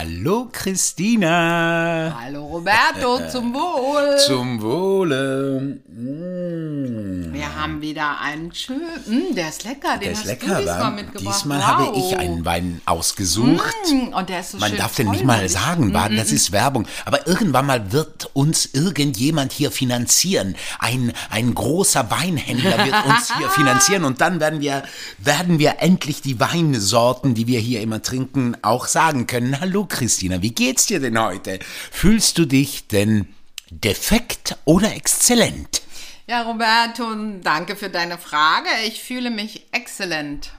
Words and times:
Hallo 0.00 0.48
Christina. 0.52 2.16
Hallo 2.22 2.46
Roberto, 2.46 3.18
zum 3.28 3.52
Wohl. 3.52 4.16
Zum 4.18 4.62
Wohle. 4.62 5.80
Mm. 5.88 7.27
Wir 7.38 7.54
haben 7.54 7.80
wieder 7.80 8.20
einen 8.20 8.52
schönen, 8.52 8.82
mm, 9.06 9.36
der 9.36 9.50
ist 9.50 9.62
lecker, 9.62 9.92
den 9.92 10.00
Der 10.00 10.10
ist 10.10 10.18
hast 10.18 10.26
lecker, 10.26 10.56
du 10.56 10.62
diesmal 10.62 10.90
mitgebracht. 10.90 11.36
Diesmal 11.36 11.58
wow. 11.60 11.66
habe 11.66 11.96
ich 11.96 12.18
einen 12.18 12.44
Wein 12.44 12.80
ausgesucht. 12.84 13.76
Mm, 13.92 14.12
und 14.12 14.28
der 14.28 14.40
ist 14.40 14.50
so 14.50 14.58
Man 14.58 14.70
schön 14.70 14.78
darf 14.78 14.96
den 14.96 15.10
nicht 15.12 15.24
mal 15.24 15.48
sagen, 15.48 15.94
wa? 15.94 16.08
das 16.08 16.32
ist 16.32 16.50
Werbung. 16.50 16.88
Aber 17.04 17.28
irgendwann 17.28 17.66
mal 17.66 17.92
wird 17.92 18.28
uns 18.32 18.68
irgendjemand 18.72 19.52
hier 19.52 19.70
finanzieren. 19.70 20.56
Ein, 20.80 21.12
ein 21.30 21.54
großer 21.54 22.10
Weinhändler 22.10 22.84
wird 22.84 23.06
uns 23.06 23.32
hier 23.38 23.48
finanzieren 23.50 24.02
und 24.02 24.20
dann 24.20 24.40
werden 24.40 24.60
wir, 24.60 24.82
werden 25.18 25.60
wir 25.60 25.76
endlich 25.78 26.20
die 26.20 26.40
Weinsorten, 26.40 27.34
die 27.34 27.46
wir 27.46 27.60
hier 27.60 27.82
immer 27.82 28.02
trinken, 28.02 28.56
auch 28.62 28.88
sagen 28.88 29.28
können. 29.28 29.60
Hallo 29.60 29.86
Christina, 29.88 30.42
wie 30.42 30.50
geht's 30.50 30.86
dir 30.86 30.98
denn 30.98 31.16
heute? 31.16 31.60
Fühlst 31.92 32.36
du 32.36 32.46
dich 32.46 32.88
denn 32.88 33.28
defekt 33.70 34.56
oder 34.64 34.92
exzellent? 34.92 35.82
Ja, 36.28 36.42
Roberto, 36.42 37.14
danke 37.42 37.74
für 37.74 37.88
deine 37.88 38.18
Frage. 38.18 38.68
Ich 38.84 39.02
fühle 39.02 39.30
mich 39.30 39.66
exzellent. 39.72 40.52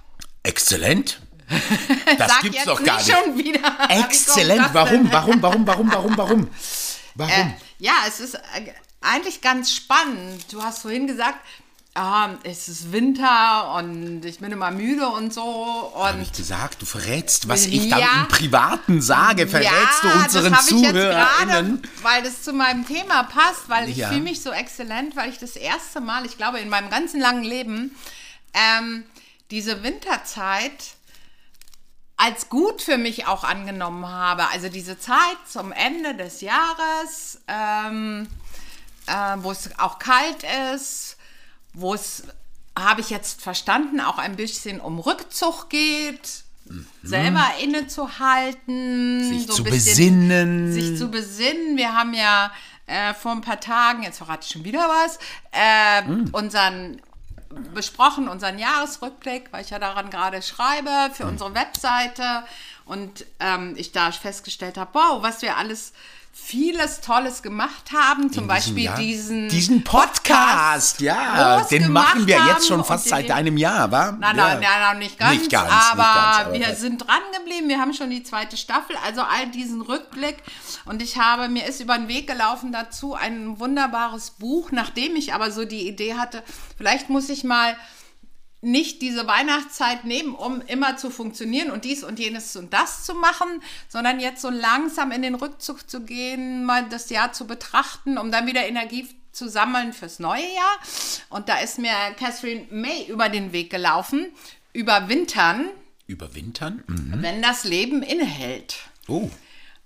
Exzellent? 0.44 1.22
Das 2.18 2.32
Sag 2.32 2.42
gibt's 2.42 2.64
doch 2.66 2.84
gar 2.84 2.98
nicht 2.98 3.12
schon 3.12 3.38
wieder. 3.38 3.78
Exzellent. 3.90 4.74
Warum, 4.74 5.12
warum, 5.12 5.42
warum, 5.42 5.68
warum, 5.68 5.92
warum, 5.92 6.18
warum? 6.18 6.50
Warum? 7.16 7.32
Äh, 7.32 7.54
ja, 7.80 7.94
es 8.08 8.20
ist 8.20 8.36
äh, 8.36 8.74
eigentlich 9.02 9.42
ganz 9.42 9.72
spannend. 9.72 10.52
Du 10.52 10.62
hast 10.64 10.80
vorhin 10.82 11.08
gesagt, 11.08 11.40
ah, 12.00 12.30
es 12.44 12.68
ist 12.70 12.92
Winter 12.92 13.74
und 13.76 14.24
ich 14.24 14.40
bin 14.40 14.52
immer 14.52 14.72
müde 14.72 15.08
und 15.08 15.34
so. 15.34 15.92
Hab 15.96 16.16
Und 16.16 16.22
ich 16.22 16.32
gesagt, 16.32 16.82
du 16.82 16.86
verrätst, 16.86 17.48
was 17.50 17.66
ich 17.66 17.90
dann 17.90 18.00
Ja. 18.00 18.22
im 18.22 18.28
Privaten 18.30 19.02
sage, 19.02 19.48
verrätst 19.48 20.04
du 20.04 20.08
ja, 20.08 20.14
unseren 20.24 20.52
das 20.54 20.72
hab 20.72 20.94
gerade, 20.94 21.80
weil 22.02 22.24
das 22.24 22.42
zu 22.44 22.54
meinem 22.54 22.88
Thema 22.88 23.24
passt, 23.24 23.68
weil 23.68 23.90
ich 23.90 23.98
Ja. 23.98 24.10
fühle 24.10 24.22
mich 24.22 24.42
so 24.42 24.52
exzellent, 24.52 25.16
weil 25.16 25.30
ich 25.30 25.38
das 25.40 25.56
erste 25.56 26.00
Mal, 26.00 26.26
ich 26.26 26.38
glaube, 26.38 26.60
in 26.60 26.70
meinem 26.70 26.90
ganzen 26.90 27.20
langen 27.20 27.44
Leben 27.44 27.96
ähm, 28.54 29.04
diese 29.52 29.84
Winterzeit 29.84 30.96
als 32.18 32.50
gut 32.50 32.82
für 32.82 32.98
mich 32.98 33.28
auch 33.28 33.44
angenommen 33.44 34.08
habe. 34.08 34.48
Also 34.50 34.68
diese 34.70 35.00
Zeit 35.00 35.38
zum 35.50 35.72
Ende 35.72 36.16
des 36.16 36.42
Jahres, 36.42 37.40
ähm, 37.48 38.28
äh, 39.08 39.36
wo 39.38 39.52
es 39.52 39.70
auch 39.80 40.00
kalt 40.00 40.44
ist, 40.76 41.16
wo 41.74 41.94
es, 41.94 42.24
habe 42.78 43.02
ich 43.02 43.10
jetzt 43.10 43.42
verstanden, 43.42 44.00
auch 44.00 44.18
ein 44.18 44.36
bisschen 44.36 44.80
um 44.80 45.00
Rückzug 45.00 45.70
geht, 45.70 46.44
selber 47.04 47.46
innezuhalten, 47.62 49.18
Mhm. 49.20 49.24
Sich 49.30 49.48
so 49.48 49.54
zu 49.54 49.64
bisschen 49.64 50.20
besinnen. 50.30 50.74
Sich 50.74 50.98
zu 50.98 51.10
besinnen. 51.10 51.78
Wir 51.78 51.94
haben 51.94 52.14
ja 52.14 52.52
äh, 52.86 53.14
vor 53.14 53.32
ein 53.34 53.42
paar 53.42 53.60
Tagen, 53.60 54.04
jetzt 54.04 54.18
verrate 54.18 54.46
ich 54.46 54.52
schon 54.52 54.64
wieder 54.64 54.88
was, 54.88 55.20
äh, 55.52 56.02
Mhm. 56.04 56.30
unseren 56.32 57.02
besprochen, 57.74 58.28
unseren 58.28 58.58
Jahresrückblick, 58.60 59.48
weil 59.52 59.64
ich 59.64 59.70
ja 59.72 59.80
daran 59.80 60.10
gerade 60.10 60.42
schreibe 60.42 61.12
für 61.14 61.24
Mhm. 61.26 61.30
unsere 61.32 61.56
Webseite 61.56 62.44
und 62.86 63.26
ähm, 63.40 63.74
ich 63.78 63.92
da 63.92 64.12
festgestellt 64.12 64.78
habe, 64.78 64.92
wow, 64.94 65.22
was 65.24 65.42
wir 65.42 65.58
alles 65.58 65.94
vieles 66.42 67.02
Tolles 67.02 67.42
gemacht 67.42 67.92
haben, 67.94 68.32
zum 68.32 68.48
Beispiel 68.48 68.86
Jahr. 68.86 68.98
diesen 68.98 69.50
diesen 69.50 69.84
Podcast, 69.84 71.02
ja, 71.02 71.58
groß 71.58 71.68
den 71.68 71.92
machen 71.92 72.26
wir 72.26 72.38
jetzt 72.48 72.68
schon 72.68 72.84
fast 72.84 73.08
seit 73.08 73.30
einem 73.30 73.58
Jahr, 73.58 73.92
wa? 73.92 74.12
Nein, 74.12 74.22
ja. 74.22 74.34
nein, 74.34 74.60
nein, 74.60 74.80
nein, 74.80 75.00
nicht 75.00 75.20
ganz, 75.20 75.38
Nicht 75.38 75.52
ganz, 75.52 75.70
aber, 75.70 76.04
nicht 76.04 76.16
ganz, 76.16 76.38
aber 76.38 76.54
wir 76.54 76.62
okay. 76.62 76.76
sind 76.76 77.08
dran 77.08 77.22
geblieben. 77.38 77.70
Wir 77.70 77.80
haben 77.80 77.94
schon 77.94 78.10
die 78.10 78.24
zweite 78.24 78.58
Staffel, 78.58 78.96
also 79.06 79.22
all 79.22 79.48
diesen 79.48 79.82
Rückblick. 79.82 80.38
Und 80.86 81.02
ich 81.02 81.18
habe, 81.18 81.50
mir 81.50 81.66
ist 81.66 81.82
über 81.82 81.98
den 81.98 82.08
Weg 82.08 82.28
gelaufen 82.28 82.72
dazu 82.72 83.14
ein 83.14 83.60
wunderbares 83.60 84.32
Buch, 84.32 84.72
nachdem 84.72 85.16
ich 85.16 85.34
aber 85.34 85.52
so 85.52 85.66
die 85.66 85.88
Idee 85.88 86.16
hatte, 86.16 86.44
vielleicht 86.78 87.10
muss 87.10 87.30
ich 87.30 87.44
mal 87.44 87.76
nicht 88.62 89.02
diese 89.02 89.26
Weihnachtszeit 89.26 90.04
nehmen, 90.04 90.36
um 90.36 90.62
immer 90.62 90.98
zu 90.98 91.10
funktionieren 91.10 91.72
und 91.72 91.86
dies 91.86 92.04
und 92.04 92.20
jenes 92.20 92.56
und 92.56 92.74
das 92.74 93.06
zu 93.06 93.14
machen, 93.14 93.62
sondern 93.88 94.20
jetzt 94.20 94.42
so 94.42 94.50
langsam 94.50 95.12
in 95.12 95.22
den 95.22 95.36
Rückzug 95.36 95.90
zu 95.90 96.02
gehen, 96.02 96.66
mal 96.66 96.88
das 96.90 97.10
Jahr 97.10 97.32
zu 97.32 97.48
betrachten, 97.48 98.18
um 98.18 98.32
dann 98.32 98.48
wieder 98.48 98.68
Energie 98.68 99.08
zu 99.32 99.48
sammeln 99.48 99.94
fürs 99.94 100.20
neue 100.20 100.42
Jahr. 100.42 100.80
Und 101.30 101.48
da 101.48 101.60
ist 101.60 101.80
mir 101.80 101.92
Catherine 102.18 102.68
May 102.72 103.06
über 103.08 103.30
den 103.30 103.54
Weg 103.54 103.70
gelaufen, 103.70 104.26
überwintern, 104.74 105.70
Überwintern? 106.08 106.84
Mhm. 106.88 107.22
wenn 107.22 107.42
das 107.42 107.64
Leben 107.64 108.02
innehält. 108.02 108.78
Oh, 109.08 109.30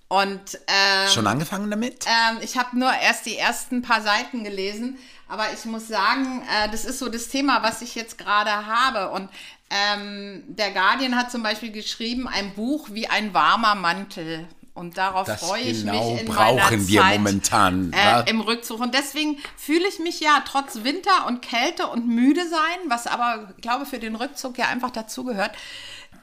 Und 0.07 0.59
ähm, 0.67 1.09
schon 1.13 1.27
angefangen 1.27 1.69
damit? 1.69 2.05
ähm, 2.07 2.37
ich 2.41 2.57
habe 2.57 2.77
nur 2.79 2.91
erst 2.93 3.25
die 3.25 3.37
ersten 3.37 3.81
paar 3.81 4.01
Seiten 4.01 4.43
gelesen, 4.43 4.97
aber 5.33 5.51
ich 5.51 5.65
muss 5.65 5.87
sagen, 5.87 6.43
äh, 6.43 6.69
das 6.69 6.85
ist 6.85 6.99
so 6.99 7.09
das 7.09 7.27
Thema, 7.27 7.63
was 7.63 7.81
ich 7.81 7.95
jetzt 7.95 8.19
gerade 8.19 8.51
habe. 8.51 9.09
Und 9.09 9.29
ähm, 9.71 10.43
der 10.47 10.69
Guardian 10.69 11.15
hat 11.15 11.31
zum 11.31 11.41
Beispiel 11.41 11.71
geschrieben, 11.71 12.27
ein 12.27 12.53
Buch 12.53 12.89
wie 12.91 13.07
ein 13.07 13.33
warmer 13.33 13.73
Mantel. 13.73 14.47
Und 14.75 14.99
darauf 14.99 15.25
Das 15.25 15.43
freue 15.43 15.61
ich 15.61 15.83
genau 15.83 16.11
mich 16.11 16.21
in 16.21 16.27
brauchen 16.27 16.57
meiner 16.57 16.87
wir 16.87 17.01
Zeit, 17.01 17.17
momentan, 17.17 17.93
äh, 17.93 18.29
im 18.29 18.41
Rückzug. 18.41 18.79
Und 18.79 18.93
deswegen 18.93 19.39
fühle 19.57 19.87
ich 19.87 19.97
mich 19.97 20.19
ja 20.19 20.43
trotz 20.47 20.83
Winter 20.83 21.25
und 21.25 21.41
Kälte 21.41 21.87
und 21.87 22.07
müde 22.07 22.47
sein, 22.47 22.89
was 22.89 23.07
aber, 23.07 23.53
ich 23.55 23.61
glaube, 23.61 23.87
für 23.87 23.97
den 23.97 24.15
Rückzug 24.15 24.59
ja 24.59 24.67
einfach 24.67 24.91
dazugehört. 24.91 25.51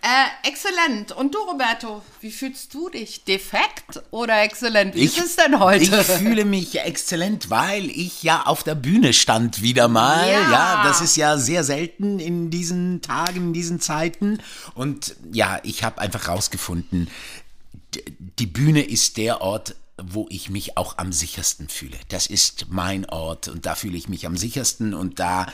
Äh, 0.02 0.48
exzellent. 0.48 1.12
Und 1.12 1.34
du, 1.34 1.38
Roberto, 1.38 2.02
wie 2.20 2.30
fühlst 2.30 2.72
du 2.72 2.88
dich? 2.88 3.24
Defekt 3.24 4.02
oder 4.10 4.42
exzellent? 4.42 4.94
Wie 4.94 5.04
ist 5.04 5.18
es 5.18 5.36
denn 5.36 5.60
heute? 5.60 5.84
Ich 5.84 6.06
fühle 6.06 6.44
mich 6.44 6.78
exzellent, 6.78 7.50
weil 7.50 7.90
ich 7.90 8.22
ja 8.22 8.44
auf 8.46 8.62
der 8.62 8.74
Bühne 8.74 9.12
stand 9.12 9.60
wieder 9.60 9.88
mal. 9.88 10.26
Ja. 10.26 10.50
Ja. 10.50 10.84
das 10.84 11.02
ist 11.02 11.16
ja 11.16 11.36
sehr 11.36 11.64
selten 11.64 12.18
in 12.18 12.50
diesen 12.50 13.02
Tagen, 13.02 13.48
in 13.48 13.52
diesen 13.52 13.80
Zeiten. 13.80 14.38
Und 14.74 15.16
ja, 15.32 15.60
ich 15.64 15.84
habe 15.84 16.00
einfach 16.00 16.28
rausgefunden, 16.28 17.10
die 18.38 18.46
Bühne 18.46 18.82
ist 18.82 19.16
der 19.16 19.42
Ort, 19.42 19.74
wo 20.02 20.26
ich 20.30 20.50
mich 20.50 20.76
auch 20.76 20.98
am 20.98 21.12
sichersten 21.12 21.68
fühle. 21.68 21.98
Das 22.08 22.26
ist 22.26 22.66
mein 22.70 23.04
Ort 23.06 23.48
und 23.48 23.66
da 23.66 23.74
fühle 23.74 23.96
ich 23.98 24.08
mich 24.08 24.26
am 24.26 24.36
sichersten 24.36 24.94
und 24.94 25.18
da 25.18 25.46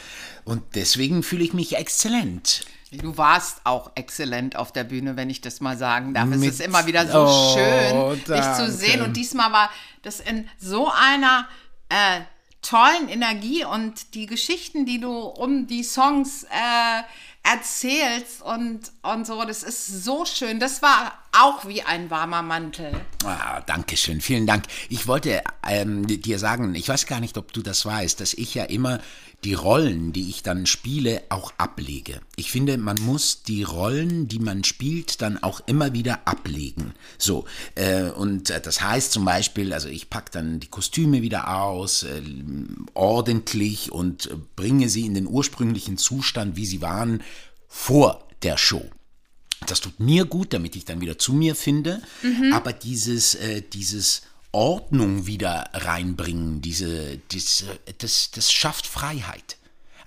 und 0.44 0.62
deswegen 0.74 1.22
fühle 1.22 1.44
ich 1.44 1.52
mich 1.52 1.76
exzellent. 1.76 2.64
Du 2.96 3.16
warst 3.16 3.60
auch 3.64 3.90
exzellent 3.94 4.56
auf 4.56 4.72
der 4.72 4.84
Bühne, 4.84 5.16
wenn 5.16 5.30
ich 5.30 5.40
das 5.40 5.60
mal 5.60 5.76
sagen 5.76 6.14
darf. 6.14 6.28
Es 6.30 6.38
Mit- 6.38 6.48
ist 6.50 6.60
immer 6.60 6.86
wieder 6.86 7.06
so 7.06 7.26
Oh, 7.26 7.54
schön, 7.54 8.14
dich 8.16 8.24
danke. 8.24 8.56
zu 8.64 8.70
sehen. 8.72 9.02
Und 9.02 9.16
diesmal 9.16 9.52
war 9.52 9.70
das 10.02 10.20
in 10.20 10.48
so 10.58 10.90
einer 10.90 11.46
äh, 11.88 12.20
tollen 12.62 13.08
Energie 13.08 13.64
und 13.64 14.14
die 14.14 14.26
Geschichten, 14.26 14.86
die 14.86 15.00
du 15.00 15.12
um 15.18 15.66
die 15.66 15.84
Songs 15.84 16.44
äh, 16.44 17.02
erzählst 17.48 18.42
und, 18.42 18.80
und 19.02 19.24
so, 19.26 19.44
das 19.44 19.62
ist 19.62 20.04
so 20.04 20.24
schön. 20.24 20.58
Das 20.58 20.82
war 20.82 21.12
auch 21.38 21.66
wie 21.68 21.82
ein 21.82 22.10
warmer 22.10 22.42
Mantel. 22.42 22.92
Ah, 23.24 23.60
danke 23.60 23.96
schön, 23.96 24.20
vielen 24.20 24.46
Dank. 24.48 24.64
Ich 24.88 25.06
wollte 25.06 25.42
ähm, 25.68 26.06
dir 26.06 26.38
sagen, 26.40 26.74
ich 26.74 26.88
weiß 26.88 27.06
gar 27.06 27.20
nicht, 27.20 27.38
ob 27.38 27.52
du 27.52 27.62
das 27.62 27.86
weißt, 27.86 28.20
dass 28.20 28.34
ich 28.34 28.54
ja 28.54 28.64
immer 28.64 28.98
die 29.46 29.54
Rollen, 29.54 30.12
die 30.12 30.28
ich 30.28 30.42
dann 30.42 30.66
spiele, 30.66 31.22
auch 31.28 31.52
ablege. 31.56 32.20
Ich 32.34 32.50
finde, 32.50 32.76
man 32.78 32.96
muss 33.00 33.44
die 33.44 33.62
Rollen, 33.62 34.26
die 34.26 34.40
man 34.40 34.64
spielt, 34.64 35.22
dann 35.22 35.40
auch 35.40 35.60
immer 35.66 35.92
wieder 35.92 36.26
ablegen. 36.26 36.94
So, 37.16 37.44
äh, 37.76 38.10
und 38.10 38.50
äh, 38.50 38.60
das 38.60 38.80
heißt 38.80 39.12
zum 39.12 39.24
Beispiel, 39.24 39.72
also 39.72 39.88
ich 39.88 40.10
packe 40.10 40.32
dann 40.32 40.58
die 40.58 40.66
Kostüme 40.66 41.22
wieder 41.22 41.60
aus, 41.62 42.02
äh, 42.02 42.22
ordentlich 42.94 43.92
und 43.92 44.30
bringe 44.56 44.88
sie 44.88 45.06
in 45.06 45.14
den 45.14 45.28
ursprünglichen 45.28 45.96
Zustand, 45.96 46.56
wie 46.56 46.66
sie 46.66 46.82
waren, 46.82 47.22
vor 47.68 48.26
der 48.42 48.58
Show. 48.58 48.84
Das 49.68 49.80
tut 49.80 50.00
mir 50.00 50.24
gut, 50.24 50.54
damit 50.54 50.74
ich 50.74 50.84
dann 50.84 51.00
wieder 51.00 51.18
zu 51.18 51.32
mir 51.32 51.54
finde. 51.54 52.02
Aber 52.52 52.72
dieses, 52.72 53.36
äh, 53.36 53.62
dieses 53.62 54.22
Ordnung 54.52 55.26
wieder 55.26 55.70
reinbringen, 55.72 56.60
diese, 56.62 57.18
diese, 57.30 57.66
das, 57.98 58.30
das 58.30 58.52
schafft 58.52 58.86
Freiheit. 58.86 59.56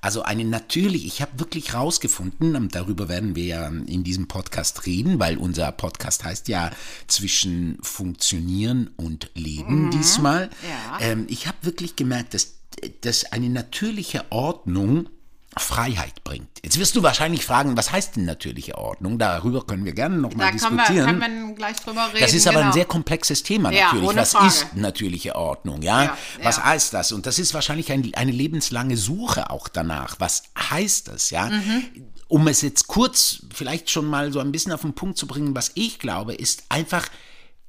Also 0.01 0.21
eine 0.21 0.45
natürlich, 0.45 1.05
ich 1.05 1.21
habe 1.21 1.39
wirklich 1.39 1.73
rausgefunden, 1.73 2.55
und 2.55 2.73
darüber 2.73 3.09
werden 3.09 3.35
wir 3.35 3.45
ja 3.45 3.67
in 3.67 4.03
diesem 4.03 4.27
Podcast 4.27 4.85
reden, 4.85 5.19
weil 5.19 5.37
unser 5.37 5.71
Podcast 5.71 6.23
heißt 6.23 6.47
ja 6.47 6.71
zwischen 7.07 7.77
Funktionieren 7.81 8.91
und 8.95 9.29
Leben 9.33 9.91
diesmal. 9.91 10.49
Ja. 10.63 10.99
Ähm, 11.01 11.25
ich 11.27 11.47
habe 11.47 11.57
wirklich 11.63 11.97
gemerkt, 11.97 12.33
dass, 12.33 12.59
dass 13.01 13.25
eine 13.31 13.49
natürliche 13.49 14.25
Ordnung 14.29 15.09
Freiheit 15.57 16.23
bringt. 16.23 16.47
Jetzt 16.63 16.77
wirst 16.77 16.95
du 16.95 17.01
wahrscheinlich 17.03 17.43
fragen, 17.45 17.75
was 17.75 17.91
heißt 17.91 18.15
denn 18.15 18.25
natürliche 18.25 18.77
Ordnung? 18.77 19.17
Darüber 19.17 19.65
können 19.65 19.83
wir 19.83 19.93
gerne 19.93 20.17
nochmal 20.17 20.51
Da 20.51 20.57
können 20.57 20.77
wir, 20.77 20.85
diskutieren. 20.85 21.55
gleich 21.55 21.77
drüber 21.77 22.07
reden. 22.09 22.19
Das 22.21 22.33
ist 22.33 22.47
aber 22.47 22.57
ein 22.59 22.63
genau. 22.65 22.73
sehr 22.73 22.85
komplexes 22.85 23.41
Thema 23.43 23.71
Ja, 23.71 23.85
natürlich. 23.87 24.09
ohne 24.09 24.21
Was 24.21 24.31
Frage. 24.33 24.47
ist 24.47 24.75
natürliche 24.75 25.35
Ordnung? 25.35 25.81
Ja? 25.81 26.03
Ja, 26.03 26.17
Was 26.43 26.57
ja. 26.57 26.65
heißt 26.65 26.93
das? 26.93 27.11
Und 27.11 27.25
das 27.25 27.39
ist 27.39 27.53
wahrscheinlich 27.53 27.91
ein, 27.91 28.11
eine 28.13 28.31
lebenslange 28.31 28.95
Suche 28.95 29.49
auch 29.49 29.67
danach. 29.67 30.15
Was 30.19 30.43
heißt 30.57 31.07
das? 31.07 31.31
Ja? 31.31 31.47
Mhm. 31.47 31.83
Um 32.27 32.47
es 32.47 32.61
jetzt 32.61 32.87
kurz 32.87 33.43
vielleicht 33.53 33.89
schon 33.89 34.05
mal 34.05 34.31
so 34.31 34.39
ein 34.39 34.51
bisschen 34.51 34.71
auf 34.71 34.81
den 34.81 34.93
Punkt 34.93 35.17
zu 35.17 35.25
bringen, 35.25 35.55
was 35.55 35.71
ich 35.73 35.97
glaube, 35.97 36.35
ist 36.35 36.63
einfach 36.69 37.07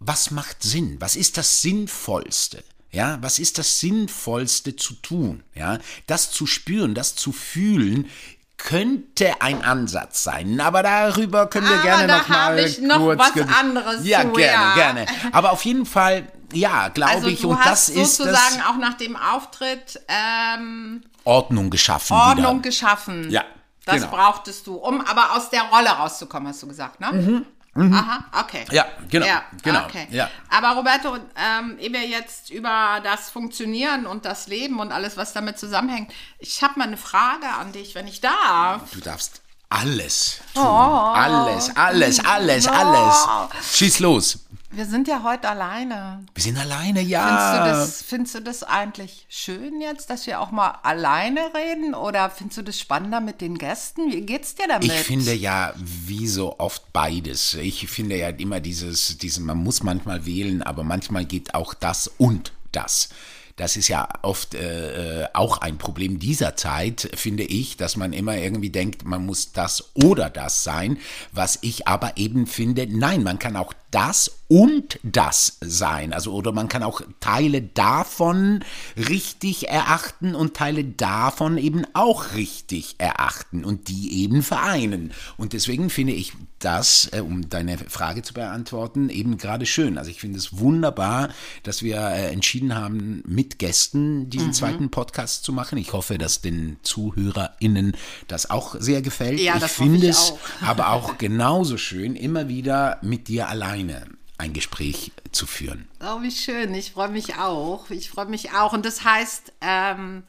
was 0.00 0.30
macht 0.30 0.62
Sinn? 0.62 0.96
Was 0.98 1.14
ist 1.14 1.36
das 1.36 1.60
Sinnvollste? 1.60 2.64
Ja, 2.92 3.18
was 3.20 3.38
ist 3.38 3.58
das 3.58 3.78
Sinnvollste 3.80 4.74
zu 4.76 4.94
tun? 4.94 5.42
Ja, 5.54 5.78
das 6.06 6.30
zu 6.32 6.46
spüren, 6.46 6.94
das 6.94 7.14
zu 7.14 7.30
fühlen, 7.32 8.10
könnte 8.56 9.40
ein 9.40 9.62
Ansatz 9.64 10.22
sein, 10.24 10.60
aber 10.60 10.82
darüber 10.82 11.46
können 11.46 11.66
wir 11.68 11.74
Aber 11.76 11.82
gerne 11.82 12.06
da 12.08 12.18
noch 12.18 12.28
mal 12.28 12.36
habe 12.38 12.60
ich 12.62 12.80
noch 12.80 12.98
kurz 12.98 13.18
was 13.18 13.48
anderes 13.58 14.04
Ja, 14.04 14.20
zu, 14.22 14.32
gerne, 14.32 14.52
ja. 14.52 14.74
gerne. 14.74 15.06
Aber 15.32 15.52
auf 15.52 15.64
jeden 15.64 15.86
Fall, 15.86 16.30
ja, 16.52 16.88
glaube 16.88 17.12
Also 17.12 17.28
ich, 17.28 17.42
und 17.44 17.58
das 17.64 17.88
ist 17.88 18.16
sozusagen 18.16 18.58
das 18.58 18.66
auch 18.66 18.76
nach 18.76 18.94
dem 18.94 19.16
Auftritt 19.16 20.00
ähm, 20.08 21.02
Ordnung 21.24 21.70
geschaffen 21.70 22.12
Ordnung 22.14 22.58
wieder. 22.58 22.68
geschaffen. 22.68 23.30
Ja, 23.30 23.44
Das 23.86 23.96
genau. 24.02 24.08
brauchtest 24.10 24.66
du, 24.66 24.74
um 24.74 25.00
aber 25.00 25.36
aus 25.36 25.48
der 25.48 25.62
Rolle 25.62 25.88
rauszukommen, 25.88 26.48
hast 26.48 26.62
du 26.62 26.66
gesagt, 26.66 27.00
ne? 27.00 27.44
Aha, 27.80 28.24
okay. 28.40 28.64
Mhm, 28.68 28.74
Ja, 28.74 28.86
genau, 29.08 29.26
Ja, 29.26 29.42
genau, 29.62 29.84
Okay. 29.84 30.06
ja. 30.10 30.28
Aber 30.48 30.70
Roberto, 30.72 31.16
ähm, 31.36 31.76
ehe 31.78 31.92
wir 31.92 32.06
jetzt 32.06 32.50
über 32.50 33.00
das 33.02 33.30
Funktionieren 33.30 34.06
und 34.06 34.24
das 34.24 34.46
Leben 34.46 34.78
und 34.80 34.92
alles, 34.92 35.16
was 35.16 35.32
damit 35.32 35.58
zusammenhängt, 35.58 36.12
ich 36.38 36.62
habe 36.62 36.78
mal 36.78 36.86
eine 36.88 36.96
Frage 36.96 37.46
an 37.58 37.72
dich, 37.72 37.94
wenn 37.94 38.06
ich 38.06 38.20
darf. 38.20 38.82
Du 38.92 39.00
darfst 39.00 39.40
alles 39.68 40.40
tun. 40.54 40.64
Oh. 40.64 40.66
Alles, 40.66 41.74
alles, 41.76 42.24
alles, 42.24 42.66
alles. 42.66 43.28
Schieß 43.72 44.00
los. 44.00 44.38
Wir 44.72 44.86
sind 44.86 45.08
ja 45.08 45.24
heute 45.24 45.48
alleine. 45.48 46.24
Wir 46.32 46.42
sind 46.42 46.56
alleine, 46.56 47.00
Findest, 47.00 47.10
ja. 47.10 47.64
du 47.64 47.70
das, 47.70 48.02
findest 48.02 48.34
du 48.36 48.40
das 48.40 48.62
eigentlich 48.62 49.26
schön 49.28 49.80
jetzt, 49.80 50.10
dass 50.10 50.28
wir 50.28 50.40
auch 50.40 50.52
mal 50.52 50.78
alleine 50.84 51.40
reden? 51.54 51.92
Oder 51.92 52.30
findest 52.30 52.58
du 52.58 52.62
das 52.62 52.78
spannender 52.78 53.20
mit 53.20 53.40
den 53.40 53.58
Gästen? 53.58 54.12
Wie 54.12 54.20
geht's 54.20 54.54
dir 54.54 54.68
damit? 54.68 54.86
Ich 54.86 54.92
finde 55.00 55.34
ja, 55.34 55.74
wie 55.76 56.28
so 56.28 56.60
oft 56.60 56.92
beides. 56.92 57.54
Ich 57.54 57.88
finde 57.88 58.16
ja 58.16 58.28
immer 58.28 58.60
dieses, 58.60 59.18
dieses, 59.18 59.40
man 59.40 59.58
muss 59.58 59.82
manchmal 59.82 60.24
wählen, 60.24 60.62
aber 60.62 60.84
manchmal 60.84 61.24
geht 61.24 61.54
auch 61.54 61.74
das 61.74 62.06
und 62.06 62.52
das. 62.70 63.08
Das 63.56 63.76
ist 63.76 63.88
ja 63.88 64.08
oft 64.22 64.54
äh, 64.54 65.24
äh, 65.24 65.28
auch 65.34 65.58
ein 65.58 65.76
Problem 65.78 66.18
dieser 66.18 66.56
Zeit, 66.56 67.10
finde 67.14 67.42
ich, 67.42 67.76
dass 67.76 67.96
man 67.96 68.12
immer 68.12 68.36
irgendwie 68.36 68.70
denkt, 68.70 69.04
man 69.04 69.26
muss 69.26 69.52
das 69.52 69.90
oder 69.94 70.30
das 70.30 70.64
sein, 70.64 70.96
was 71.32 71.58
ich 71.60 71.86
aber 71.86 72.16
eben 72.16 72.46
finde, 72.46 72.86
nein, 72.88 73.22
man 73.22 73.38
kann 73.38 73.56
auch 73.56 73.74
das 73.90 74.40
und 74.48 74.98
das 75.04 75.58
sein. 75.60 76.12
Also, 76.12 76.32
oder 76.32 76.50
man 76.52 76.68
kann 76.68 76.82
auch 76.82 77.02
Teile 77.20 77.62
davon 77.62 78.64
richtig 78.96 79.68
erachten 79.68 80.34
und 80.34 80.54
Teile 80.54 80.84
davon 80.84 81.56
eben 81.56 81.84
auch 81.92 82.34
richtig 82.34 82.96
erachten 82.98 83.64
und 83.64 83.88
die 83.88 84.22
eben 84.22 84.42
vereinen. 84.42 85.12
Und 85.36 85.52
deswegen 85.52 85.88
finde 85.88 86.14
ich 86.14 86.32
das, 86.60 87.08
äh, 87.12 87.20
um 87.20 87.48
deine 87.48 87.78
Frage 87.78 88.22
zu 88.22 88.34
beantworten, 88.34 89.08
eben 89.08 89.38
gerade 89.38 89.66
schön. 89.66 89.98
Also 89.98 90.10
ich 90.10 90.20
finde 90.20 90.38
es 90.38 90.58
wunderbar, 90.58 91.30
dass 91.62 91.82
wir 91.82 91.96
äh, 91.96 92.32
entschieden 92.32 92.74
haben, 92.74 93.22
mit 93.26 93.58
Gästen 93.58 94.30
diesen 94.30 94.52
zweiten 94.52 94.90
Podcast 94.90 95.44
zu 95.44 95.52
machen. 95.52 95.78
Ich 95.78 95.92
hoffe, 95.92 96.18
dass 96.18 96.42
den 96.42 96.76
ZuhörerInnen 96.82 97.96
das 98.28 98.50
auch 98.50 98.76
sehr 98.78 99.00
gefällt. 99.00 99.40
Ja, 99.40 99.56
ich 99.56 99.64
finde 99.64 100.08
es 100.08 100.34
aber 100.60 100.90
auch 100.90 101.18
genauso 101.18 101.76
schön, 101.76 102.14
immer 102.14 102.48
wieder 102.48 102.98
mit 103.02 103.28
dir 103.28 103.48
alleine 103.80 104.06
ein 104.38 104.52
Gespräch 104.52 105.12
zu 105.32 105.46
führen. 105.46 105.88
Oh, 106.00 106.22
wie 106.22 106.30
schön. 106.30 106.74
Ich 106.74 106.92
freue 106.92 107.08
mich 107.08 107.36
auch. 107.36 107.90
Ich 107.90 108.08
freue 108.08 108.26
mich 108.26 108.52
auch. 108.52 108.72
Und 108.72 108.86
das 108.86 109.04
heißt, 109.04 109.52
ähm, 109.60 110.22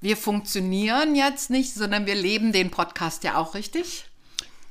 wir 0.00 0.16
funktionieren 0.16 1.14
jetzt 1.14 1.48
nicht, 1.48 1.74
sondern 1.74 2.06
wir 2.06 2.16
leben 2.16 2.52
den 2.52 2.70
Podcast 2.70 3.22
ja 3.22 3.36
auch 3.36 3.54
richtig. 3.54 4.06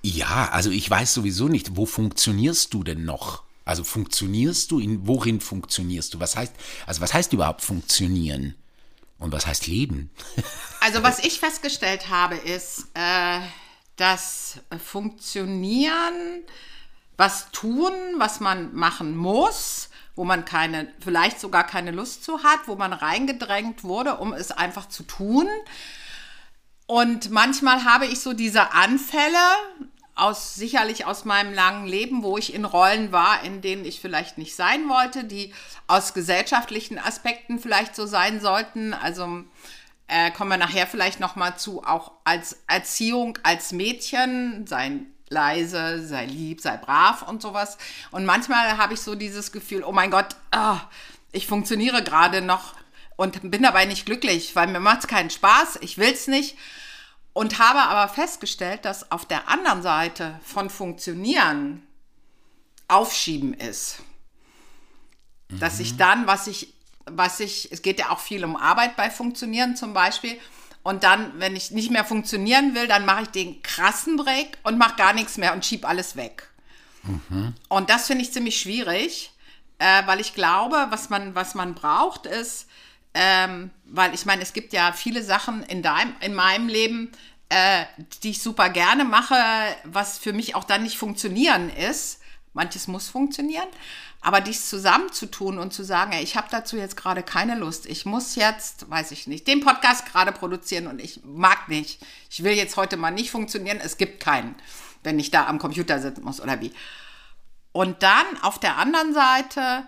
Ja, 0.01 0.50
also 0.51 0.72
ich 0.72 0.89
weiß 0.89 1.13
sowieso 1.13 1.48
nicht, 1.48 1.78
wo 1.78 1.86
funktionierst 1.86 2.74
du 2.74 2.83
denn 2.83 3.06
noch? 3.06 3.44
Also 3.63 3.83
funktionierst 3.83 4.72
du 4.72 4.80
in 4.80 5.07
worin 5.07 5.39
funktionierst 5.39 6.13
du? 6.13 6.19
Was 6.19 6.36
heißt 6.36 6.54
also 6.86 7.00
was 7.00 7.13
heißt 7.13 7.31
überhaupt 7.31 7.62
funktionieren? 7.62 8.56
Und 9.19 9.31
was 9.31 9.45
heißt 9.45 9.68
leben? 9.68 10.10
Also 10.83 11.04
was 11.04 11.19
ich 11.19 11.39
festgestellt 11.39 12.10
habe, 12.10 12.33
ist, 12.38 12.88
äh, 12.95 13.39
dass 13.95 14.57
Funktionieren, 14.83 16.42
was 17.21 17.51
tun, 17.51 17.94
was 18.18 18.39
man 18.39 18.73
machen 18.73 19.15
muss, 19.15 19.91
wo 20.15 20.23
man 20.23 20.44
keine, 20.44 20.91
vielleicht 21.00 21.39
sogar 21.39 21.63
keine 21.63 21.91
Lust 21.91 22.23
zu 22.23 22.41
hat, 22.41 22.62
wo 22.65 22.73
man 22.73 22.94
reingedrängt 22.94 23.83
wurde, 23.83 24.15
um 24.15 24.33
es 24.33 24.51
einfach 24.51 24.89
zu 24.89 25.03
tun. 25.03 25.47
Und 26.88 27.29
manchmal 27.29 27.85
habe 27.85 28.07
ich 28.07 28.21
so 28.21 28.33
diese 28.33 28.73
Anfälle 28.73 29.38
aus 30.15 30.56
sicherlich 30.56 31.06
aus 31.06 31.23
meinem 31.23 31.53
langen 31.53 31.85
Leben, 31.85 32.23
wo 32.23 32.39
ich 32.39 32.56
in 32.56 32.65
Rollen 32.65 33.12
war, 33.12 33.44
in 33.44 33.62
denen 33.62 33.85
ich 33.85 34.01
vielleicht 34.01 34.39
nicht 34.39 34.56
sein 34.56 34.89
wollte, 34.89 35.23
die 35.23 35.53
aus 35.85 36.15
gesellschaftlichen 36.15 36.97
Aspekten 36.97 37.59
vielleicht 37.59 37.95
so 37.95 38.07
sein 38.07 38.41
sollten. 38.41 38.95
Also 38.95 39.44
äh, 40.07 40.31
kommen 40.31 40.50
wir 40.50 40.57
nachher 40.57 40.88
vielleicht 40.88 41.19
noch 41.19 41.35
mal 41.35 41.56
zu, 41.56 41.83
auch 41.83 42.13
als 42.23 42.63
Erziehung 42.65 43.38
als 43.44 43.73
Mädchen, 43.73 44.65
sei 44.65 45.01
leise, 45.31 46.06
sei 46.06 46.25
lieb, 46.25 46.62
sei 46.62 46.78
brav 46.78 47.24
und 47.24 47.42
sowas. 47.42 47.78
Und 48.12 48.25
manchmal 48.25 48.78
habe 48.78 48.94
ich 48.94 49.01
so 49.01 49.16
dieses 49.16 49.51
Gefühl, 49.51 49.83
oh 49.83 49.92
mein 49.92 50.12
Gott, 50.12 50.36
ah, 50.51 50.81
ich 51.31 51.48
funktioniere 51.48 52.04
gerade 52.04 52.42
noch 52.42 52.75
und 53.16 53.50
bin 53.50 53.63
dabei 53.63 53.86
nicht 53.86 54.06
glücklich, 54.06 54.56
weil 54.56 54.68
mir 54.68 54.80
macht 54.80 55.01
es 55.01 55.07
keinen 55.07 55.30
Spaß, 55.30 55.80
ich 55.81 55.98
will 55.98 56.12
es 56.12 56.28
nicht. 56.28 56.57
Und 57.33 57.60
habe 57.60 57.80
aber 57.80 58.12
festgestellt, 58.12 58.83
dass 58.83 59.10
auf 59.10 59.25
der 59.25 59.48
anderen 59.48 59.81
Seite 59.81 60.38
von 60.44 60.69
Funktionieren 60.69 61.81
Aufschieben 62.89 63.54
ist. 63.54 64.00
Dass 65.48 65.80
ich 65.80 65.95
dann, 65.95 66.28
was 66.28 66.48
ich, 66.48 66.74
was 67.06 67.39
ich, 67.39 67.72
es 67.72 67.81
geht 67.81 68.00
ja 68.00 68.10
auch 68.10 68.19
viel 68.19 68.44
um 68.44 68.57
Arbeit 68.57 68.98
bei 68.98 69.10
Funktionieren 69.10 69.78
zum 69.78 69.94
Beispiel. 69.94 70.38
Und 70.83 71.04
dann, 71.04 71.39
wenn 71.39 71.56
ich 71.56 71.72
nicht 71.72 71.92
mehr 71.92 72.06
funktionieren 72.06 72.74
will, 72.74 72.88
dann 72.88 73.06
mache 73.06 73.24
ich 73.24 73.30
den 73.30 73.62
krassen 73.62 74.18
Break 74.18 74.57
und 74.63 74.78
mache 74.78 74.95
gar 74.95 75.13
nichts 75.13 75.38
mehr 75.38 75.54
und 75.54 75.66
schieb 75.66 75.88
alles 75.88 76.16
weg. 76.16 76.50
Und 77.69 77.89
das 77.89 78.07
finde 78.07 78.24
ich 78.24 78.33
ziemlich 78.33 78.60
schwierig, 78.60 79.31
äh, 79.80 80.06
weil 80.06 80.19
ich 80.19 80.33
glaube, 80.33 80.88
was 80.89 81.10
man, 81.10 81.36
was 81.36 81.56
man 81.56 81.74
braucht, 81.75 82.25
ist, 82.25 82.68
ähm, 83.13 83.72
weil 83.86 84.13
ich 84.13 84.25
meine, 84.25 84.42
es 84.42 84.54
gibt 84.54 84.74
ja 84.74 84.92
viele 84.92 85.24
Sachen 85.24 85.63
in, 85.63 85.81
deinem, 85.81 86.16
in 86.22 86.33
meinem 86.33 86.68
Leben, 86.68 87.12
äh, 87.50 87.86
die 88.24 88.31
ich 88.31 88.42
super 88.42 88.69
gerne 88.69 89.04
mache, 89.04 89.36
was 89.83 90.18
für 90.18 90.33
mich 90.33 90.56
auch 90.56 90.63
dann 90.63 90.83
nicht 90.83 90.98
funktionieren 90.98 91.69
ist. 91.69 92.22
Manches 92.54 92.88
muss 92.88 93.10
funktionieren, 93.10 93.68
aber 94.21 94.40
dies 94.40 94.69
zusammenzutun 94.69 95.57
und 95.57 95.73
zu 95.73 95.83
sagen, 95.83 96.11
ey, 96.11 96.21
ich 96.23 96.37
habe 96.37 96.47
dazu 96.51 96.78
jetzt 96.78 96.95
gerade 96.95 97.23
keine 97.23 97.56
Lust. 97.56 97.87
Ich 97.87 98.06
muss 98.06 98.35
jetzt, 98.35 98.90
weiß 98.90 99.11
ich 99.11 99.25
nicht, 99.25 99.47
den 99.47 99.61
Podcast 99.61 100.06
gerade 100.06 100.31
produzieren 100.31 100.85
und 100.85 101.01
ich 101.01 101.21
mag 101.23 101.68
nicht. 101.68 101.99
Ich 102.30 102.44
will 102.44 102.54
jetzt 102.54 102.78
heute 102.78 102.97
mal 102.97 103.09
nicht 103.09 103.31
funktionieren. 103.31 103.80
Es 103.83 103.97
gibt 103.97 104.19
keinen, 104.19 104.54
wenn 105.01 105.19
ich 105.19 105.31
da 105.31 105.47
am 105.47 105.57
Computer 105.57 105.99
sitzen 105.99 106.23
muss 106.23 106.40
oder 106.40 106.61
wie. 106.61 106.71
Und 107.71 108.04
dann 108.04 108.25
auf 108.44 108.59
der 108.59 108.78
anderen 108.78 109.13
Seite, 109.16 109.85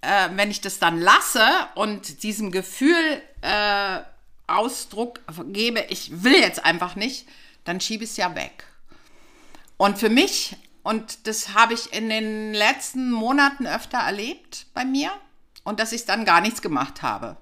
äh, 0.00 0.30
wenn 0.32 0.50
ich 0.50 0.62
das 0.62 0.78
dann 0.78 0.98
lasse 0.98 1.46
und 1.74 2.22
diesem 2.22 2.52
Gefühl 2.52 3.22
äh, 3.42 3.98
Ausdruck 4.46 5.20
gebe, 5.48 5.80
ich 5.90 6.22
will 6.22 6.40
jetzt 6.40 6.64
einfach 6.64 6.96
nicht, 6.96 7.26
dann 7.64 7.80
schiebe 7.80 8.04
ich 8.04 8.10
es 8.10 8.16
ja 8.16 8.34
weg. 8.34 8.64
Und 9.76 9.98
für 9.98 10.08
mich, 10.08 10.56
und 10.84 11.26
das 11.26 11.54
habe 11.54 11.74
ich 11.74 11.92
in 11.92 12.08
den 12.08 12.54
letzten 12.54 13.10
Monaten 13.10 13.66
öfter 13.66 13.98
erlebt 13.98 14.66
bei 14.74 14.84
mir, 14.84 15.10
und 15.64 15.80
dass 15.80 15.92
ich 15.92 16.04
dann 16.04 16.24
gar 16.24 16.40
nichts 16.40 16.62
gemacht 16.62 17.02
habe. 17.02 17.36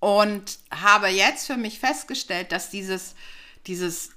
Und 0.00 0.58
habe 0.70 1.08
jetzt 1.08 1.46
für 1.46 1.58
mich 1.58 1.78
festgestellt, 1.78 2.52
dass 2.52 2.70
dieses, 2.70 3.14
dieses 3.66 4.12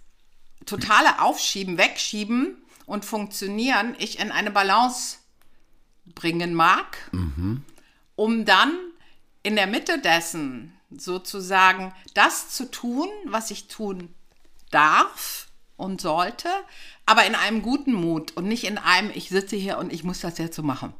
totale 0.65 1.19
Aufschieben, 1.19 1.77
Wegschieben 1.77 2.57
und 2.85 3.05
Funktionieren 3.05 3.95
ich 3.99 4.19
in 4.19 4.31
eine 4.31 4.49
Balance 4.49 5.17
bringen 6.05 6.53
mag, 6.53 7.11
um 8.15 8.45
dann 8.45 8.77
in 9.43 9.57
der 9.57 9.67
Mitte 9.67 9.99
dessen 9.99 10.73
sozusagen 10.89 11.93
das 12.13 12.49
zu 12.49 12.71
tun, 12.71 13.09
was 13.25 13.51
ich 13.51 13.67
tun 13.67 14.13
darf 14.71 15.47
und 15.77 16.01
sollte, 16.01 16.49
aber 17.05 17.25
in 17.25 17.35
einem 17.35 17.61
guten 17.61 17.93
Mut 17.93 18.31
und 18.35 18.47
nicht 18.47 18.63
in 18.63 18.77
einem, 18.77 19.11
ich 19.13 19.29
sitze 19.29 19.55
hier 19.55 19.77
und 19.77 19.91
ich 19.91 20.03
muss 20.03 20.21
das 20.21 20.37
jetzt 20.37 20.55
so 20.55 20.63
machen. 20.63 20.93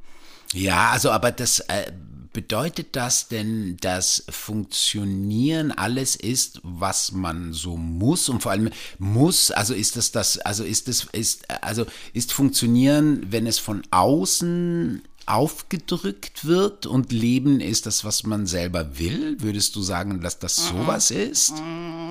Ja, 0.53 0.92
also 0.92 1.10
aber 1.10 1.32
das 1.32 1.62
äh, 1.62 1.92
bedeutet 2.34 2.96
das 2.96 3.27
denn, 3.27 3.77
dass 3.77 4.25
Funktionieren 4.30 5.72
alles 5.72 6.15
ist, 6.15 6.60
was 6.63 7.12
man 7.12 7.53
so 7.53 7.77
muss 7.77 8.27
und 8.27 8.42
vor 8.42 8.51
allem 8.51 8.70
muss, 8.98 9.51
also 9.51 9.74
ist 9.74 9.96
das 9.96 10.12
das, 10.12 10.39
also 10.39 10.63
ist 10.63 10.88
das, 10.88 11.08
ist, 11.12 11.50
also 11.63 11.86
ist 12.13 12.34
Funktionieren, 12.34 13.32
wenn 13.32 13.48
es 13.48 13.60
von 13.60 13.84
außen 13.92 15.03
aufgedrückt 15.27 16.46
wird 16.46 16.86
und 16.86 17.12
Leben 17.12 17.60
ist 17.62 17.86
das, 17.86 18.03
was 18.03 18.24
man 18.24 18.46
selber 18.48 18.98
will? 19.00 19.38
Würdest 19.39 19.75
du 19.75 19.82
sagen, 19.82 20.22
dass 20.22 20.39
das 20.39 20.56
sowas 20.56 21.12
ist? 21.12 21.53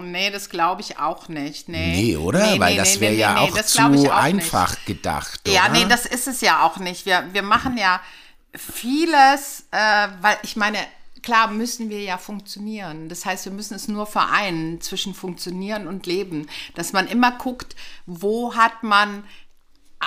Nee, 0.05 0.31
das 0.31 0.49
glaube 0.49 0.81
ich 0.81 0.99
auch 0.99 1.29
nicht. 1.29 1.69
Nee, 1.69 1.93
Nee, 1.95 2.17
oder? 2.17 2.53
Nee, 2.53 2.61
Weil 2.61 2.73
nee, 2.73 2.79
das 2.79 3.01
wäre 3.01 3.15
ja 3.15 3.39
auch 3.41 3.61
zu 3.63 3.83
auch 3.83 3.89
nicht. 3.89 4.11
einfach 4.11 4.77
gedacht. 4.85 5.41
Ja, 5.49 5.65
oder? 5.65 5.73
nee, 5.73 5.85
das 5.89 6.07
ist 6.07 6.29
es 6.29 6.41
ja 6.41 6.65
auch 6.65 6.79
nicht. 6.79 7.07
Wir, 7.07 7.25
wir 7.33 7.43
machen 7.43 7.77
ja 7.79 8.01
vieles, 8.55 9.65
äh, 9.71 10.09
weil 10.21 10.37
ich 10.43 10.57
meine, 10.57 10.79
klar 11.23 11.49
müssen 11.49 11.89
wir 11.91 12.01
ja 12.01 12.19
funktionieren. 12.19 13.09
Das 13.09 13.25
heißt, 13.25 13.45
wir 13.45 13.53
müssen 13.53 13.75
es 13.75 13.89
nur 13.89 14.07
vereinen 14.07 14.81
zwischen 14.81 15.15
funktionieren 15.15 15.87
und 15.87 16.07
leben. 16.07 16.49
Dass 16.75 16.93
man 16.93 17.07
immer 17.07 17.33
guckt, 17.33 17.77
wo 18.07 18.55
hat 18.55 18.83
man 18.83 19.25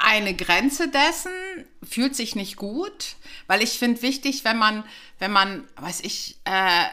eine 0.03 0.33
Grenze 0.35 0.89
dessen, 0.89 1.31
fühlt 1.83 2.15
sich 2.15 2.35
nicht 2.35 2.57
gut, 2.57 3.15
weil 3.47 3.61
ich 3.61 3.79
finde 3.79 4.01
wichtig, 4.01 4.43
wenn 4.43 4.57
man, 4.57 4.83
wenn 5.19 5.31
man, 5.31 5.63
weiß 5.77 6.01
ich, 6.01 6.37
äh, 6.45 6.85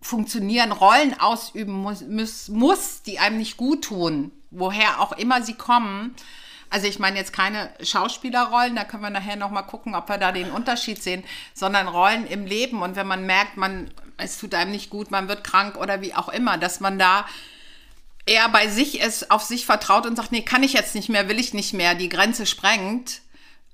funktionieren, 0.00 0.72
Rollen 0.72 1.18
ausüben 1.18 1.72
muss, 1.72 2.02
muss, 2.02 2.48
muss, 2.48 3.02
die 3.02 3.18
einem 3.18 3.38
nicht 3.38 3.56
gut 3.56 3.84
tun, 3.84 4.32
woher 4.50 5.00
auch 5.00 5.12
immer 5.12 5.42
sie 5.42 5.54
kommen. 5.54 6.14
Also 6.70 6.86
ich 6.86 6.98
meine 6.98 7.18
jetzt 7.18 7.32
keine 7.32 7.72
Schauspielerrollen, 7.82 8.76
da 8.76 8.84
können 8.84 9.02
wir 9.02 9.10
nachher 9.10 9.36
noch 9.36 9.50
mal 9.50 9.62
gucken, 9.62 9.94
ob 9.94 10.08
wir 10.08 10.18
da 10.18 10.30
den 10.30 10.52
Unterschied 10.52 11.02
sehen, 11.02 11.24
sondern 11.52 11.88
Rollen 11.88 12.26
im 12.26 12.46
Leben 12.46 12.80
und 12.80 12.96
wenn 12.96 13.08
man 13.08 13.26
merkt, 13.26 13.56
man 13.56 13.90
es 14.22 14.38
tut 14.38 14.54
einem 14.54 14.70
nicht 14.70 14.90
gut, 14.90 15.10
man 15.10 15.28
wird 15.28 15.44
krank 15.44 15.76
oder 15.76 16.00
wie 16.00 16.14
auch 16.14 16.28
immer, 16.28 16.58
dass 16.58 16.80
man 16.80 16.98
da 16.98 17.26
eher 18.30 18.48
bei 18.48 18.68
sich 18.68 19.00
ist, 19.00 19.32
auf 19.32 19.42
sich 19.42 19.66
vertraut 19.66 20.06
und 20.06 20.14
sagt, 20.14 20.30
nee, 20.30 20.42
kann 20.42 20.62
ich 20.62 20.72
jetzt 20.72 20.94
nicht 20.94 21.08
mehr, 21.08 21.28
will 21.28 21.40
ich 21.40 21.52
nicht 21.52 21.74
mehr, 21.74 21.96
die 21.96 22.08
Grenze 22.08 22.46
sprengt 22.46 23.22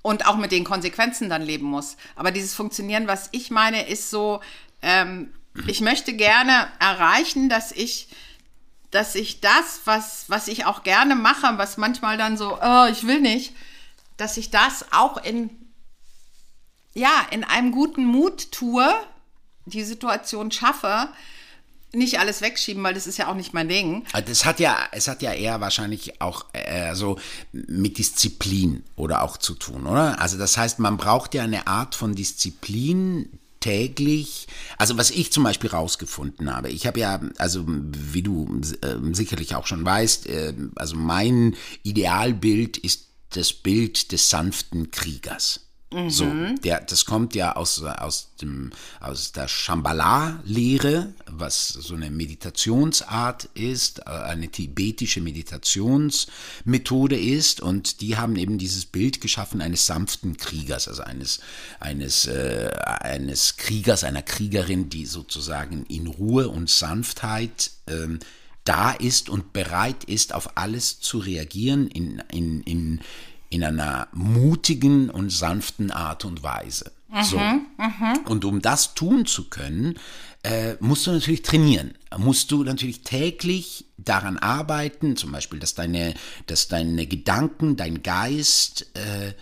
und 0.01 0.25
auch 0.25 0.35
mit 0.35 0.51
den 0.51 0.63
Konsequenzen 0.63 1.29
dann 1.29 1.43
leben 1.43 1.67
muss. 1.67 1.95
Aber 2.15 2.31
dieses 2.31 2.55
Funktionieren, 2.55 3.07
was 3.07 3.29
ich 3.33 3.51
meine, 3.51 3.87
ist 3.87 4.09
so, 4.09 4.41
ähm, 4.81 5.31
ich 5.67 5.81
möchte 5.81 6.13
gerne 6.13 6.69
erreichen, 6.79 7.49
dass 7.49 7.71
ich, 7.71 8.07
dass 8.89 9.13
ich 9.13 9.41
das, 9.41 9.81
was, 9.85 10.25
was 10.27 10.47
ich 10.47 10.65
auch 10.65 10.81
gerne 10.81 11.15
mache, 11.15 11.59
was 11.59 11.77
manchmal 11.77 12.17
dann 12.17 12.35
so, 12.35 12.57
oh, 12.59 12.85
ich 12.91 13.05
will 13.05 13.21
nicht, 13.21 13.53
dass 14.17 14.37
ich 14.37 14.49
das 14.49 14.91
auch 14.91 15.23
in, 15.23 15.51
ja, 16.95 17.27
in 17.29 17.43
einem 17.43 17.71
guten 17.71 18.05
Mut 18.05 18.51
tue, 18.51 18.91
die 19.65 19.83
Situation 19.83 20.51
schaffe, 20.51 21.09
nicht 21.97 22.19
alles 22.19 22.41
wegschieben, 22.41 22.83
weil 22.83 22.93
das 22.93 23.07
ist 23.07 23.17
ja 23.17 23.29
auch 23.29 23.35
nicht 23.35 23.53
mein 23.53 23.67
Ding. 23.67 24.05
Das 24.25 24.45
hat 24.45 24.59
ja, 24.59 24.77
es 24.91 25.07
hat 25.07 25.21
ja 25.21 25.33
eher 25.33 25.59
wahrscheinlich 25.61 26.21
auch 26.21 26.45
äh, 26.53 26.95
so 26.95 27.17
mit 27.51 27.97
Disziplin 27.97 28.83
oder 28.95 29.23
auch 29.23 29.37
zu 29.37 29.55
tun, 29.55 29.85
oder? 29.85 30.21
Also 30.21 30.37
das 30.37 30.57
heißt, 30.57 30.79
man 30.79 30.97
braucht 30.97 31.33
ja 31.33 31.43
eine 31.43 31.67
Art 31.67 31.95
von 31.95 32.15
Disziplin 32.15 33.29
täglich. 33.59 34.47
Also 34.77 34.97
was 34.97 35.11
ich 35.11 35.31
zum 35.31 35.43
Beispiel 35.43 35.69
rausgefunden 35.69 36.53
habe, 36.53 36.69
ich 36.69 36.87
habe 36.87 36.99
ja, 36.99 37.19
also 37.37 37.65
wie 37.67 38.21
du 38.21 38.61
äh, 38.81 39.13
sicherlich 39.13 39.55
auch 39.55 39.67
schon 39.67 39.83
weißt, 39.83 40.27
äh, 40.27 40.53
also 40.75 40.95
mein 40.95 41.55
Idealbild 41.83 42.77
ist 42.77 43.07
das 43.31 43.51
Bild 43.53 44.11
des 44.11 44.29
sanften 44.29 44.91
Kriegers. 44.91 45.66
So, 46.09 46.25
der, 46.65 46.81
das 46.81 47.05
kommt 47.05 47.33
ja 47.33 47.55
aus, 47.55 47.81
aus, 47.81 48.31
dem, 48.41 48.71
aus 48.99 49.31
der 49.31 49.47
Shambhala-Lehre, 49.47 51.13
was 51.27 51.69
so 51.69 51.95
eine 51.95 52.11
Meditationsart 52.11 53.45
ist, 53.53 53.99
äh, 53.99 54.09
eine 54.09 54.49
tibetische 54.49 55.21
Meditationsmethode 55.21 57.17
ist. 57.17 57.61
Und 57.61 58.01
die 58.01 58.17
haben 58.17 58.35
eben 58.35 58.57
dieses 58.57 58.85
Bild 58.85 59.21
geschaffen 59.21 59.61
eines 59.61 59.85
sanften 59.85 60.35
Kriegers, 60.35 60.89
also 60.89 61.03
eines, 61.03 61.39
eines, 61.79 62.27
äh, 62.27 62.69
eines 62.83 63.55
Kriegers, 63.55 64.03
einer 64.03 64.23
Kriegerin, 64.23 64.89
die 64.89 65.05
sozusagen 65.05 65.85
in 65.85 66.07
Ruhe 66.07 66.49
und 66.49 66.69
Sanftheit 66.69 67.71
ähm, 67.87 68.19
da 68.65 68.91
ist 68.91 69.29
und 69.29 69.53
bereit 69.53 70.03
ist, 70.03 70.33
auf 70.33 70.57
alles 70.57 70.99
zu 70.99 71.19
reagieren 71.19 71.87
in, 71.87 72.21
in, 72.29 72.61
in, 72.63 72.99
in 73.49 73.63
einer 73.63 74.07
mutigen 74.11 75.09
und 75.09 75.31
sanften 75.31 75.91
Art 75.91 76.25
und 76.25 76.43
Weise. 76.43 76.91
so. 77.23 77.39
Und 78.25 78.43
um 78.45 78.61
das 78.61 78.93
tun 78.93 79.25
zu 79.25 79.49
können, 79.49 79.97
äh, 80.43 80.75
musst 80.79 81.07
du 81.07 81.11
natürlich 81.11 81.41
trainieren. 81.41 81.93
Musst 82.17 82.51
du 82.51 82.63
natürlich 82.63 83.03
täglich 83.03 83.85
daran 83.97 84.37
arbeiten, 84.37 85.15
zum 85.15 85.31
Beispiel, 85.31 85.59
dass 85.59 85.73
deine, 85.73 86.13
dass 86.45 86.67
deine 86.67 87.07
Gedanken, 87.07 87.75
dein 87.75 88.03
Geist 88.03 88.87
äh, 88.95 89.33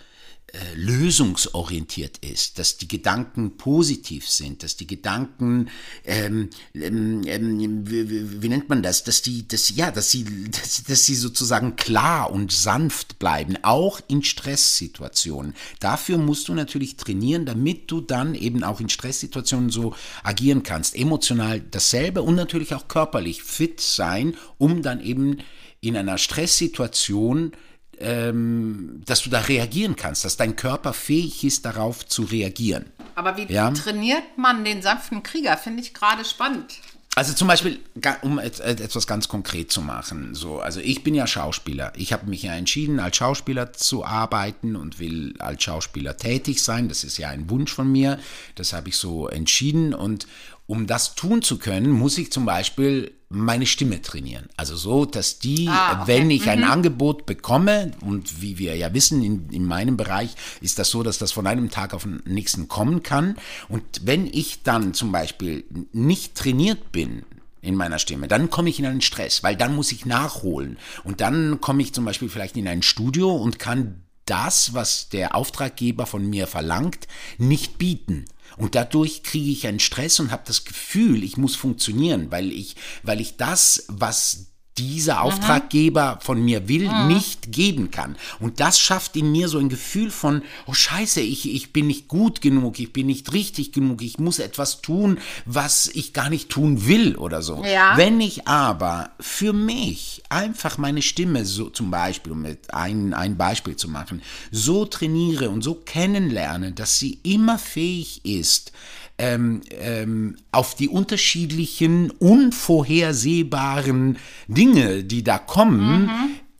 äh, 0.56 0.74
lösungsorientiert 0.74 2.18
ist, 2.24 2.58
dass 2.58 2.78
die 2.78 2.88
Gedanken 2.88 3.58
positiv 3.58 4.26
sind, 4.26 4.62
dass 4.62 4.76
die 4.76 4.86
Gedanken, 4.86 5.68
ähm, 6.04 6.48
ähm, 6.72 7.22
ähm, 7.26 7.90
wie, 7.90 8.42
wie, 8.42 8.48
nennt 8.48 8.70
man 8.70 8.82
das, 8.82 9.04
dass 9.04 9.20
die, 9.20 9.46
dass, 9.46 9.76
ja, 9.76 9.90
dass 9.90 10.10
sie, 10.10 10.24
dass, 10.50 10.84
dass 10.84 11.04
sie 11.04 11.14
sozusagen 11.14 11.76
klar 11.76 12.30
und 12.30 12.52
sanft 12.52 13.18
bleiben, 13.18 13.58
auch 13.64 14.00
in 14.08 14.22
Stresssituationen. 14.22 15.52
Dafür 15.78 16.16
musst 16.16 16.48
du 16.48 16.54
natürlich 16.54 16.96
trainieren, 16.96 17.44
damit 17.44 17.90
du 17.90 18.00
dann 18.00 18.34
eben 18.34 18.64
auch 18.64 18.80
in 18.80 18.88
Stresssituationen 18.88 19.68
so 19.68 19.94
agieren 20.22 20.62
kannst. 20.62 20.96
Emotional 20.96 21.60
dasselbe 21.60 22.22
und 22.22 22.34
natürlich 22.34 22.74
auch 22.74 22.88
körperlich 22.88 23.42
fit 23.42 23.80
sein, 23.80 24.34
um 24.56 24.80
dann 24.80 25.02
eben 25.02 25.38
in 25.82 25.98
einer 25.98 26.16
Stresssituation 26.16 27.52
ähm, 27.98 29.02
dass 29.06 29.22
du 29.22 29.30
da 29.30 29.40
reagieren 29.40 29.96
kannst, 29.96 30.24
dass 30.24 30.36
dein 30.36 30.56
Körper 30.56 30.92
fähig 30.92 31.44
ist, 31.44 31.64
darauf 31.64 32.06
zu 32.06 32.22
reagieren. 32.22 32.86
Aber 33.14 33.36
wie 33.36 33.50
Ja. 33.52 33.70
trainiert 33.70 34.36
man 34.36 34.64
den 34.64 34.82
sanften 34.82 35.22
Krieger? 35.22 35.56
Finde 35.56 35.82
ich 35.82 35.94
gerade 35.94 36.24
spannend. 36.24 36.74
Also 37.14 37.32
zum 37.32 37.48
Beispiel, 37.48 37.80
um 38.20 38.38
et- 38.38 38.60
et- 38.60 38.78
etwas 38.78 39.06
ganz 39.06 39.26
konkret 39.26 39.72
zu 39.72 39.80
machen, 39.80 40.34
so, 40.34 40.60
also 40.60 40.80
ich 40.80 41.02
bin 41.02 41.14
ja 41.14 41.26
Schauspieler. 41.26 41.94
Ich 41.96 42.12
habe 42.12 42.26
mich 42.28 42.42
ja 42.42 42.52
entschieden, 42.52 43.00
als 43.00 43.16
Schauspieler 43.16 43.72
zu 43.72 44.04
arbeiten 44.04 44.76
und 44.76 44.98
will 44.98 45.32
als 45.38 45.62
Schauspieler 45.64 46.18
tätig 46.18 46.62
sein. 46.62 46.90
Das 46.90 47.04
ist 47.04 47.16
ja 47.16 47.30
ein 47.30 47.48
Wunsch 47.48 47.72
von 47.72 47.90
mir. 47.90 48.18
Das 48.54 48.74
habe 48.74 48.90
ich 48.90 48.98
so 48.98 49.28
entschieden. 49.28 49.94
Und 49.94 50.26
um 50.66 50.86
das 50.86 51.14
tun 51.14 51.42
zu 51.42 51.58
können, 51.58 51.90
muss 51.90 52.18
ich 52.18 52.32
zum 52.32 52.44
Beispiel 52.44 53.12
meine 53.28 53.66
Stimme 53.66 54.02
trainieren. 54.02 54.48
Also 54.56 54.76
so, 54.76 55.04
dass 55.04 55.38
die, 55.38 55.68
Ah, 55.68 56.02
okay. 56.02 56.02
wenn 56.06 56.30
ich 56.30 56.48
ein 56.48 56.64
Angebot 56.64 57.26
bekomme, 57.26 57.92
und 58.00 58.40
wie 58.40 58.58
wir 58.58 58.76
ja 58.76 58.94
wissen, 58.94 59.22
in, 59.22 59.50
in 59.50 59.64
meinem 59.64 59.96
Bereich 59.96 60.34
ist 60.60 60.78
das 60.78 60.90
so, 60.90 61.02
dass 61.02 61.18
das 61.18 61.32
von 61.32 61.46
einem 61.46 61.70
Tag 61.70 61.92
auf 61.92 62.04
den 62.04 62.22
nächsten 62.24 62.68
kommen 62.68 63.02
kann. 63.02 63.36
Und 63.68 63.82
wenn 64.04 64.26
ich 64.26 64.62
dann 64.62 64.94
zum 64.94 65.10
Beispiel 65.12 65.64
nicht 65.92 66.36
trainiert 66.36 66.92
bin, 66.92 67.24
in 67.62 67.74
meiner 67.74 67.98
Stimme, 67.98 68.28
dann 68.28 68.48
komme 68.48 68.68
ich 68.70 68.78
in 68.78 68.86
einen 68.86 69.00
Stress, 69.00 69.42
weil 69.42 69.56
dann 69.56 69.74
muss 69.74 69.90
ich 69.90 70.06
nachholen. 70.06 70.78
Und 71.02 71.20
dann 71.20 71.60
komme 71.60 71.82
ich 71.82 71.92
zum 71.92 72.04
Beispiel 72.04 72.28
vielleicht 72.28 72.56
in 72.56 72.68
ein 72.68 72.82
Studio 72.82 73.34
und 73.34 73.58
kann 73.58 74.02
das, 74.24 74.72
was 74.74 75.08
der 75.08 75.34
Auftraggeber 75.34 76.06
von 76.06 76.28
mir 76.28 76.46
verlangt, 76.46 77.08
nicht 77.38 77.76
bieten. 77.78 78.24
Und 78.56 78.74
dadurch 78.74 79.22
kriege 79.22 79.50
ich 79.50 79.66
einen 79.66 79.80
Stress 79.80 80.18
und 80.20 80.30
habe 80.30 80.44
das 80.46 80.64
Gefühl, 80.64 81.22
ich 81.22 81.36
muss 81.36 81.56
funktionieren, 81.56 82.30
weil 82.30 82.50
ich, 82.52 82.76
weil 83.02 83.20
ich 83.20 83.36
das, 83.36 83.84
was 83.88 84.52
dieser 84.78 85.22
Auftraggeber 85.22 86.18
von 86.20 86.44
mir 86.44 86.68
will, 86.68 86.90
nicht 87.06 87.52
geben 87.52 87.90
kann. 87.90 88.16
Und 88.40 88.60
das 88.60 88.78
schafft 88.78 89.16
in 89.16 89.32
mir 89.32 89.48
so 89.48 89.58
ein 89.58 89.68
Gefühl 89.68 90.10
von, 90.10 90.42
oh 90.66 90.74
scheiße, 90.74 91.20
ich, 91.20 91.52
ich 91.52 91.72
bin 91.72 91.86
nicht 91.86 92.08
gut 92.08 92.40
genug, 92.40 92.78
ich 92.78 92.92
bin 92.92 93.06
nicht 93.06 93.32
richtig 93.32 93.72
genug, 93.72 94.02
ich 94.02 94.18
muss 94.18 94.38
etwas 94.38 94.82
tun, 94.82 95.18
was 95.44 95.88
ich 95.88 96.12
gar 96.12 96.28
nicht 96.28 96.48
tun 96.48 96.86
will 96.86 97.16
oder 97.16 97.42
so. 97.42 97.64
Ja. 97.64 97.96
Wenn 97.96 98.20
ich 98.20 98.46
aber 98.46 99.10
für 99.20 99.52
mich 99.52 100.22
einfach 100.28 100.78
meine 100.78 101.02
Stimme 101.02 101.44
so 101.44 101.70
zum 101.70 101.90
Beispiel, 101.90 102.32
um 102.32 102.42
mit 102.42 102.74
ein, 102.74 103.14
ein 103.14 103.36
Beispiel 103.36 103.76
zu 103.76 103.88
machen, 103.88 104.22
so 104.50 104.84
trainiere 104.84 105.50
und 105.50 105.62
so 105.62 105.74
kennenlerne, 105.74 106.72
dass 106.72 106.98
sie 106.98 107.18
immer 107.22 107.58
fähig 107.58 108.24
ist, 108.24 108.72
ähm, 109.18 109.62
ähm, 109.70 110.36
auf 110.52 110.74
die 110.74 110.88
unterschiedlichen, 110.88 112.10
unvorhersehbaren 112.10 114.18
Dinge, 114.48 115.04
die 115.04 115.24
da 115.24 115.38
kommen, 115.38 116.10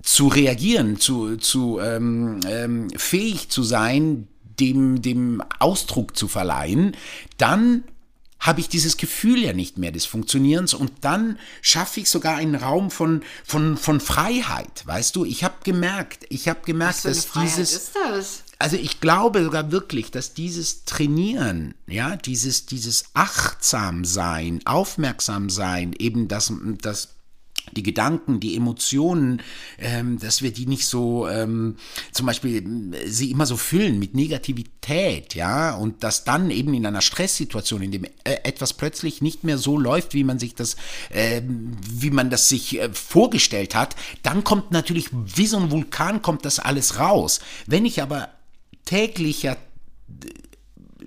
zu 0.03 0.29
reagieren, 0.29 0.99
zu, 0.99 1.37
zu 1.37 1.81
ähm, 1.81 2.41
ähm, 2.49 2.89
fähig 2.97 3.49
zu 3.49 3.63
sein, 3.63 4.29
dem, 4.61 5.03
dem 5.03 5.43
Ausdruck 5.59 6.17
zu 6.17 6.29
verleihen, 6.29 6.97
dann 7.37 7.85
habe 8.39 8.61
ich 8.61 8.69
dieses 8.69 8.97
Gefühl 8.97 9.43
ja 9.43 9.53
nicht 9.53 9.79
mehr 9.79 9.93
des 9.93 10.07
Funktionierens 10.07 10.75
und 10.75 10.93
dann 11.01 11.39
schaffe 11.63 12.01
ich 12.01 12.09
sogar 12.09 12.37
einen 12.37 12.55
Raum 12.55 12.91
von, 12.91 13.23
von, 13.45 13.77
von 13.77 14.01
Freiheit, 14.01 14.87
weißt 14.87 15.17
du? 15.17 15.25
Ich 15.25 15.43
habe 15.43 15.55
gemerkt, 15.65 16.27
ich 16.29 16.49
habe 16.49 16.61
gemerkt, 16.65 16.97
Was 16.97 17.03
für 17.03 17.09
eine 17.09 17.17
dass 17.17 17.25
Freiheit 17.25 17.49
dieses 17.49 17.73
ist 17.73 17.97
das? 17.97 18.43
Also 18.59 18.77
ich 18.77 19.01
glaube 19.01 19.45
sogar 19.45 19.71
wirklich, 19.71 20.11
dass 20.11 20.35
dieses 20.35 20.85
Trainieren, 20.85 21.75
ja, 21.87 22.17
dieses, 22.17 22.67
dieses 22.67 23.05
Achtsam 23.15 24.05
sein, 24.05 24.61
Aufmerksam 24.65 25.51
sein, 25.51 25.95
eben 25.99 26.29
das, 26.29 26.53
das 26.81 27.17
die 27.73 27.83
Gedanken, 27.83 28.41
die 28.41 28.57
Emotionen, 28.57 29.43
ähm, 29.79 30.19
dass 30.19 30.43
wir 30.43 30.53
die 30.53 30.67
nicht 30.67 30.87
so 30.87 31.29
ähm, 31.29 31.77
zum 32.13 32.27
Beispiel 32.27 32.95
äh, 32.95 33.09
sie 33.09 33.31
immer 33.31 33.47
so 33.47 33.57
füllen 33.57 33.99
mit 33.99 34.15
Negativität, 34.15 35.35
ja, 35.35 35.75
und 35.75 36.05
dass 36.05 36.25
dann 36.25 36.51
eben 36.51 36.75
in 36.75 36.87
einer 36.87 37.01
Stresssituation, 37.01 37.83
in 37.83 37.91
dem 37.91 38.05
äh, 38.05 38.11
etwas 38.45 38.73
plötzlich 38.73 39.21
nicht 39.21 39.45
mehr 39.45 39.59
so 39.59 39.79
läuft, 39.79 40.15
wie 40.15 40.25
man 40.25 40.39
sich 40.39 40.55
das, 40.55 40.77
äh, 41.11 41.43
wie 41.45 42.11
man 42.11 42.31
das 42.31 42.49
sich 42.49 42.81
äh, 42.81 42.89
vorgestellt 42.93 43.75
hat, 43.75 43.97
dann 44.23 44.45
kommt 44.45 44.71
natürlich 44.71 45.09
wie 45.13 45.47
so 45.47 45.59
ein 45.59 45.71
Vulkan 45.71 46.23
kommt 46.23 46.45
das 46.45 46.59
alles 46.59 46.99
raus. 46.99 47.41
Wenn 47.67 47.85
ich 47.85 48.01
aber 48.01 48.29
täglich 48.87 49.43
ja 49.43 49.57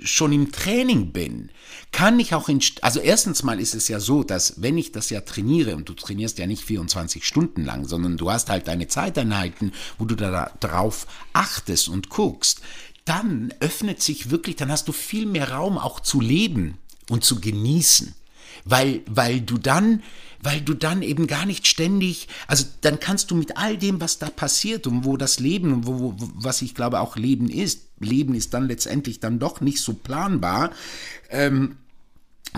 schon 0.04 0.32
im 0.32 0.52
Training 0.52 1.12
bin, 1.12 1.50
kann 1.92 2.20
ich 2.20 2.34
auch 2.34 2.50
in, 2.50 2.62
also 2.82 3.00
erstens 3.00 3.44
mal 3.44 3.60
ist 3.60 3.76
es 3.76 3.88
ja 3.88 4.00
so, 4.00 4.24
dass 4.24 4.62
wenn 4.62 4.78
ich 4.78 4.92
das 4.92 5.10
ja 5.10 5.22
trainiere 5.22 5.76
und 5.76 5.90
du 5.90 5.94
trainierst 5.94 6.38
ja 6.38 6.48
nicht 6.48 6.64
24 6.64 7.26
Stunden 7.26 7.66
lang, 7.66 7.86
sondern 7.86 8.18
du 8.18 8.32
hast 8.32 8.50
halt 8.50 8.68
deine 8.68 8.88
Zeiteinheiten, 8.88 9.74
wo 9.98 10.06
du 10.06 10.16
da 10.16 10.52
drauf 10.60 11.08
achtest 11.34 11.90
und 11.90 12.10
guckst, 12.10 12.62
dann 13.06 13.54
öffnet 13.60 14.02
sich 14.02 14.30
wirklich, 14.30 14.56
dann 14.56 14.72
hast 14.72 14.88
du 14.88 14.92
viel 14.92 15.26
mehr 15.26 15.52
Raum 15.52 15.78
auch 15.78 16.00
zu 16.00 16.22
leben 16.22 16.78
und 17.10 17.24
zu 17.24 17.42
genießen, 17.42 18.14
weil, 18.66 19.02
weil 19.08 19.42
du 19.42 19.58
dann, 19.58 20.04
weil 20.42 20.62
du 20.62 20.74
dann 20.74 21.02
eben 21.02 21.28
gar 21.28 21.46
nicht 21.46 21.68
ständig, 21.68 22.28
also 22.48 22.66
dann 22.82 23.00
kannst 23.00 23.32
du 23.32 23.36
mit 23.36 23.58
all 23.58 23.78
dem, 23.78 24.00
was 24.02 24.20
da 24.20 24.30
passiert 24.30 24.88
und 24.88 25.06
wo 25.06 25.18
das 25.18 25.40
Leben 25.40 25.74
und 25.74 25.88
wo, 25.88 26.00
wo, 26.00 26.16
was 26.36 26.62
ich 26.62 26.76
glaube 26.76 27.00
auch 27.00 27.16
Leben 27.16 27.50
ist, 27.50 27.88
Leben 28.00 28.34
ist 28.34 28.54
dann 28.54 28.68
letztendlich 28.68 29.20
dann 29.20 29.40
doch 29.40 29.62
nicht 29.62 29.82
so 29.82 29.94
planbar, 29.94 30.72
ähm, 31.30 31.76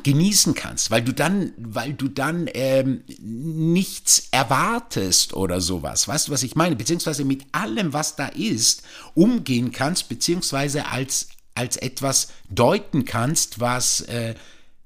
genießen 0.03 0.53
kannst, 0.53 0.89
weil 0.89 1.01
du 1.01 1.13
dann, 1.13 1.51
weil 1.57 1.93
du 1.93 2.07
dann 2.07 2.49
ähm, 2.53 3.03
nichts 3.19 4.29
erwartest 4.31 5.33
oder 5.33 5.59
sowas. 5.59 6.07
Weißt 6.07 6.27
du, 6.27 6.31
was 6.31 6.43
ich 6.43 6.55
meine? 6.55 6.77
Beziehungsweise 6.77 7.25
mit 7.25 7.43
allem, 7.51 7.91
was 7.91 8.15
da 8.15 8.27
ist, 8.27 8.83
umgehen 9.15 9.71
kannst, 9.71 10.07
beziehungsweise 10.07 10.85
als, 10.87 11.27
als 11.55 11.75
etwas 11.75 12.29
deuten 12.49 13.03
kannst, 13.03 13.59
was, 13.59 14.01
äh, 14.01 14.35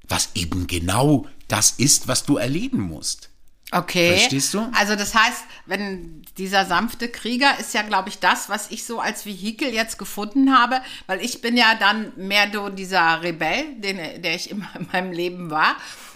was 0.07 0.29
eben 0.35 0.67
genau 0.67 1.27
das 1.47 1.71
ist, 1.71 2.07
was 2.07 2.25
du 2.25 2.37
erleben 2.37 2.79
musst. 2.79 3.29
Okay. 3.71 4.17
Verstehst 4.17 4.53
du? 4.53 4.69
Also 4.73 4.95
das 4.95 5.15
heißt, 5.15 5.43
wenn 5.65 6.23
dieser 6.37 6.65
sanfte 6.65 7.09
Krieger 7.09 7.59
ist 7.59 7.73
ja, 7.73 7.81
glaube 7.81 8.09
ich, 8.09 8.19
das, 8.19 8.47
was 8.47 8.71
ich 8.71 8.85
so 8.85 8.99
als 8.99 9.25
Vehikel 9.25 9.73
jetzt 9.73 9.97
gefunden 9.97 10.55
habe, 10.55 10.81
weil 11.07 11.19
ich 11.21 11.41
bin 11.41 11.57
ja 11.57 11.75
dann 11.75 12.13
mehr 12.15 12.49
so 12.53 12.69
dieser 12.69 13.21
Rebell, 13.21 13.75
den, 13.77 14.21
der 14.21 14.35
ich 14.35 14.51
immer 14.51 14.69
in 14.79 14.87
meinem 14.91 15.11
Leben 15.11 15.49
war. 15.49 15.75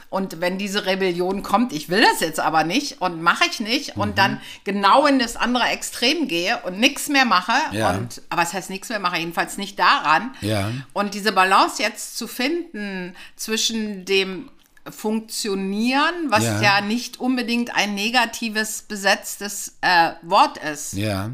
Und 0.09 0.41
wenn 0.41 0.57
diese 0.57 0.87
Rebellion 0.87 1.43
kommt, 1.43 1.71
ich 1.71 1.87
will 1.89 2.01
das 2.01 2.19
jetzt 2.19 2.39
aber 2.39 2.63
nicht 2.63 2.99
und 2.99 3.21
mache 3.21 3.43
ich 3.49 3.59
nicht 3.59 3.95
mhm. 3.95 4.01
und 4.01 4.17
dann 4.17 4.41
genau 4.63 5.05
in 5.05 5.19
das 5.19 5.35
andere 5.35 5.65
Extrem 5.65 6.27
gehe 6.27 6.57
und 6.63 6.79
nichts 6.79 7.09
mehr 7.09 7.25
mache 7.25 7.53
Ja. 7.71 7.91
und 7.91 8.21
aber 8.29 8.41
was 8.41 8.53
heißt 8.53 8.71
nichts 8.71 8.89
mehr 8.89 8.99
mache, 8.99 9.17
jedenfalls 9.19 9.57
nicht 9.57 9.77
daran. 9.77 10.31
Ja. 10.41 10.71
Und 10.93 11.13
diese 11.13 11.31
Balance 11.31 11.81
jetzt 11.81 12.17
zu 12.17 12.27
finden 12.27 13.15
zwischen 13.35 14.05
dem 14.05 14.49
Funktionieren, 14.89 16.13
was 16.29 16.43
Ja. 16.43 16.61
ja, 16.61 16.81
nicht 16.81 17.19
unbedingt 17.19 17.75
ein 17.75 17.93
negatives 17.93 18.81
besetztes 18.83 19.77
äh, 19.81 20.13
Wort 20.23 20.57
ist, 20.57 20.93
Ja. 20.93 21.29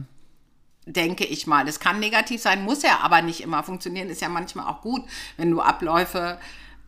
denke 0.86 1.24
ich 1.24 1.48
mal. 1.48 1.65
Das 1.65 1.79
kann 1.79 2.00
negativ 2.00 2.41
sein, 2.41 2.63
muss 2.63 2.82
ja 2.84 3.00
aber 3.01 3.22
nicht 3.22 3.41
immer 3.41 3.63
funktionieren. 3.63 4.10
Ist 4.10 4.22
ja 4.22 4.29
manchmal 4.29 4.67
auch 4.67 4.82
gut, 4.82 5.03
wenn 5.38 5.50
du 5.51 5.62
Abläufe 5.62 6.38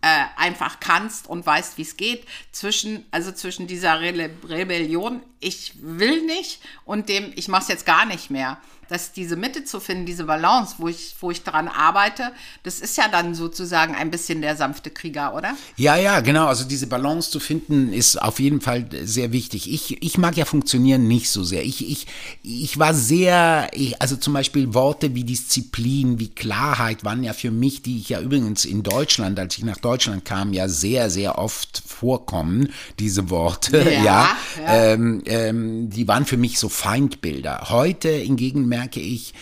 äh, 0.01 0.25
einfach 0.35 0.79
kannst 0.79 1.27
und 1.27 1.45
weißt, 1.45 1.77
wie 1.77 1.83
es 1.83 1.97
geht. 1.97 2.25
Zwischen, 2.51 3.05
also 3.11 3.31
zwischen 3.31 3.67
dieser 3.67 3.99
Rele 3.99 4.29
Rebellion, 4.47 5.21
ich 5.39 5.73
will 5.81 6.25
nicht 6.25 6.59
und 6.85 7.09
dem, 7.09 7.31
ich 7.35 7.47
mache 7.47 7.63
es 7.63 7.67
jetzt 7.67 7.85
gar 7.85 8.05
nicht 8.05 8.29
mehr. 8.29 8.57
Dass 8.89 9.11
diese 9.11 9.35
Mitte 9.35 9.65
zu 9.65 9.81
finden, 9.81 10.05
diese 10.05 10.23
Balance, 10.23 10.75
wo 10.77 10.87
ich, 10.87 11.13
wo 11.19 11.29
ich 11.29 11.43
daran 11.43 11.67
arbeite, 11.67 12.31
das 12.63 12.79
ist 12.79 12.95
ja 12.95 13.09
dann 13.09 13.35
sozusagen 13.35 13.95
ein 13.95 14.11
bisschen 14.11 14.41
der 14.41 14.55
sanfte 14.55 14.89
Krieger, 14.91 15.35
oder? 15.35 15.57
Ja, 15.75 15.97
ja, 15.97 16.21
genau. 16.21 16.47
Also 16.47 16.63
diese 16.63 16.87
Balance 16.87 17.29
zu 17.29 17.41
finden 17.41 17.91
ist 17.91 18.15
auf 18.21 18.39
jeden 18.39 18.61
Fall 18.61 18.87
sehr 19.03 19.33
wichtig. 19.33 19.69
Ich, 19.69 20.01
ich 20.01 20.17
mag 20.17 20.37
ja 20.37 20.45
funktionieren 20.45 21.05
nicht 21.05 21.29
so 21.29 21.43
sehr. 21.43 21.65
Ich, 21.65 21.85
ich, 21.85 22.07
ich 22.43 22.79
war 22.79 22.93
sehr, 22.93 23.67
ich, 23.73 24.01
also 24.01 24.15
zum 24.15 24.31
Beispiel 24.31 24.73
Worte 24.73 25.13
wie 25.13 25.25
Disziplin, 25.25 26.17
wie 26.17 26.29
Klarheit 26.29 27.03
waren 27.03 27.23
ja 27.23 27.33
für 27.33 27.51
mich, 27.51 27.81
die 27.81 27.97
ich 27.99 28.07
ja 28.07 28.21
übrigens 28.21 28.63
in 28.63 28.83
Deutschland, 28.83 29.37
als 29.37 29.57
ich 29.57 29.65
nach 29.65 29.79
Deutschland 29.79 30.23
kam, 30.23 30.53
ja 30.53 30.69
sehr, 30.69 31.09
sehr 31.09 31.37
oft 31.37 31.83
vorkommen, 31.85 32.69
diese 32.99 33.29
Worte. 33.29 33.85
Ja, 33.97 34.03
Ja, 34.07 34.37
ja. 34.63 34.93
Ähm, 34.93 35.23
ähm, 35.27 35.89
die 35.89 36.07
waren 36.07 36.25
für 36.25 36.37
mich 36.37 36.59
so 36.59 36.69
Feindbilder. 36.69 37.69
Heute 37.69 38.09
hingegen 38.09 38.67
merke 38.67 38.99
ich, 38.99 39.33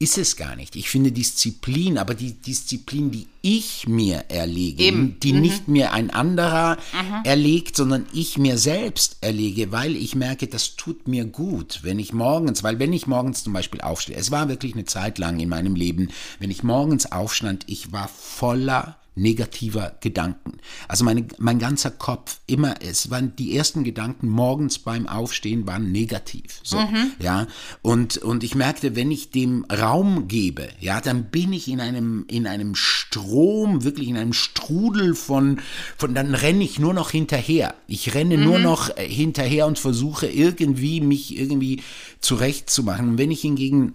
ist 0.00 0.18
es 0.18 0.36
gar 0.36 0.56
nicht. 0.56 0.76
Ich 0.76 0.90
finde 0.90 1.12
Disziplin, 1.12 1.98
aber 1.98 2.14
die 2.14 2.32
Disziplin, 2.32 3.10
die 3.10 3.28
ich 3.42 3.86
mir 3.86 4.24
erlege, 4.28 4.82
Eben. 4.82 5.20
die 5.20 5.32
nicht 5.32 5.68
mir 5.68 5.92
ein 5.92 6.10
anderer 6.10 6.78
erlegt, 7.24 7.76
sondern 7.76 8.04
ich 8.12 8.36
mir 8.36 8.58
selbst 8.58 9.18
erlege, 9.20 9.70
weil 9.72 9.96
ich 9.96 10.14
merke, 10.14 10.48
das 10.48 10.76
tut 10.76 11.06
mir 11.06 11.24
gut, 11.24 11.80
wenn 11.82 11.98
ich 11.98 12.12
morgens, 12.12 12.64
weil 12.64 12.78
wenn 12.80 12.92
ich 12.92 13.06
morgens 13.06 13.44
zum 13.44 13.52
Beispiel 13.52 13.80
aufstehe, 13.80 14.16
es 14.16 14.30
war 14.30 14.48
wirklich 14.48 14.74
eine 14.74 14.84
Zeit 14.84 15.18
lang 15.18 15.38
in 15.38 15.48
meinem 15.48 15.76
Leben, 15.76 16.08
wenn 16.40 16.50
ich 16.50 16.62
morgens 16.62 17.10
aufstand, 17.10 17.64
ich 17.68 17.92
war 17.92 18.08
voller 18.08 18.98
negativer 19.16 19.96
Gedanken. 20.00 20.58
Also 20.88 21.04
meine, 21.04 21.26
mein 21.38 21.58
ganzer 21.58 21.90
Kopf, 21.90 22.40
immer, 22.46 22.74
es 22.82 23.10
waren 23.10 23.36
die 23.36 23.56
ersten 23.56 23.84
Gedanken 23.84 24.28
morgens 24.28 24.78
beim 24.78 25.06
Aufstehen 25.06 25.66
waren 25.66 25.92
negativ. 25.92 26.60
So, 26.62 26.78
ja. 27.20 27.46
Und, 27.82 28.18
und 28.18 28.42
ich 28.42 28.54
merkte, 28.54 28.96
wenn 28.96 29.10
ich 29.10 29.30
dem 29.30 29.64
Raum 29.66 30.26
gebe, 30.28 30.68
ja, 30.80 31.00
dann 31.00 31.30
bin 31.30 31.52
ich 31.52 31.68
in 31.68 31.80
einem, 31.80 32.24
in 32.28 32.46
einem 32.46 32.74
Strom, 32.74 33.84
wirklich 33.84 34.08
in 34.08 34.16
einem 34.16 34.32
Strudel 34.32 35.14
von, 35.14 35.60
von, 35.96 36.14
dann 36.14 36.34
renne 36.34 36.64
ich 36.64 36.78
nur 36.78 36.94
noch 36.94 37.10
hinterher. 37.10 37.74
Ich 37.86 38.14
renne 38.14 38.36
nur 38.36 38.58
noch 38.58 38.96
äh, 38.96 39.08
hinterher 39.08 39.66
und 39.66 39.78
versuche 39.78 40.26
irgendwie, 40.26 41.00
mich 41.00 41.38
irgendwie 41.38 41.82
zurechtzumachen. 42.20 43.10
Und 43.10 43.18
wenn 43.18 43.30
ich 43.30 43.42
hingegen 43.42 43.94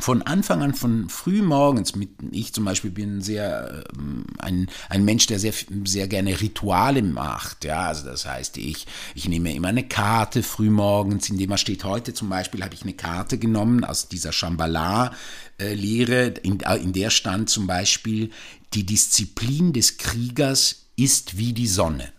von 0.00 0.22
Anfang 0.22 0.62
an, 0.62 0.74
von 0.74 1.08
früh 1.08 1.40
morgens, 1.42 1.94
mit, 1.94 2.10
ich 2.32 2.52
zum 2.52 2.64
Beispiel 2.64 2.90
bin 2.90 3.20
sehr 3.20 3.84
ähm, 3.96 4.24
ein, 4.38 4.68
ein 4.88 5.04
Mensch, 5.04 5.26
der 5.26 5.38
sehr, 5.38 5.52
sehr 5.84 6.08
gerne 6.08 6.40
Rituale 6.40 7.02
macht. 7.02 7.64
Ja, 7.64 7.86
also 7.88 8.04
das 8.04 8.26
heißt, 8.26 8.56
ich, 8.58 8.86
ich 9.14 9.28
nehme 9.28 9.54
immer 9.54 9.68
eine 9.68 9.86
Karte 9.86 10.42
früh 10.42 10.70
morgens, 10.70 11.30
in 11.30 11.38
dem 11.38 11.50
man 11.50 11.58
steht 11.58 11.84
heute 11.84 12.12
zum 12.12 12.28
Beispiel, 12.28 12.64
habe 12.64 12.74
ich 12.74 12.82
eine 12.82 12.94
Karte 12.94 13.38
genommen 13.38 13.84
aus 13.84 14.08
dieser 14.08 14.32
Shambhala-Lehre, 14.32 16.26
in, 16.42 16.58
in 16.60 16.92
der 16.92 17.10
stand 17.10 17.48
zum 17.48 17.66
Beispiel, 17.66 18.30
die 18.74 18.84
Disziplin 18.84 19.72
des 19.72 19.98
Kriegers 19.98 20.86
ist 20.96 21.36
wie 21.38 21.52
die 21.52 21.68
Sonne. 21.68 22.12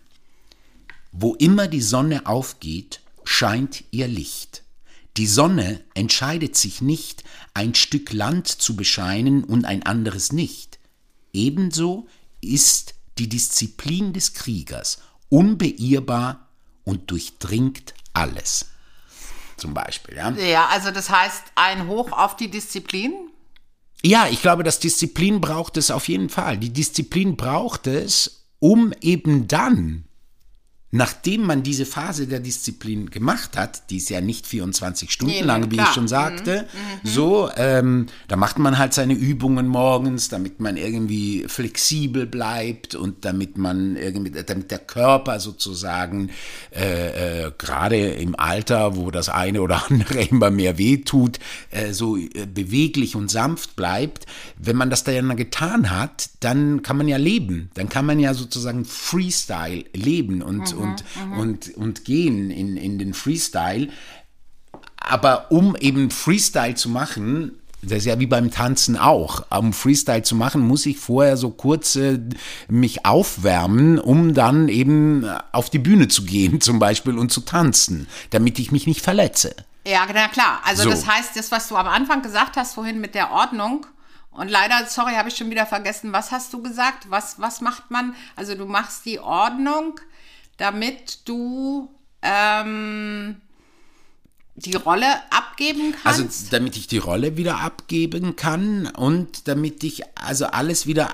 Wo 1.12 1.34
immer 1.34 1.68
die 1.68 1.82
Sonne 1.82 2.26
aufgeht, 2.26 3.00
scheint 3.24 3.84
ihr 3.90 4.08
Licht. 4.08 4.62
Die 5.16 5.26
Sonne 5.26 5.82
entscheidet 5.94 6.56
sich 6.56 6.82
nicht, 6.82 7.24
ein 7.54 7.74
Stück 7.74 8.12
Land 8.12 8.48
zu 8.48 8.76
bescheinen 8.76 9.44
und 9.44 9.64
ein 9.64 9.82
anderes 9.82 10.32
nicht. 10.32 10.78
Ebenso 11.32 12.06
ist 12.42 12.94
die 13.18 13.28
Disziplin 13.28 14.12
des 14.12 14.34
Kriegers 14.34 14.98
unbeirrbar 15.28 16.48
und 16.84 17.10
durchdringt 17.10 17.94
alles. 18.12 18.66
Zum 19.56 19.72
Beispiel, 19.72 20.16
ja. 20.16 20.30
Ja, 20.32 20.66
also 20.66 20.90
das 20.90 21.08
heißt 21.08 21.42
ein 21.54 21.86
Hoch 21.86 22.12
auf 22.12 22.36
die 22.36 22.50
Disziplin. 22.50 23.14
Ja, 24.02 24.28
ich 24.28 24.42
glaube, 24.42 24.64
das 24.64 24.80
Disziplin 24.80 25.40
braucht 25.40 25.78
es 25.78 25.90
auf 25.90 26.08
jeden 26.08 26.28
Fall. 26.28 26.58
Die 26.58 26.72
Disziplin 26.72 27.36
braucht 27.36 27.86
es, 27.86 28.46
um 28.58 28.92
eben 29.00 29.48
dann, 29.48 30.05
nachdem 30.96 31.42
man 31.42 31.62
diese 31.62 31.86
Phase 31.86 32.26
der 32.26 32.40
Disziplin 32.40 33.10
gemacht 33.10 33.56
hat, 33.56 33.90
die 33.90 33.98
ist 33.98 34.10
ja 34.10 34.20
nicht 34.20 34.46
24 34.46 35.10
Stunden 35.10 35.34
Nee, 35.34 35.42
lang, 35.42 35.70
wie 35.70 35.76
klar. 35.76 35.88
ich 35.88 35.94
schon 35.94 36.08
sagte, 36.08 36.66
so, 37.04 37.50
ähm, 37.56 38.06
da 38.28 38.36
macht 38.36 38.58
man 38.58 38.78
halt 38.78 38.94
seine 38.94 39.14
Übungen 39.14 39.66
morgens, 39.66 40.28
damit 40.28 40.60
man 40.60 40.76
irgendwie 40.76 41.44
flexibel 41.48 42.26
bleibt 42.26 42.94
und 42.94 43.24
damit 43.24 43.58
man 43.58 43.96
irgendwie, 43.96 44.30
damit 44.42 44.70
der 44.70 44.78
Körper 44.78 45.40
sozusagen 45.40 46.30
äh, 46.74 47.44
äh, 47.46 47.52
gerade 47.56 47.96
im 47.96 48.38
Alter, 48.38 48.96
wo 48.96 49.10
das 49.10 49.28
eine 49.28 49.62
oder 49.62 49.84
andere 49.88 50.22
immer 50.30 50.50
mehr 50.50 50.78
wehtut, 50.78 51.38
äh, 51.70 51.92
so 51.92 52.16
äh, 52.16 52.46
beweglich 52.46 53.16
und 53.16 53.30
sanft 53.30 53.76
bleibt. 53.76 54.26
Wenn 54.58 54.76
man 54.76 54.90
das 54.90 55.04
dann 55.04 55.36
getan 55.36 55.90
hat, 55.90 56.30
dann 56.40 56.82
kann 56.82 56.96
man 56.96 57.08
ja 57.08 57.16
leben. 57.16 57.70
Dann 57.74 57.88
kann 57.88 58.06
man 58.06 58.18
ja 58.18 58.34
sozusagen 58.34 58.84
Freestyle 58.84 59.84
leben 59.92 60.42
und, 60.42 60.72
und, 60.86 61.38
und, 61.38 61.74
und 61.76 62.04
gehen 62.04 62.50
in, 62.50 62.76
in 62.76 62.98
den 62.98 63.14
Freestyle. 63.14 63.88
Aber 64.98 65.50
um 65.50 65.76
eben 65.76 66.10
Freestyle 66.10 66.74
zu 66.74 66.88
machen, 66.88 67.52
Das 67.82 67.98
ist 67.98 68.06
ja 68.06 68.18
wie 68.18 68.26
beim 68.26 68.50
Tanzen 68.50 68.96
auch. 68.96 69.44
Um 69.50 69.72
Freestyle 69.72 70.22
zu 70.22 70.34
machen, 70.34 70.60
muss 70.60 70.86
ich 70.86 70.98
vorher 70.98 71.36
so 71.36 71.50
kurz 71.50 71.94
äh, 71.94 72.18
mich 72.68 73.06
aufwärmen, 73.06 73.98
um 74.00 74.34
dann 74.34 74.68
eben 74.68 75.24
auf 75.52 75.70
die 75.70 75.78
Bühne 75.78 76.08
zu 76.08 76.24
gehen 76.24 76.60
zum 76.66 76.78
Beispiel 76.78 77.16
und 77.18 77.30
zu 77.30 77.42
tanzen, 77.42 78.08
damit 78.30 78.58
ich 78.58 78.72
mich 78.72 78.86
nicht 78.86 79.02
verletze. 79.02 79.54
Ja, 79.86 80.04
na 80.12 80.26
klar. 80.28 80.60
Also 80.64 80.84
So. 80.84 80.90
das 80.90 81.06
heißt, 81.06 81.36
das, 81.36 81.52
was 81.52 81.68
du 81.68 81.76
am 81.76 81.86
Anfang 81.86 82.22
gesagt 82.22 82.56
hast 82.56 82.74
vorhin 82.74 83.00
mit 83.00 83.14
der 83.14 83.30
Ordnung, 83.30 83.86
und 84.30 84.50
leider, 84.50 84.84
sorry, 84.86 85.14
habe 85.14 85.30
ich 85.30 85.36
schon 85.36 85.48
wieder 85.50 85.64
vergessen, 85.64 86.12
was 86.12 86.30
hast 86.30 86.52
du 86.52 86.62
gesagt? 86.62 87.08
Was, 87.08 87.40
was 87.40 87.62
macht 87.62 87.90
man? 87.90 88.14
Also 88.36 88.54
du 88.54 88.66
machst 88.66 89.06
die 89.06 89.18
Ordnung, 89.18 89.98
damit 90.56 91.28
du 91.28 91.88
ähm, 92.22 93.36
die 94.56 94.74
Rolle 94.74 95.06
abgeben 95.30 95.94
Also 96.04 96.22
kannst. 96.22 96.52
damit 96.52 96.76
ich 96.76 96.86
die 96.86 96.98
Rolle 96.98 97.36
wieder 97.36 97.60
abgeben 97.60 98.36
kann 98.36 98.86
und 98.86 99.48
damit 99.48 99.84
ich 99.84 100.02
also 100.16 100.46
alles 100.46 100.86
wieder 100.86 101.10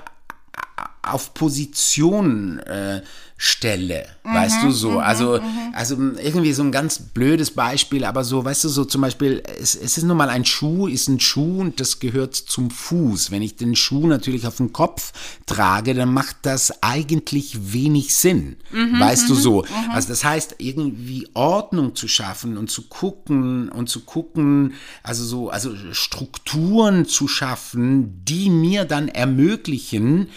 auf 1.01 1.33
Position 1.33 2.59
äh, 2.59 3.01
stelle, 3.45 4.05
weißt 4.23 4.63
du 4.63 4.71
so. 4.71 4.99
Also, 4.99 5.41
also 5.73 5.95
irgendwie 5.95 6.53
so 6.53 6.63
ein 6.63 6.71
ganz 6.71 6.97
blödes 6.99 7.51
Beispiel, 7.51 8.05
aber 8.05 8.23
so, 8.23 8.45
weißt 8.45 8.63
du, 8.63 8.69
so 8.69 8.85
zum 8.85 9.01
Beispiel, 9.01 9.43
es, 9.59 9.75
es 9.75 9.97
ist 9.97 10.05
nun 10.05 10.15
mal 10.15 10.29
ein 10.29 10.45
Schuh, 10.45 10.87
ist 10.87 11.09
ein 11.09 11.19
Schuh 11.19 11.59
und 11.59 11.81
das 11.81 11.99
gehört 11.99 12.35
zum 12.35 12.71
Fuß. 12.71 13.31
Wenn 13.31 13.41
ich 13.41 13.57
den 13.57 13.75
Schuh 13.75 14.07
natürlich 14.07 14.47
auf 14.47 14.55
den 14.55 14.71
Kopf 14.71 15.11
trage, 15.45 15.93
dann 15.93 16.13
macht 16.13 16.37
das 16.43 16.81
eigentlich 16.81 17.73
wenig 17.73 18.15
Sinn, 18.15 18.55
weißt 18.71 19.27
du 19.27 19.35
so. 19.35 19.65
Also 19.91 20.07
das 20.07 20.23
heißt, 20.23 20.55
irgendwie 20.59 21.27
Ordnung 21.33 21.95
zu 21.95 22.07
schaffen 22.07 22.55
und 22.55 22.71
zu 22.71 22.83
gucken 22.83 23.67
und 23.67 23.89
zu 23.89 24.05
gucken, 24.05 24.75
also 25.03 25.25
so, 25.25 25.49
also 25.49 25.75
Strukturen 25.91 27.05
zu 27.05 27.27
schaffen, 27.27 28.23
die 28.23 28.49
mir 28.49 28.85
dann 28.85 29.09
ermöglichen, 29.09 30.29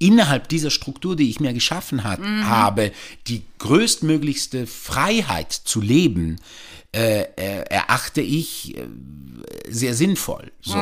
innerhalb 0.00 0.48
dieser 0.48 0.70
Struktur, 0.70 1.14
die 1.14 1.30
ich 1.30 1.38
mir 1.38 1.52
geschaffen 1.52 2.02
hat, 2.02 2.18
habe, 2.20 2.90
die 3.28 3.42
größtmöglichste 3.60 4.66
Freiheit 4.66 5.52
zu 5.52 5.80
leben, 5.80 6.38
äh, 6.92 7.20
äh, 7.36 7.62
erachte 7.70 8.20
ich 8.20 8.76
äh, 8.76 8.84
sehr 9.68 9.94
sinnvoll. 9.94 10.50
So. 10.60 10.74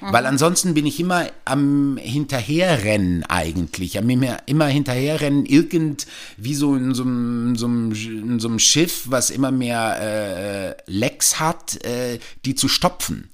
Weil 0.00 0.24
ansonsten 0.24 0.74
bin 0.74 0.86
ich 0.86 1.00
immer 1.00 1.26
am 1.44 1.96
Hinterherrennen 2.00 3.24
eigentlich. 3.24 3.98
Am 3.98 4.08
immer, 4.08 4.36
immer 4.46 4.66
hinterherrennen, 4.66 5.44
irgend 5.44 6.06
wie 6.36 6.54
so 6.54 6.76
in 6.76 6.94
so 6.94 7.02
einem, 7.02 7.56
so 7.56 7.66
einem, 7.66 7.92
in 7.92 8.38
so 8.38 8.46
einem 8.46 8.60
Schiff, 8.60 9.06
was 9.06 9.30
immer 9.30 9.50
mehr 9.50 9.98
äh, 10.00 10.76
Lecks 10.86 11.40
hat, 11.40 11.84
äh, 11.84 12.20
die 12.44 12.54
zu 12.54 12.68
stopfen. 12.68 13.28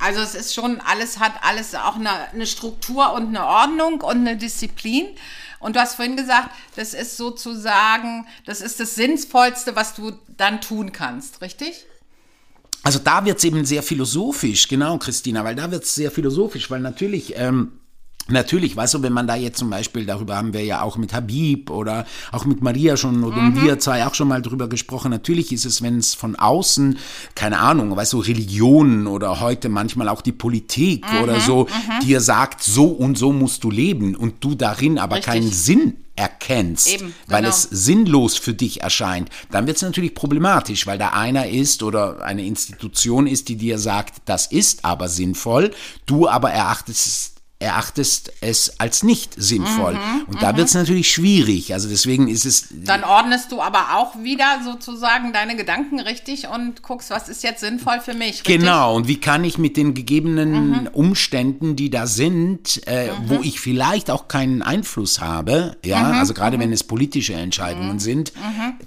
Also 0.00 0.20
es 0.20 0.34
ist 0.34 0.54
schon, 0.54 0.80
alles 0.80 1.18
hat 1.18 1.34
alles 1.42 1.74
auch 1.74 1.96
eine, 1.96 2.30
eine 2.32 2.46
Struktur 2.46 3.12
und 3.12 3.28
eine 3.28 3.44
Ordnung 3.44 4.00
und 4.00 4.16
eine 4.16 4.38
Disziplin. 4.38 5.04
Und 5.60 5.76
du 5.76 5.80
hast 5.80 5.94
vorhin 5.94 6.16
gesagt, 6.16 6.50
das 6.76 6.94
ist 6.94 7.16
sozusagen, 7.16 8.26
das 8.46 8.60
ist 8.60 8.80
das 8.80 8.94
Sinnvollste, 8.94 9.74
was 9.76 9.94
du 9.94 10.12
dann 10.36 10.60
tun 10.60 10.92
kannst, 10.92 11.40
richtig? 11.42 11.86
Also 12.82 13.00
da 13.00 13.24
wird 13.24 13.38
es 13.38 13.44
eben 13.44 13.64
sehr 13.64 13.82
philosophisch, 13.82 14.68
genau, 14.68 14.98
Christina, 14.98 15.44
weil 15.44 15.56
da 15.56 15.70
wird 15.70 15.84
es 15.84 15.94
sehr 15.94 16.10
philosophisch, 16.10 16.70
weil 16.70 16.80
natürlich, 16.80 17.34
ähm, 17.36 17.72
natürlich, 18.30 18.76
weißt 18.76 18.94
du, 18.94 19.02
wenn 19.02 19.12
man 19.12 19.26
da 19.26 19.34
jetzt 19.36 19.58
zum 19.58 19.70
Beispiel, 19.70 20.06
darüber 20.06 20.36
haben 20.36 20.52
wir 20.52 20.64
ja 20.64 20.82
auch 20.82 20.96
mit 20.96 21.12
Habib 21.12 21.70
oder 21.70 22.06
auch 22.32 22.44
mit 22.44 22.62
Maria 22.62 22.96
schon 22.96 23.24
oder 23.24 23.40
Mhm. 23.42 23.56
wir 23.62 23.78
zwei 23.78 24.06
auch 24.06 24.14
schon 24.14 24.28
mal 24.28 24.42
drüber 24.42 24.68
gesprochen, 24.68 25.10
natürlich 25.10 25.52
ist 25.52 25.64
es, 25.64 25.82
wenn 25.82 25.98
es 25.98 26.14
von 26.14 26.36
außen, 26.36 26.98
keine 27.34 27.58
Ahnung, 27.58 27.94
weißt 27.96 28.12
du, 28.12 28.18
Religionen 28.20 29.06
oder 29.06 29.40
heute 29.40 29.68
manchmal 29.68 30.08
auch 30.08 30.22
die 30.22 30.32
Politik 30.32 31.10
Mhm, 31.12 31.18
oder 31.22 31.40
so, 31.40 31.66
dir 32.02 32.20
sagt, 32.20 32.62
so 32.62 32.86
und 32.86 33.18
so 33.18 33.32
musst 33.32 33.64
du 33.64 33.70
leben 33.70 34.14
und 34.14 34.42
du 34.44 34.54
darin 34.54 34.98
aber 34.98 35.16
Richtig. 35.16 35.32
keinen 35.32 35.50
Sinn 35.52 35.94
erkennst, 36.16 36.88
Eben, 36.92 37.14
weil 37.28 37.42
genau. 37.42 37.50
es 37.54 37.62
sinnlos 37.62 38.36
für 38.36 38.52
dich 38.52 38.82
erscheint, 38.82 39.30
dann 39.52 39.66
wird 39.68 39.76
es 39.76 39.82
natürlich 39.82 40.14
problematisch, 40.16 40.84
weil 40.86 40.98
da 40.98 41.10
einer 41.10 41.48
ist 41.48 41.82
oder 41.84 42.24
eine 42.24 42.44
Institution 42.44 43.28
ist, 43.28 43.48
die 43.48 43.54
dir 43.56 43.78
sagt, 43.78 44.22
das 44.24 44.46
ist 44.46 44.84
aber 44.84 45.08
sinnvoll, 45.08 45.70
du 46.06 46.28
aber 46.28 46.50
erachtest 46.50 47.06
es 47.06 47.34
erachtest 47.60 48.32
es 48.40 48.78
als 48.78 49.02
nicht 49.02 49.34
sinnvoll. 49.36 49.94
Mhm, 49.94 50.22
Und 50.28 50.42
da 50.42 50.56
wird 50.56 50.68
es 50.68 50.74
natürlich 50.74 51.10
schwierig. 51.10 51.72
Also 51.74 51.88
deswegen 51.88 52.28
ist 52.28 52.44
es 52.46 52.68
Dann 52.70 53.02
ordnest 53.02 53.50
du 53.50 53.60
aber 53.60 53.96
auch 53.96 54.16
wieder 54.22 54.60
sozusagen 54.64 55.32
deine 55.32 55.56
Gedanken 55.56 55.98
richtig 55.98 56.46
und 56.46 56.82
guckst, 56.84 57.10
was 57.10 57.28
ist 57.28 57.42
jetzt 57.42 57.58
sinnvoll 57.60 57.98
für 58.00 58.14
mich. 58.14 58.38
Richtig? 58.46 58.60
Genau, 58.60 58.94
und 58.94 59.08
wie 59.08 59.18
kann 59.18 59.42
ich 59.42 59.58
mit 59.58 59.76
den 59.76 59.94
gegebenen 59.94 60.82
Mhm. 60.82 60.86
Umständen, 60.92 61.74
die 61.74 61.90
da 61.90 62.06
sind, 62.06 62.86
äh, 62.86 63.08
wo 63.26 63.40
ich 63.42 63.58
vielleicht 63.58 64.08
auch 64.10 64.28
keinen 64.28 64.62
Einfluss 64.62 65.20
habe, 65.20 65.76
ja, 65.84 65.98
Mhm. 66.00 66.18
also 66.18 66.34
gerade 66.34 66.60
wenn 66.60 66.72
es 66.72 66.84
politische 66.84 67.34
Entscheidungen 67.34 67.98
sind, 67.98 68.32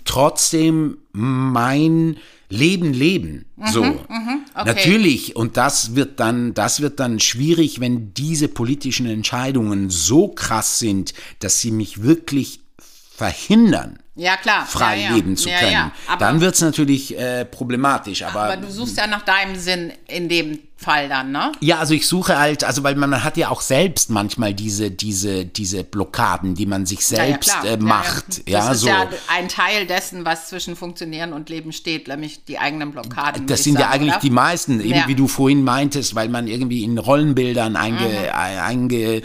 trotzdem 0.05 0.97
mein 1.11 2.17
Leben 2.51 2.93
leben. 2.93 3.45
So. 3.71 3.83
Mhm. 3.83 4.45
okay. 4.53 4.65
Natürlich, 4.65 5.35
und 5.35 5.57
das 5.57 5.95
wird 5.95 6.19
dann, 6.19 6.53
das 6.53 6.81
wird 6.81 6.99
dann 6.99 7.19
schwierig, 7.19 7.79
wenn 7.79 8.13
diese 8.13 8.47
politischen 8.47 9.05
Entscheidungen 9.05 9.89
so 9.89 10.27
krass 10.27 10.77
sind, 10.79 11.13
dass 11.39 11.61
sie 11.61 11.71
mich 11.71 12.03
wirklich 12.03 12.59
verhindern, 13.15 13.99
Ja, 14.15 14.35
klar. 14.35 14.65
frei 14.65 14.97
ja, 14.97 15.09
ja. 15.09 15.15
leben 15.15 15.37
zu 15.37 15.47
können. 15.49 15.71
Ja. 15.71 15.91
Aber, 16.07 16.25
dann 16.25 16.41
wird 16.41 16.55
es 16.55 16.61
natürlich 16.61 17.17
äh, 17.17 17.45
problematisch. 17.45 18.23
aber 18.23 18.57
du 18.57 18.69
suchst 18.69 18.97
ja 18.97 19.07
nach 19.07 19.21
deinem 19.21 19.55
Sinn 19.55 19.93
in 20.07 20.27
dem 20.27 20.59
Fall 20.81 21.07
dann, 21.07 21.31
ne? 21.31 21.51
Ja, 21.61 21.77
also 21.79 21.93
ich 21.93 22.07
suche 22.07 22.37
halt, 22.37 22.63
also 22.63 22.83
weil 22.83 22.95
man 22.95 23.23
hat 23.23 23.37
ja 23.37 23.49
auch 23.49 23.61
selbst 23.61 24.09
manchmal 24.09 24.53
diese, 24.53 24.91
diese, 24.91 25.45
diese 25.45 25.83
Blockaden, 25.83 26.55
die 26.55 26.65
man 26.65 26.85
sich 26.85 27.05
selbst 27.05 27.47
ja, 27.49 27.59
klar. 27.61 27.73
äh, 27.73 27.77
macht. 27.77 28.27
Das 28.39 28.41
Ja, 28.47 28.71
ist 28.71 28.79
so. 28.81 28.87
ja 28.87 29.07
ein 29.29 29.47
Teil 29.47 29.85
dessen, 29.85 30.25
was 30.25 30.49
zwischen 30.49 30.75
Funktionieren 30.75 31.31
und 31.33 31.49
Leben 31.49 31.71
steht, 31.71 32.07
nämlich 32.07 32.43
die 32.45 32.57
eigenen 32.59 32.91
Blockaden. 32.91 33.47
das 33.47 33.63
sind 33.63 33.75
ich 33.75 33.79
ja 33.79 33.85
sagen, 33.87 33.93
eigentlich 34.01 34.13
oder? 34.13 34.21
die 34.21 34.29
meisten, 34.31 34.81
eben 34.81 34.89
Ja. 34.89 35.07
wie 35.07 35.15
du 35.15 35.27
vorhin 35.27 35.63
meintest, 35.63 36.15
weil 36.15 36.27
man 36.29 36.47
irgendwie 36.47 36.83
in 36.83 36.97
Rollenbildern 36.97 37.75
einge, 37.75 38.07
Mhm. 38.09 38.29
einge, 38.35 39.21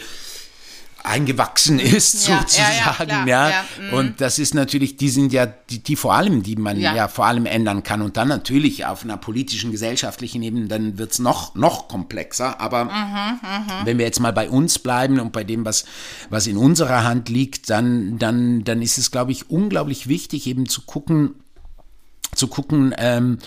eingewachsen 1.06 1.78
ist, 1.78 2.26
Ja, 2.28 2.34
ja, 2.34 2.40
ja, 2.58 2.92
sozusagen, 2.92 3.28
ja. 3.28 3.50
ja, 3.50 3.64
mhm. 3.80 3.92
Und 3.94 4.20
das 4.20 4.38
ist 4.38 4.54
natürlich, 4.54 4.96
die 4.96 5.08
sind 5.08 5.32
ja 5.32 5.46
die, 5.46 5.82
die 5.82 5.96
vor 5.96 6.14
allem, 6.14 6.42
die 6.42 6.56
man 6.56 6.78
ja. 6.78 6.94
Ja. 6.94 7.08
vor 7.08 7.26
allem 7.26 7.46
ändern 7.46 7.82
kann. 7.82 8.02
Und 8.02 8.16
dann 8.16 8.28
natürlich 8.28 8.84
auf 8.86 9.04
einer 9.04 9.16
politischen, 9.16 9.70
gesellschaftlichen 9.70 10.42
Ebene, 10.42 10.66
dann 10.66 10.98
wird's 10.98 11.18
noch, 11.18 11.54
noch 11.54 11.88
komplexer. 11.88 12.60
Aber 12.60 12.84
Mhm, 12.84 13.84
wenn 13.84 13.98
wir 13.98 14.04
jetzt 14.04 14.20
mal 14.20 14.32
bei 14.32 14.48
uns 14.48 14.78
bleiben 14.78 15.20
und 15.20 15.32
bei 15.32 15.44
dem, 15.44 15.64
was, 15.64 15.84
was 16.30 16.46
in 16.46 16.56
unserer 16.56 17.04
Hand 17.04 17.28
liegt, 17.28 17.70
dann, 17.70 18.18
dann, 18.18 18.64
dann 18.64 18.82
ist 18.82 18.98
es, 18.98 19.10
glaube 19.10 19.32
ich, 19.32 19.50
unglaublich 19.50 20.08
wichtig, 20.08 20.46
eben 20.46 20.68
zu 20.68 20.82
gucken, 20.82 21.34
zu 22.34 22.48
gucken, 22.48 22.94
ähm, 22.98 23.38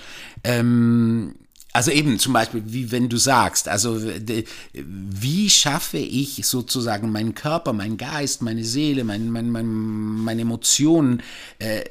ähm, 0.43 1.35
also 1.71 1.91
eben 1.91 2.17
zum 2.19 2.33
Beispiel, 2.33 2.63
wie 2.65 2.91
wenn 2.91 3.09
du 3.09 3.17
sagst, 3.17 3.67
also 3.67 3.99
de- 3.99 4.45
wie 4.73 5.49
schaffe 5.49 5.97
ich 5.97 6.45
sozusagen 6.45 7.11
meinen 7.11 7.35
Körper, 7.35 7.73
meinen 7.73 7.97
Geist, 7.97 8.41
meine 8.41 8.63
Seele, 8.65 9.03
mein, 9.03 9.29
mein, 9.29 9.49
mein, 9.51 9.67
meine 9.67 10.41
Emotionen 10.41 11.21
äh, 11.59 11.81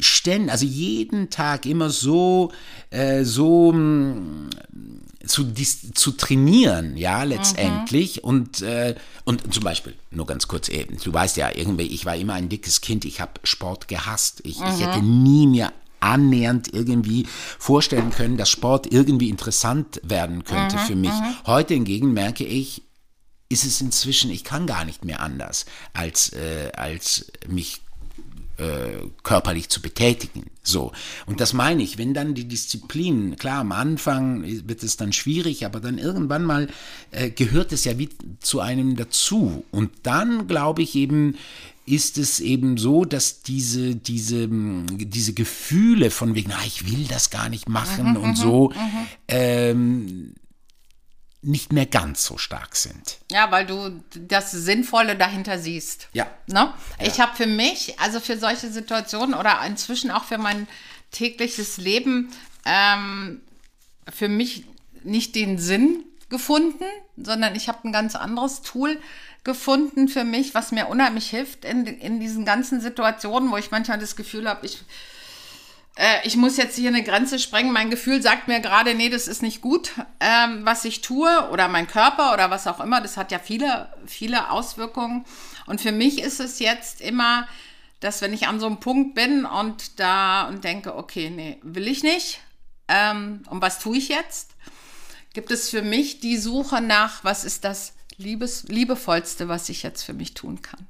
ständig, 0.00 0.50
also 0.50 0.66
jeden 0.66 1.30
Tag 1.30 1.66
immer 1.66 1.90
so, 1.90 2.50
äh, 2.90 3.22
so 3.24 3.72
mh, 3.72 4.50
zu, 5.24 5.52
zu 5.94 6.10
trainieren, 6.12 6.96
ja, 6.96 7.22
letztendlich. 7.22 8.24
Und, 8.24 8.60
äh, 8.62 8.96
und 9.24 9.54
zum 9.54 9.62
Beispiel, 9.62 9.94
nur 10.10 10.26
ganz 10.26 10.48
kurz 10.48 10.68
eben, 10.68 10.96
du 11.02 11.12
weißt 11.12 11.36
ja, 11.36 11.50
irgendwie, 11.54 11.84
ich 11.84 12.04
war 12.04 12.16
immer 12.16 12.34
ein 12.34 12.48
dickes 12.48 12.80
Kind, 12.80 13.04
ich 13.04 13.20
habe 13.20 13.34
Sport 13.44 13.86
gehasst. 13.86 14.40
Ich, 14.44 14.56
ich 14.60 14.80
hätte 14.84 15.00
nie 15.04 15.46
mir 15.46 15.72
annähernd 16.02 16.72
irgendwie 16.72 17.26
vorstellen 17.58 18.10
können, 18.10 18.36
dass 18.36 18.50
Sport 18.50 18.92
irgendwie 18.92 19.28
interessant 19.28 20.00
werden 20.02 20.44
könnte 20.44 20.78
für 20.78 20.96
mich. 20.96 21.12
Heute 21.46 21.74
hingegen 21.74 22.12
merke 22.12 22.44
ich, 22.44 22.82
ist 23.48 23.64
es 23.64 23.80
inzwischen, 23.80 24.30
ich 24.30 24.44
kann 24.44 24.66
gar 24.66 24.84
nicht 24.84 25.04
mehr 25.04 25.20
anders, 25.20 25.66
als, 25.92 26.32
äh, 26.32 26.72
als 26.74 27.30
mich 27.48 27.82
äh, 28.58 29.08
körperlich 29.22 29.68
zu 29.68 29.82
betätigen. 29.82 30.50
So. 30.62 30.92
Und 31.26 31.40
das 31.40 31.52
meine 31.52 31.82
ich, 31.82 31.98
wenn 31.98 32.14
dann 32.14 32.34
die 32.34 32.46
Disziplin, 32.46 33.36
klar, 33.36 33.60
am 33.60 33.72
Anfang 33.72 34.44
wird 34.44 34.82
es 34.82 34.96
dann 34.96 35.12
schwierig, 35.12 35.66
aber 35.66 35.80
dann 35.80 35.98
irgendwann 35.98 36.44
mal 36.44 36.68
äh, 37.10 37.30
gehört 37.30 37.72
es 37.72 37.84
ja 37.84 37.98
wie 37.98 38.08
zu 38.40 38.60
einem 38.60 38.96
dazu. 38.96 39.64
Und 39.70 39.90
dann 40.02 40.46
glaube 40.46 40.82
ich 40.82 40.94
eben, 40.94 41.36
ist 41.84 42.18
es 42.18 42.40
eben 42.40 42.78
so, 42.78 43.04
dass 43.04 43.42
diese, 43.42 43.96
diese, 43.96 44.46
mh, 44.46 44.86
diese 44.98 45.32
Gefühle 45.32 46.10
von 46.10 46.34
wegen, 46.34 46.52
ah, 46.52 46.64
ich 46.64 46.90
will 46.90 47.06
das 47.08 47.30
gar 47.30 47.48
nicht 47.48 47.68
machen 47.68 48.16
und 48.16 48.36
so, 48.36 48.72
ähm, 49.28 50.34
nicht 51.42 51.72
mehr 51.72 51.86
ganz 51.86 52.24
so 52.24 52.38
stark 52.38 52.76
sind. 52.76 53.18
Ja, 53.30 53.50
weil 53.50 53.66
du 53.66 54.00
das 54.14 54.52
Sinnvolle 54.52 55.16
dahinter 55.16 55.58
siehst. 55.58 56.08
Ja. 56.12 56.28
Ne? 56.46 56.72
Ich 57.00 57.20
habe 57.20 57.36
für 57.36 57.48
mich, 57.48 57.98
also 57.98 58.20
für 58.20 58.38
solche 58.38 58.70
Situationen 58.70 59.34
oder 59.34 59.60
inzwischen 59.66 60.12
auch 60.12 60.24
für 60.24 60.38
mein 60.38 60.68
tägliches 61.10 61.78
Leben, 61.78 62.30
ähm, 62.64 63.40
für 64.08 64.28
mich 64.28 64.64
nicht 65.02 65.34
den 65.34 65.58
Sinn 65.58 66.04
gefunden, 66.28 66.84
sondern 67.16 67.56
ich 67.56 67.68
habe 67.68 67.88
ein 67.88 67.92
ganz 67.92 68.14
anderes 68.14 68.62
Tool 68.62 69.00
gefunden 69.44 70.08
für 70.08 70.24
mich, 70.24 70.54
was 70.54 70.72
mir 70.72 70.86
unheimlich 70.88 71.30
hilft 71.30 71.64
in, 71.64 71.86
in 71.86 72.20
diesen 72.20 72.44
ganzen 72.44 72.80
Situationen, 72.80 73.50
wo 73.50 73.56
ich 73.56 73.70
manchmal 73.70 73.98
das 73.98 74.14
Gefühl 74.14 74.48
habe, 74.48 74.64
ich, 74.66 74.78
äh, 75.96 76.18
ich 76.24 76.36
muss 76.36 76.56
jetzt 76.56 76.76
hier 76.76 76.88
eine 76.88 77.02
Grenze 77.02 77.38
sprengen. 77.38 77.72
Mein 77.72 77.90
Gefühl 77.90 78.22
sagt 78.22 78.46
mir 78.46 78.60
gerade, 78.60 78.94
nee, 78.94 79.08
das 79.08 79.26
ist 79.26 79.42
nicht 79.42 79.60
gut, 79.60 79.92
ähm, 80.20 80.64
was 80.64 80.84
ich 80.84 81.00
tue 81.00 81.48
oder 81.50 81.68
mein 81.68 81.88
Körper 81.88 82.32
oder 82.32 82.50
was 82.50 82.66
auch 82.66 82.80
immer. 82.80 83.00
Das 83.00 83.16
hat 83.16 83.32
ja 83.32 83.40
viele, 83.40 83.92
viele 84.06 84.50
Auswirkungen. 84.50 85.24
Und 85.66 85.80
für 85.80 85.92
mich 85.92 86.20
ist 86.20 86.38
es 86.38 86.60
jetzt 86.60 87.00
immer, 87.00 87.48
dass 87.98 88.22
wenn 88.22 88.32
ich 88.32 88.46
an 88.46 88.60
so 88.60 88.66
einem 88.66 88.78
Punkt 88.78 89.14
bin 89.14 89.44
und 89.44 89.98
da 89.98 90.48
und 90.48 90.62
denke, 90.62 90.96
okay, 90.96 91.30
nee, 91.30 91.58
will 91.62 91.88
ich 91.88 92.04
nicht. 92.04 92.40
Ähm, 92.86 93.42
und 93.50 93.60
was 93.60 93.80
tue 93.80 93.96
ich 93.96 94.08
jetzt? 94.08 94.50
Gibt 95.34 95.50
es 95.50 95.68
für 95.68 95.82
mich 95.82 96.20
die 96.20 96.36
Suche 96.36 96.80
nach, 96.80 97.24
was 97.24 97.44
ist 97.44 97.64
das 97.64 97.94
Liebes, 98.16 98.64
liebevollste, 98.64 99.48
was 99.48 99.68
ich 99.68 99.82
jetzt 99.82 100.02
für 100.02 100.14
mich 100.14 100.34
tun 100.34 100.62
kann? 100.62 100.86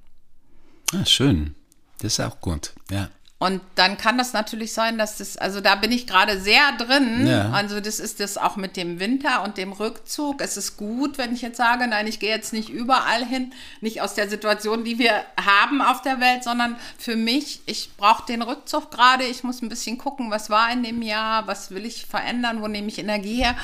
Ah, 0.95 1.07
schön. 1.07 1.55
Das 1.99 2.15
ist 2.15 2.21
auch 2.21 2.41
gut, 2.41 2.73
ja. 2.91 3.09
Und 3.43 3.61
dann 3.75 3.99
kann 3.99 4.19
das 4.19 4.35
natürlich 4.35 4.73
sein, 4.73 4.99
dass 4.99 5.19
das, 5.19 5.37
also 5.37 5.61
da 5.61 5.75
bin 5.75 5.91
ich 5.91 6.07
gerade 6.07 6.41
sehr 6.41 6.77
drin. 6.79 7.27
Ja. 7.27 7.51
Also 7.51 7.81
das 7.81 7.99
ist 7.99 8.21
das 8.21 8.39
auch 8.39 8.55
mit 8.55 8.77
dem 8.77 9.01
Winter 9.01 9.43
und 9.43 9.57
dem 9.59 9.73
Rückzug. 9.73 10.41
Es 10.41 10.57
ist 10.57 10.77
gut, 10.77 11.19
wenn 11.19 11.35
ich 11.35 11.43
jetzt 11.43 11.57
sage, 11.57 11.89
nein, 11.89 12.07
ich 12.07 12.21
gehe 12.21 12.31
jetzt 12.31 12.53
nicht 12.53 12.69
überall 12.69 13.27
hin, 13.27 13.53
nicht 13.81 14.01
aus 14.01 14.15
der 14.15 14.29
Situation, 14.29 14.85
die 14.85 15.01
wir 15.01 15.25
haben 15.45 15.83
auf 15.83 16.03
der 16.03 16.21
Welt, 16.21 16.45
sondern 16.45 16.77
für 16.97 17.17
mich, 17.17 17.63
ich 17.67 17.97
brauche 17.97 18.25
den 18.27 18.43
Rückzug 18.43 18.93
gerade. 18.93 19.25
Ich 19.25 19.43
muss 19.43 19.61
ein 19.61 19.69
bisschen 19.69 19.99
gucken, 19.99 20.31
was 20.31 20.49
war 20.49 20.71
in 20.71 20.85
dem 20.85 21.03
Jahr, 21.03 21.49
was 21.49 21.73
will 21.73 21.85
ich 21.85 22.07
verändern, 22.07 22.63
wo 22.63 22.69
nehme 22.69 22.87
ich 22.87 22.99
Energie 23.01 23.43
her. 23.43 23.57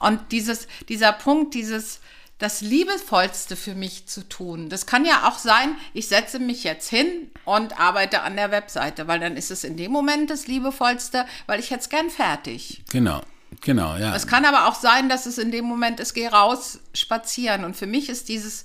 Und 0.00 0.32
dieses, 0.32 0.66
dieser 0.88 1.12
Punkt, 1.12 1.54
dieses 1.54 2.00
das 2.38 2.60
Liebevollste 2.60 3.54
für 3.54 3.74
mich 3.74 4.06
zu 4.08 4.28
tun. 4.28 4.68
Das 4.68 4.86
kann 4.86 5.04
ja 5.04 5.28
auch 5.28 5.38
sein, 5.38 5.76
ich 5.94 6.08
setze 6.08 6.40
mich 6.40 6.64
jetzt 6.64 6.90
hin 6.90 7.30
und 7.44 7.78
arbeite 7.78 8.22
an 8.22 8.36
der 8.36 8.50
Webseite, 8.50 9.06
weil 9.06 9.20
dann 9.20 9.36
ist 9.36 9.50
es 9.50 9.62
in 9.62 9.76
dem 9.76 9.92
Moment 9.92 10.28
das 10.28 10.48
Liebevollste, 10.48 11.24
weil 11.46 11.60
ich 11.60 11.70
jetzt 11.70 11.88
gern 11.90 12.10
fertig. 12.10 12.82
Genau. 12.90 13.22
Genau, 13.60 13.96
ja. 13.96 14.16
Es 14.16 14.26
kann 14.26 14.44
aber 14.44 14.66
auch 14.66 14.74
sein, 14.74 15.08
dass 15.08 15.26
es 15.26 15.38
in 15.38 15.52
dem 15.52 15.66
Moment 15.66 16.00
ist, 16.00 16.14
geh 16.14 16.26
raus 16.26 16.80
spazieren. 16.94 17.64
Und 17.64 17.76
für 17.76 17.86
mich 17.86 18.08
ist 18.08 18.28
dieses, 18.28 18.64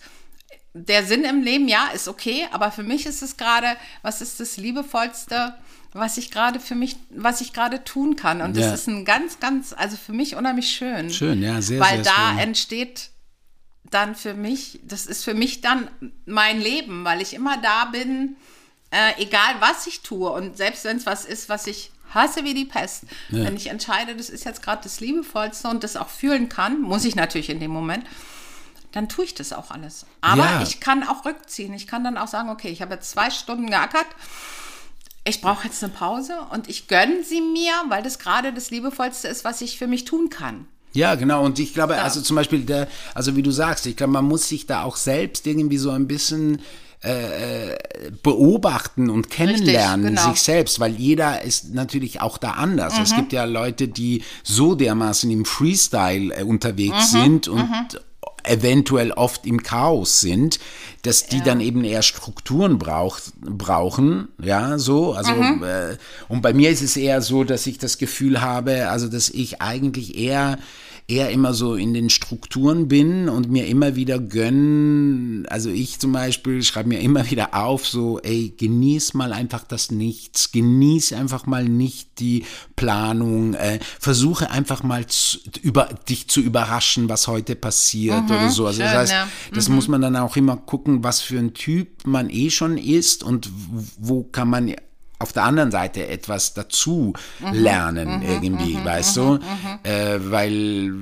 der 0.73 1.05
Sinn 1.05 1.23
im 1.23 1.43
Leben, 1.43 1.67
ja, 1.67 1.89
ist 1.93 2.07
okay, 2.07 2.47
aber 2.51 2.71
für 2.71 2.83
mich 2.83 3.05
ist 3.05 3.21
es 3.21 3.37
gerade, 3.37 3.75
was 4.01 4.21
ist 4.21 4.39
das 4.39 4.57
Liebevollste, 4.57 5.55
was 5.93 6.17
ich 6.17 6.31
gerade 6.31 6.59
für 6.59 6.75
mich, 6.75 6.95
was 7.09 7.41
ich 7.41 7.53
gerade 7.53 7.83
tun 7.83 8.15
kann. 8.15 8.41
Und 8.41 8.55
ja. 8.55 8.71
das 8.71 8.81
ist 8.81 8.87
ein 8.87 9.05
ganz, 9.05 9.39
ganz, 9.39 9.73
also 9.73 9.97
für 9.97 10.13
mich 10.13 10.35
unheimlich 10.35 10.69
schön. 10.69 11.09
Schön, 11.09 11.41
ja, 11.41 11.61
sehr, 11.61 11.79
weil 11.79 12.03
sehr 12.03 12.13
da 12.13 12.29
schön. 12.29 12.39
entsteht 12.39 13.09
dann 13.91 14.15
für 14.15 14.33
mich, 14.33 14.79
das 14.83 15.05
ist 15.05 15.23
für 15.23 15.33
mich 15.33 15.61
dann 15.61 15.89
mein 16.25 16.59
Leben, 16.59 17.05
weil 17.05 17.21
ich 17.21 17.33
immer 17.33 17.57
da 17.57 17.85
bin, 17.85 18.35
äh, 18.91 19.21
egal 19.21 19.55
was 19.59 19.87
ich 19.87 20.01
tue 20.01 20.29
und 20.29 20.57
selbst 20.57 20.85
wenn 20.85 20.97
es 20.97 21.05
was 21.05 21.25
ist, 21.25 21.49
was 21.49 21.67
ich 21.67 21.91
hasse 22.13 22.43
wie 22.43 22.53
die 22.53 22.65
Pest, 22.65 23.03
ja. 23.29 23.43
wenn 23.43 23.55
ich 23.55 23.67
entscheide, 23.67 24.15
das 24.15 24.29
ist 24.29 24.45
jetzt 24.45 24.61
gerade 24.63 24.81
das 24.83 24.99
Liebevollste 24.99 25.67
und 25.67 25.83
das 25.83 25.97
auch 25.97 26.09
fühlen 26.09 26.49
kann, 26.49 26.81
muss 26.81 27.05
ich 27.05 27.15
natürlich 27.15 27.49
in 27.49 27.59
dem 27.59 27.71
Moment, 27.71 28.05
dann 28.91 29.09
tue 29.09 29.25
ich 29.25 29.35
das 29.35 29.53
auch 29.53 29.71
alles. 29.71 30.05
Aber 30.21 30.45
ja. 30.45 30.61
ich 30.63 30.79
kann 30.79 31.07
auch 31.07 31.25
rückziehen. 31.25 31.73
Ich 31.73 31.87
kann 31.87 32.03
dann 32.03 32.17
auch 32.17 32.27
sagen, 32.27 32.49
okay, 32.49 32.69
ich 32.69 32.81
habe 32.81 32.95
jetzt 32.95 33.11
zwei 33.11 33.29
Stunden 33.29 33.69
geackert. 33.69 34.07
Ich 35.23 35.41
brauche 35.41 35.67
jetzt 35.67 35.83
eine 35.83 35.91
Pause 35.91 36.39
und 36.51 36.69
ich 36.69 36.87
gönne 36.87 37.21
sie 37.23 37.41
mir, 37.41 37.73
weil 37.89 38.01
das 38.01 38.17
gerade 38.17 38.53
das 38.53 38.71
Liebevollste 38.71 39.27
ist, 39.27 39.43
was 39.43 39.59
ich 39.59 39.77
für 39.77 39.87
mich 39.87 40.05
tun 40.05 40.29
kann. 40.29 40.67
Ja, 40.97 41.13
genau. 41.13 41.45
Und 41.45 41.59
ich 41.59 41.75
glaube, 41.75 41.93
ja. 41.93 42.01
also 42.01 42.21
zum 42.21 42.35
Beispiel, 42.35 42.61
der, 42.61 42.87
also 43.13 43.35
wie 43.35 43.43
du 43.43 43.51
sagst, 43.51 43.85
ich 43.85 43.95
glaube, 43.95 44.13
man 44.13 44.25
muss 44.25 44.49
sich 44.49 44.65
da 44.65 44.81
auch 44.81 44.95
selbst 44.95 45.45
irgendwie 45.45 45.77
so 45.77 45.91
ein 45.91 46.07
bisschen 46.07 46.59
äh, 47.03 47.73
äh 47.73 47.77
beobachten 48.23 49.11
und 49.11 49.29
kennenlernen, 49.29 50.07
Richtig, 50.07 50.23
genau. 50.23 50.33
sich 50.33 50.41
selbst, 50.41 50.79
weil 50.79 50.95
jeder 50.95 51.43
ist 51.43 51.75
natürlich 51.75 52.19
auch 52.21 52.39
da 52.39 52.53
anders. 52.53 52.95
Mhm. 52.95 53.03
Es 53.03 53.15
gibt 53.15 53.31
ja 53.31 53.45
Leute, 53.45 53.87
die 53.87 54.23
so 54.41 54.73
dermaßen 54.73 55.29
im 55.29 55.45
Freestyle 55.45 56.33
äh, 56.33 56.41
unterwegs 56.41 57.13
mhm. 57.13 57.21
sind 57.21 57.47
und 57.47 57.69
mhm 57.69 57.87
eventuell 58.47 59.11
oft 59.11 59.45
im 59.45 59.61
Chaos 59.61 60.19
sind, 60.21 60.59
dass 61.03 61.27
die 61.27 61.39
ja. 61.39 61.43
dann 61.43 61.61
eben 61.61 61.83
eher 61.83 62.01
Strukturen 62.01 62.77
braucht, 62.77 63.33
brauchen, 63.41 64.29
ja, 64.41 64.77
so, 64.77 65.13
also, 65.13 65.33
mhm. 65.33 65.63
äh, 65.63 65.97
und 66.27 66.41
bei 66.41 66.53
mir 66.53 66.69
ist 66.69 66.81
es 66.81 66.97
eher 66.97 67.21
so, 67.21 67.43
dass 67.43 67.67
ich 67.67 67.77
das 67.77 67.97
Gefühl 67.97 68.41
habe, 68.41 68.89
also, 68.89 69.07
dass 69.07 69.29
ich 69.29 69.61
eigentlich 69.61 70.17
eher 70.17 70.57
eher 71.09 71.29
immer 71.29 71.53
so 71.53 71.75
in 71.75 71.93
den 71.93 72.09
Strukturen 72.09 72.89
bin 72.89 73.29
und 73.29 73.49
mir 73.49 73.65
immer 73.67 73.95
wieder 73.95 74.19
gönnen, 74.19 75.45
also 75.47 75.69
ich 75.69 75.99
zum 75.99 76.11
Beispiel 76.11 76.61
schreibe 76.63 76.89
mir 76.89 76.99
immer 76.99 77.29
wieder 77.29 77.53
auf, 77.53 77.87
so, 77.87 78.19
ey, 78.19 78.53
genieß 78.57 79.13
mal 79.13 79.31
einfach 79.31 79.63
das 79.63 79.89
Nichts, 79.89 80.51
genieß 80.51 81.13
einfach 81.13 81.45
mal 81.45 81.63
nicht 81.63 82.19
die 82.19 82.43
Planung, 82.75 83.53
äh, 83.53 83.79
versuche 83.99 84.51
einfach 84.51 84.83
mal 84.83 85.05
zu, 85.05 85.37
über, 85.61 85.85
dich 86.09 86.27
zu 86.27 86.41
überraschen, 86.41 87.07
was 87.07 87.27
heute 87.27 87.55
passiert 87.55 88.25
mhm, 88.25 88.31
oder 88.31 88.49
so. 88.49 88.65
Also 88.67 88.81
schön, 88.81 88.91
das 88.91 88.95
heißt, 88.95 89.11
ja. 89.13 89.27
das 89.53 89.69
mhm. 89.69 89.75
muss 89.75 89.87
man 89.87 90.01
dann 90.01 90.17
auch 90.17 90.35
immer 90.35 90.57
gucken, 90.57 91.05
was 91.05 91.21
für 91.21 91.39
ein 91.39 91.53
Typ 91.53 92.05
man 92.05 92.29
eh 92.29 92.49
schon 92.49 92.77
ist 92.77 93.23
und 93.23 93.49
wo 93.97 94.23
kann 94.23 94.49
man 94.49 94.75
auf 95.19 95.33
der 95.33 95.43
anderen 95.43 95.71
Seite 95.71 96.07
etwas 96.07 96.53
dazu 96.53 97.13
mhm. 97.39 97.53
lernen, 97.53 98.17
mhm, 98.17 98.21
irgendwie, 98.23 98.75
mhm, 98.75 98.85
weißt 98.85 99.17
du? 99.17 99.39
Äh, 99.83 100.19
weil, 100.19 100.93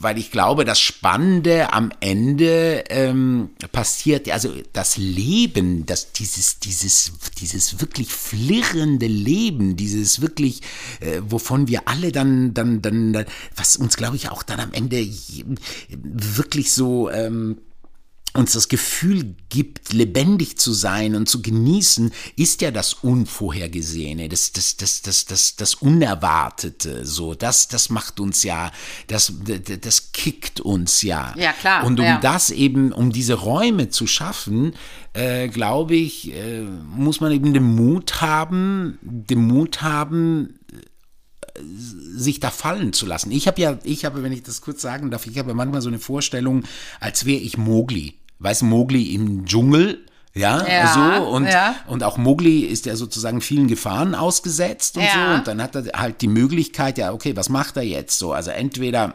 weil 0.00 0.18
ich 0.18 0.30
glaube, 0.30 0.66
das 0.66 0.78
Spannende 0.78 1.72
am 1.72 1.90
Ende 2.00 2.84
ähm, 2.90 3.50
passiert, 3.72 4.30
also 4.30 4.52
das 4.74 4.98
Leben, 4.98 5.86
das, 5.86 6.12
dieses, 6.12 6.58
dieses, 6.58 7.12
dieses 7.40 7.80
wirklich 7.80 8.12
flirrende 8.12 9.06
Leben, 9.06 9.76
dieses 9.76 10.20
wirklich, 10.20 10.60
äh, 11.00 11.22
wovon 11.26 11.66
wir 11.68 11.88
alle 11.88 12.12
dann, 12.12 12.52
dann, 12.52 12.82
dann, 12.82 13.24
was 13.56 13.76
uns, 13.76 13.96
glaube 13.96 14.16
ich, 14.16 14.30
auch 14.30 14.42
dann 14.42 14.60
am 14.60 14.72
Ende 14.72 15.08
wirklich 15.88 16.72
so, 16.72 17.10
ähm, 17.10 17.58
uns 18.36 18.52
das 18.52 18.68
Gefühl 18.68 19.36
gibt, 19.48 19.92
lebendig 19.92 20.58
zu 20.58 20.72
sein 20.72 21.14
und 21.14 21.28
zu 21.28 21.40
genießen, 21.40 22.12
ist 22.34 22.62
ja 22.62 22.72
das 22.72 22.94
Unvorhergesehene, 22.94 24.28
das, 24.28 24.52
das, 24.52 24.76
das, 24.76 25.02
das, 25.02 25.24
das, 25.24 25.54
das 25.54 25.74
Unerwartete. 25.76 27.06
So, 27.06 27.34
das, 27.34 27.68
das 27.68 27.90
macht 27.90 28.18
uns 28.18 28.42
ja, 28.42 28.72
das, 29.06 29.32
das, 29.44 29.78
das 29.80 30.12
kickt 30.12 30.60
uns 30.60 31.02
ja. 31.02 31.32
Ja, 31.36 31.52
klar. 31.52 31.84
Und 31.84 32.00
um 32.00 32.06
ja. 32.06 32.18
das 32.18 32.50
eben, 32.50 32.92
um 32.92 33.12
diese 33.12 33.34
Räume 33.34 33.90
zu 33.90 34.08
schaffen, 34.08 34.74
äh, 35.12 35.46
glaube 35.46 35.94
ich, 35.94 36.34
äh, 36.34 36.62
muss 36.62 37.20
man 37.20 37.30
eben 37.30 37.54
den 37.54 37.76
Mut 37.76 38.20
haben, 38.20 38.98
den 39.00 39.46
Mut 39.46 39.80
haben, 39.80 40.58
sich 41.56 42.40
da 42.40 42.50
fallen 42.50 42.92
zu 42.92 43.06
lassen. 43.06 43.30
Ich 43.30 43.46
habe 43.46 43.60
ja, 43.60 43.78
ich 43.84 44.04
habe, 44.04 44.24
wenn 44.24 44.32
ich 44.32 44.42
das 44.42 44.60
kurz 44.60 44.82
sagen 44.82 45.12
darf, 45.12 45.24
ich 45.28 45.38
habe 45.38 45.54
manchmal 45.54 45.82
so 45.82 45.88
eine 45.88 46.00
Vorstellung, 46.00 46.64
als 46.98 47.26
wäre 47.26 47.40
ich 47.40 47.56
Mogli 47.56 48.14
weiß 48.38 48.62
Mowgli 48.62 49.14
im 49.14 49.44
Dschungel. 49.46 50.04
Ja, 50.36 50.66
ja, 50.66 50.92
so 50.92 51.28
und 51.28 51.46
ja. 51.46 51.76
und 51.86 52.02
auch 52.02 52.16
Mowgli 52.16 52.62
ist 52.62 52.86
ja 52.86 52.96
sozusagen 52.96 53.40
vielen 53.40 53.68
Gefahren 53.68 54.16
ausgesetzt 54.16 54.96
und 54.96 55.04
ja. 55.04 55.12
so 55.12 55.34
und 55.38 55.46
dann 55.46 55.62
hat 55.62 55.76
er 55.76 55.84
halt 55.96 56.22
die 56.22 56.28
Möglichkeit, 56.28 56.98
ja, 56.98 57.12
okay, 57.12 57.36
was 57.36 57.48
macht 57.48 57.76
er 57.76 57.84
jetzt 57.84 58.18
so? 58.18 58.32
Also 58.32 58.50
entweder 58.50 59.14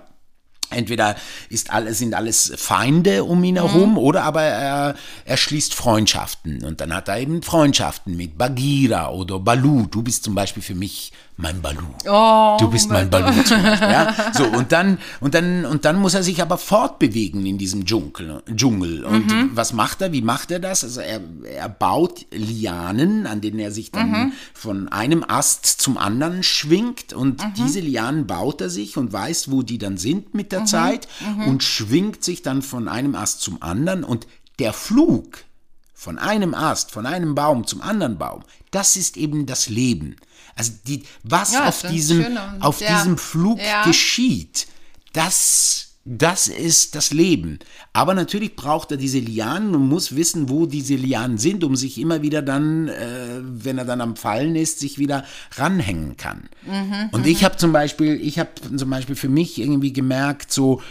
Entweder 0.72 1.16
ist 1.50 1.72
alles, 1.72 1.98
sind 1.98 2.14
alles 2.14 2.54
Feinde 2.56 3.24
um 3.24 3.44
ihn 3.44 3.56
herum 3.56 3.92
mhm. 3.92 3.98
oder 3.98 4.24
aber 4.24 4.44
er, 4.44 4.96
er 5.26 5.38
schließt 5.38 5.74
Freundschaften. 5.74 6.64
Und 6.64 6.80
dann 6.80 6.94
hat 6.94 7.08
er 7.08 7.20
eben 7.20 7.42
Freundschaften 7.42 8.16
mit 8.16 8.38
Bagheera 8.38 9.10
oder 9.10 9.40
Balu. 9.40 9.88
Du 9.88 10.04
bist 10.04 10.24
zum 10.24 10.36
Beispiel 10.36 10.62
für 10.62 10.76
mich 10.76 11.12
mein 11.42 11.62
Balu. 11.62 11.86
Oh, 12.06 12.58
du 12.60 12.70
bist 12.70 12.90
mein 12.90 13.10
Balu. 13.10 13.32
ja? 13.50 14.14
So, 14.34 14.46
und 14.46 14.72
dann, 14.72 14.98
und, 15.22 15.34
dann, 15.34 15.66
und 15.66 15.86
dann 15.86 15.98
muss 16.00 16.14
er 16.14 16.22
sich 16.22 16.42
aber 16.42 16.58
fortbewegen 16.58 17.46
in 17.46 17.58
diesem 17.58 17.86
Dschungel. 17.86 18.44
Dschungel. 18.54 19.06
Und 19.06 19.28
mhm. 19.28 19.52
was 19.54 19.72
macht 19.74 20.02
er? 20.02 20.12
Wie 20.12 20.22
macht 20.22 20.52
er 20.52 20.60
das? 20.60 20.84
Also 20.84 21.00
er, 21.00 21.22
er 21.44 21.70
baut 21.70 22.26
Lianen, 22.32 23.26
an 23.26 23.40
denen 23.40 23.60
er 23.60 23.72
sich 23.72 23.92
dann 23.92 24.12
mhm. 24.12 24.32
von 24.54 24.90
einem 24.90 25.24
Ast 25.28 25.66
zum 25.66 25.98
anderen 25.98 26.44
schwingt. 26.44 27.14
Und 27.14 27.42
mhm. 27.42 27.54
diese 27.56 27.80
Lianen 27.80 28.28
baut 28.28 28.60
er 28.60 28.70
sich 28.70 28.98
und 28.98 29.14
weiß, 29.14 29.50
wo 29.50 29.62
die 29.62 29.78
dann 29.78 29.98
sind 29.98 30.34
mit 30.34 30.52
der 30.52 30.62
mhm. 30.62 30.68
Zeit 30.68 31.08
mhm. 31.22 31.48
und 31.48 31.64
schwingt 31.64 32.24
sich 32.24 32.42
dann 32.42 32.62
von 32.62 32.90
einem 32.90 33.16
Ast 33.16 33.42
zum 33.42 33.62
anderen. 33.62 34.04
Und 34.04 34.28
der 34.60 34.74
Flug 34.74 35.46
von 35.94 36.18
einem 36.18 36.54
Ast, 36.54 36.92
von 36.92 37.06
einem 37.06 37.34
Baum 37.34 37.66
zum 37.66 37.82
anderen 37.82 38.18
Baum, 38.18 38.44
das 38.72 38.98
ist 38.98 39.16
eben 39.16 39.46
das 39.46 39.70
Leben. 39.70 40.18
Also 40.60 40.74
die, 40.86 41.04
was 41.24 41.54
ja, 41.54 41.70
auf, 41.70 41.84
diesem, 41.84 42.38
auf 42.60 42.82
ja. 42.82 42.98
diesem 42.98 43.18
Flug 43.18 43.60
ja. 43.60 43.86
geschieht, 43.86 44.68
das 45.14 45.90
das 46.12 46.48
ist 46.48 46.96
das 46.96 47.14
Leben. 47.14 47.60
Aber 47.94 48.16
natürlich 48.16 48.56
braucht 48.56 48.90
er 48.90 48.98
diese 48.98 49.20
Lianen 49.20 49.76
und 49.76 49.88
muss 49.88 50.16
wissen, 50.16 50.50
wo 50.50 50.66
diese 50.66 50.96
Lianen 50.96 51.38
sind, 51.38 51.64
um 51.64 51.76
sich 51.76 52.00
immer 52.00 52.24
wieder 52.24 52.42
dann, 52.42 52.88
äh, 52.88 53.42
wenn 53.44 53.78
er 53.78 53.86
dann 53.86 54.02
am 54.02 54.16
Fallen 54.16 54.56
ist, 54.56 54.80
sich 54.80 54.98
wieder 54.98 55.24
ranhängen 55.56 56.18
kann. 56.18 56.50
Mhm, 56.66 57.10
und 57.12 57.28
ich 57.28 57.44
habe 57.44 57.58
zum 57.58 57.72
Beispiel, 57.74 58.20
ich 58.22 58.40
habe 58.40 58.50
zum 58.76 58.90
Beispiel 58.90 59.16
für 59.16 59.30
mich 59.30 59.60
irgendwie 59.60 59.94
gemerkt, 59.94 60.52
so, 60.52 60.82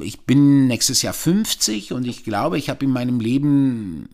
ich 0.00 0.22
bin 0.22 0.66
nächstes 0.66 1.02
Jahr 1.02 1.14
50 1.14 1.92
und 1.92 2.04
ich 2.04 2.24
glaube, 2.24 2.58
ich 2.58 2.68
habe 2.68 2.84
in 2.84 2.90
meinem 2.90 3.20
Leben 3.20 4.08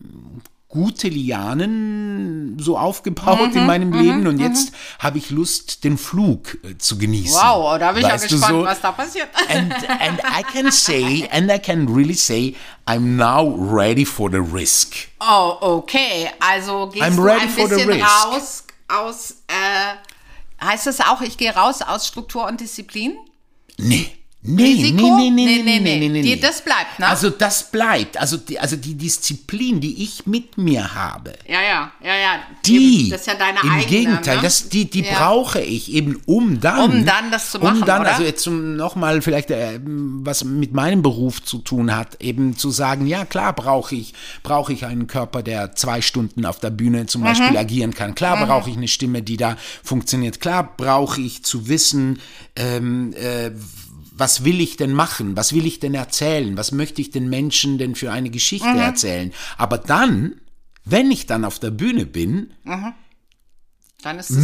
gute 0.69 1.07
Lianen 1.07 2.57
so 2.59 2.77
aufgebaut 2.77 3.51
mhm, 3.51 3.57
in 3.57 3.65
meinem 3.65 3.89
mhm, 3.89 3.99
Leben 3.99 4.27
und 4.27 4.35
mhm. 4.35 4.41
jetzt 4.41 4.71
habe 4.99 5.17
ich 5.17 5.31
Lust, 5.31 5.83
den 5.83 5.97
Flug 5.97 6.59
äh, 6.63 6.77
zu 6.77 6.99
genießen. 6.99 7.41
Wow, 7.41 7.79
da 7.79 7.91
bin 7.91 8.03
ich 8.03 8.07
ja 8.07 8.17
gespannt, 8.17 8.45
so? 8.45 8.63
was 8.63 8.79
da 8.79 8.91
passiert. 8.91 9.29
And, 9.49 9.73
and 9.73 10.19
I 10.19 10.43
can 10.43 10.71
say, 10.71 11.27
and 11.31 11.51
I 11.51 11.57
can 11.57 11.87
really 11.87 12.13
say, 12.13 12.55
I'm 12.85 13.17
now 13.17 13.55
ready 13.57 14.05
for 14.05 14.29
the 14.29 14.37
risk. 14.37 15.09
Oh, 15.19 15.57
okay. 15.59 16.29
Also 16.39 16.87
gehst 16.89 17.03
I'm 17.03 17.15
du 17.15 17.27
ein 17.27 17.47
bisschen 17.55 18.01
raus 18.03 18.63
aus, 18.87 19.31
äh, 19.47 20.63
heißt 20.63 20.85
das 20.85 20.99
auch, 20.99 21.21
ich 21.21 21.37
gehe 21.37 21.53
raus 21.53 21.81
aus 21.81 22.07
Struktur 22.07 22.45
und 22.45 22.61
Disziplin? 22.61 23.17
Nee. 23.77 24.18
Nee, 24.41 24.63
Risiko? 24.63 25.17
nee, 25.17 25.29
nee, 25.31 25.45
nee, 25.45 25.63
nee, 25.63 25.79
nee, 25.79 25.99
nee, 25.99 26.09
nee, 26.09 26.21
nee. 26.21 26.35
Das 26.37 26.61
bleibt, 26.61 26.97
ne? 26.97 27.07
Also 27.07 27.29
das 27.29 27.69
bleibt. 27.69 28.17
Also 28.17 28.37
die, 28.37 28.57
also 28.57 28.77
die 28.77 28.95
Disziplin, 28.95 29.81
die 29.81 30.01
ich 30.01 30.27
mit 30.27 30.57
mir 30.57 30.95
habe. 30.95 31.33
Ja, 31.45 31.61
ja, 31.61 31.91
ja, 32.01 32.15
ja. 32.15 32.39
Die, 32.65 33.09
das 33.09 33.21
ist 33.21 33.27
ja 33.27 33.35
deine 33.35 33.59
im 33.61 33.69
eigene. 33.69 33.85
Gegenteil, 33.85 34.37
ne? 34.37 34.43
das, 34.43 34.69
die, 34.69 34.89
die 34.89 35.01
ja. 35.01 35.17
brauche 35.17 35.59
ich 35.59 35.91
eben, 35.91 36.21
um 36.25 36.61
dann. 36.61 36.79
Um 36.79 37.05
dann 37.05 37.31
das 37.31 37.51
zu 37.51 37.59
machen, 37.59 37.79
Um 37.81 37.85
dann, 37.85 38.01
oder? 38.01 38.11
also 38.11 38.23
jetzt 38.23 38.47
nochmal 38.47 39.21
vielleicht, 39.21 39.51
äh, 39.51 39.81
was 39.83 40.45
mit 40.45 40.73
meinem 40.73 41.01
Beruf 41.01 41.43
zu 41.43 41.57
tun 41.57 41.93
hat, 41.93 42.21
eben 42.21 42.55
zu 42.55 42.71
sagen, 42.71 43.07
ja 43.07 43.25
klar 43.25 43.51
brauche 43.51 43.93
ich, 43.95 44.13
brauche 44.41 44.71
ich 44.71 44.85
einen 44.85 45.07
Körper, 45.07 45.43
der 45.43 45.75
zwei 45.75 45.99
Stunden 45.99 46.45
auf 46.45 46.61
der 46.61 46.69
Bühne 46.69 47.07
zum 47.07 47.23
Beispiel 47.23 47.57
agieren 47.57 47.93
kann. 47.93 48.15
Klar 48.15 48.37
mhm. 48.37 48.47
brauche 48.47 48.69
ich 48.69 48.77
eine 48.77 48.87
Stimme, 48.87 49.21
die 49.21 49.35
da 49.35 49.57
funktioniert. 49.83 50.39
Klar 50.39 50.75
brauche 50.77 51.19
ich 51.19 51.43
zu 51.43 51.67
wissen, 51.67 52.21
ähm, 52.55 53.13
äh, 53.13 53.51
was 54.19 54.43
will 54.43 54.59
ich 54.61 54.77
denn 54.77 54.93
machen? 54.93 55.37
Was 55.37 55.53
will 55.53 55.65
ich 55.65 55.79
denn 55.79 55.93
erzählen? 55.93 56.57
Was 56.57 56.71
möchte 56.71 57.01
ich 57.01 57.11
den 57.11 57.29
Menschen 57.29 57.77
denn 57.77 57.95
für 57.95 58.11
eine 58.11 58.29
Geschichte 58.29 58.67
mhm. 58.67 58.79
erzählen? 58.79 59.33
Aber 59.57 59.77
dann, 59.77 60.35
wenn 60.85 61.09
ich 61.11 61.25
dann 61.25 61.45
auf 61.45 61.59
der 61.59 61.71
Bühne 61.71 62.05
bin, 62.05 62.51
mhm. 62.63 62.93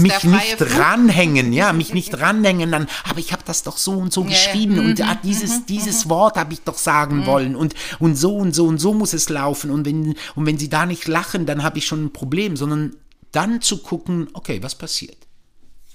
mich 0.01 0.23
nicht 0.23 0.57
Flug. 0.57 0.79
ranhängen, 0.79 1.53
ja, 1.53 1.73
mich 1.73 1.93
nicht 1.93 2.19
ranhängen, 2.19 2.71
dann, 2.71 2.87
aber 3.09 3.19
ich 3.19 3.31
habe 3.31 3.43
das 3.45 3.63
doch 3.63 3.77
so 3.77 3.93
und 3.93 4.11
so 4.11 4.23
ja, 4.23 4.29
geschrieben 4.29 4.75
ja. 4.75 4.81
und 4.81 4.99
mhm. 4.99 5.19
dieses, 5.23 5.59
mhm. 5.59 5.65
dieses 5.67 6.05
mhm. 6.05 6.09
Wort 6.09 6.37
habe 6.37 6.53
ich 6.53 6.61
doch 6.61 6.77
sagen 6.77 7.19
mhm. 7.19 7.25
wollen 7.25 7.55
und, 7.55 7.73
und 7.99 8.15
so 8.15 8.35
und 8.35 8.53
so 8.53 8.65
und 8.65 8.79
so 8.79 8.93
muss 8.93 9.13
es 9.13 9.29
laufen 9.29 9.71
und 9.71 9.85
wenn, 9.85 10.15
und 10.35 10.45
wenn 10.45 10.57
sie 10.57 10.69
da 10.69 10.85
nicht 10.85 11.07
lachen, 11.07 11.45
dann 11.45 11.63
habe 11.63 11.77
ich 11.77 11.85
schon 11.85 12.05
ein 12.05 12.13
Problem, 12.13 12.57
sondern 12.57 12.95
dann 13.31 13.61
zu 13.61 13.79
gucken, 13.79 14.27
okay, 14.33 14.61
was 14.61 14.75
passiert? 14.75 15.24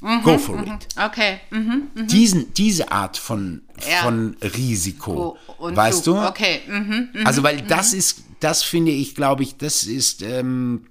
Mhm, 0.00 0.22
Go 0.22 0.38
for 0.38 0.56
mhm. 0.56 0.72
it. 0.72 0.88
Okay. 0.96 1.40
Mhm, 1.50 1.90
mhm. 1.94 2.06
Diesen, 2.06 2.54
diese 2.54 2.90
Art 2.90 3.18
von, 3.18 3.62
ja. 3.88 4.02
von 4.02 4.36
Risiko, 4.42 5.36
oh, 5.58 5.76
weißt 5.76 6.06
du? 6.06 6.18
Okay. 6.18 6.62
Mhm, 6.66 7.10
mhm, 7.12 7.26
also, 7.26 7.42
weil 7.42 7.60
das 7.62 7.92
ist, 7.92 8.24
das 8.40 8.62
finde 8.62 8.92
ich, 8.92 9.14
glaube 9.14 9.42
ich, 9.42 9.56
das 9.58 9.84
ist, 9.84 10.22
ähm, 10.22 10.86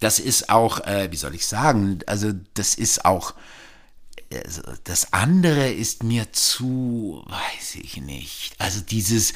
das 0.00 0.18
ist 0.18 0.50
auch, 0.50 0.80
äh, 0.80 1.08
wie 1.10 1.16
soll 1.16 1.34
ich 1.34 1.46
sagen, 1.46 2.00
also 2.06 2.32
das 2.54 2.74
ist 2.74 3.04
auch, 3.04 3.34
also 4.32 4.62
das 4.84 5.12
andere 5.12 5.70
ist 5.70 6.02
mir 6.02 6.32
zu, 6.32 7.24
weiß 7.26 7.76
ich 7.76 7.96
nicht. 7.98 8.54
Also 8.58 8.80
dieses 8.80 9.32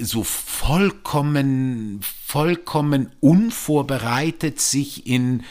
so 0.00 0.24
vollkommen, 0.24 2.00
vollkommen 2.26 3.12
unvorbereitet 3.20 4.60
sich 4.60 5.06
in, 5.06 5.44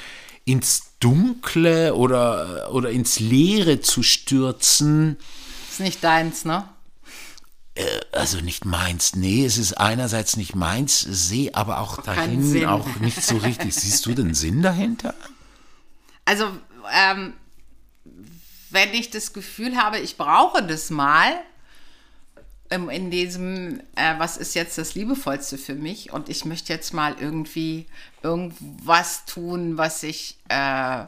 ins 0.45 0.93
Dunkle 0.99 1.95
oder, 1.95 2.71
oder 2.73 2.89
ins 2.89 3.19
Leere 3.19 3.82
zu 3.82 4.03
stürzen. 4.03 5.17
Ist 5.69 5.79
nicht 5.79 6.03
deins, 6.03 6.45
ne? 6.45 6.67
Äh, 7.75 7.86
also 8.12 8.39
nicht 8.39 8.65
meins, 8.65 9.15
nee, 9.15 9.45
es 9.45 9.58
ist 9.58 9.73
einerseits 9.73 10.38
nicht 10.38 10.56
meins, 10.56 10.99
sehe 10.99 11.56
aber 11.56 11.79
auch 11.79 12.01
dahin 12.01 12.65
auch 12.65 12.88
nicht 12.99 13.21
so 13.21 13.38
richtig. 13.38 13.73
Siehst 13.75 14.06
du 14.06 14.13
den 14.13 14.34
Sinn 14.34 14.62
dahinter? 14.62 15.15
Also, 16.25 16.45
ähm, 16.91 17.34
wenn 18.69 18.93
ich 18.93 19.10
das 19.10 19.34
Gefühl 19.34 19.77
habe, 19.77 19.99
ich 19.99 20.17
brauche 20.17 20.63
das 20.63 20.89
mal, 20.89 21.34
in 22.74 23.12
diesem, 23.12 23.80
äh, 23.96 24.18
was 24.18 24.38
ist 24.38 24.56
jetzt 24.56 24.78
das 24.78 24.96
Liebevollste 24.96 25.58
für 25.58 25.76
mich? 25.76 26.12
Und 26.12 26.30
ich 26.30 26.46
möchte 26.46 26.74
jetzt 26.74 26.94
mal 26.94 27.16
irgendwie 27.20 27.86
irgendwas 28.22 29.26
tun, 29.26 29.78
was 29.78 30.04
ich, 30.04 30.38
äh, 30.50 31.06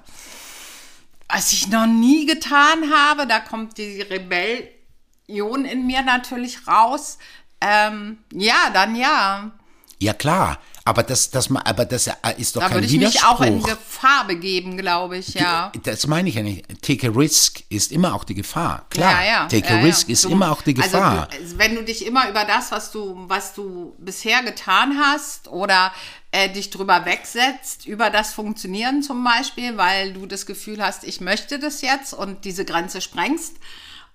was 1.29 1.51
ich 1.53 1.67
noch 1.69 1.87
nie 1.87 2.25
getan 2.25 2.91
habe. 2.93 3.27
Da 3.27 3.39
kommt 3.39 3.77
die 3.77 4.01
Rebellion 4.01 5.65
in 5.65 5.87
mir 5.87 6.01
natürlich 6.03 6.67
raus. 6.67 7.17
Ähm, 7.61 8.17
ja, 8.31 8.69
dann 8.73 8.95
ja. 8.95 9.51
Ja, 9.99 10.13
klar. 10.13 10.59
Aber 10.87 11.01
das, 11.01 11.31
das, 11.31 11.49
aber 11.51 11.85
das 11.85 12.07
ist 12.37 12.55
doch 12.55 12.61
da 12.61 12.67
kein 12.67 12.77
würde 12.77 12.85
ich 12.85 12.99
mich 12.99 13.23
auch 13.23 13.41
in 13.41 13.63
Gefahr 13.63 14.27
begeben, 14.27 14.77
glaube 14.77 15.17
ich, 15.17 15.33
ja. 15.33 15.71
Das 15.83 16.05
meine 16.05 16.29
ich 16.29 16.35
ja 16.35 16.43
nicht. 16.43 16.63
Take 16.83 17.07
a 17.07 17.11
risk 17.11 17.63
ist 17.69 17.91
immer 17.91 18.13
auch 18.13 18.23
die 18.23 18.35
Gefahr. 18.35 18.85
Klar, 18.91 19.23
ja, 19.23 19.27
ja, 19.27 19.47
take 19.47 19.67
ja, 19.67 19.79
a 19.79 19.81
risk 19.81 20.09
ist 20.09 20.25
du, 20.25 20.29
immer 20.29 20.51
auch 20.51 20.61
die 20.61 20.75
Gefahr. 20.75 21.27
Also 21.31 21.57
wenn 21.57 21.73
du 21.73 21.83
dich 21.83 22.05
immer 22.05 22.29
über 22.29 22.45
das, 22.45 22.71
was 22.71 22.91
du, 22.91 23.15
was 23.27 23.55
du 23.55 23.95
bisher 23.97 24.43
getan 24.43 24.99
hast 24.99 25.47
oder 25.47 25.91
äh, 26.29 26.49
dich 26.49 26.69
drüber 26.69 27.03
wegsetzt, 27.05 27.87
über 27.87 28.11
das 28.11 28.33
Funktionieren 28.33 29.01
zum 29.01 29.23
Beispiel, 29.23 29.77
weil 29.77 30.13
du 30.13 30.27
das 30.27 30.45
Gefühl 30.45 30.83
hast, 30.83 31.03
ich 31.03 31.19
möchte 31.19 31.57
das 31.57 31.81
jetzt 31.81 32.13
und 32.13 32.45
diese 32.45 32.63
Grenze 32.63 33.01
sprengst 33.01 33.55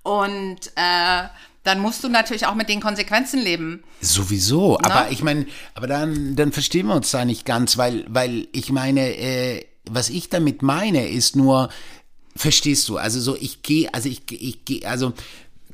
und 0.05 0.69
äh, 0.77 1.25
dann 1.63 1.81
musst 1.81 2.03
du 2.05 2.09
natürlich 2.09 2.47
auch 2.47 2.55
mit 2.55 2.69
den 2.69 2.81
Konsequenzen 2.81 3.41
leben. 3.41 3.83
Sowieso, 4.01 4.79
Na? 4.83 4.91
aber 4.91 5.11
ich 5.11 5.23
meine, 5.23 5.47
aber 5.75 5.87
dann, 5.87 6.37
dann 6.37 6.53
verstehen 6.53 6.87
wir 6.87 6.95
uns 6.95 7.11
da 7.11 7.25
nicht 7.25 7.45
ganz, 7.45 7.77
weil, 7.77 8.05
weil 8.09 8.49
ich 8.53 8.73
meine, 8.73 9.17
äh, 9.17 9.65
was 9.85 10.09
ich 10.09 10.29
damit 10.29 10.63
meine, 10.63 11.09
ist 11.09 11.37
nur, 11.37 11.69
verstehst 12.35 12.89
du, 12.89 12.97
also 12.97 13.21
so, 13.21 13.37
ich 13.37 13.63
gehe, 13.63 13.93
also 13.93 14.09
ich, 14.09 14.23
ich 14.31 14.65
gehe, 14.65 14.89
also 14.89 15.13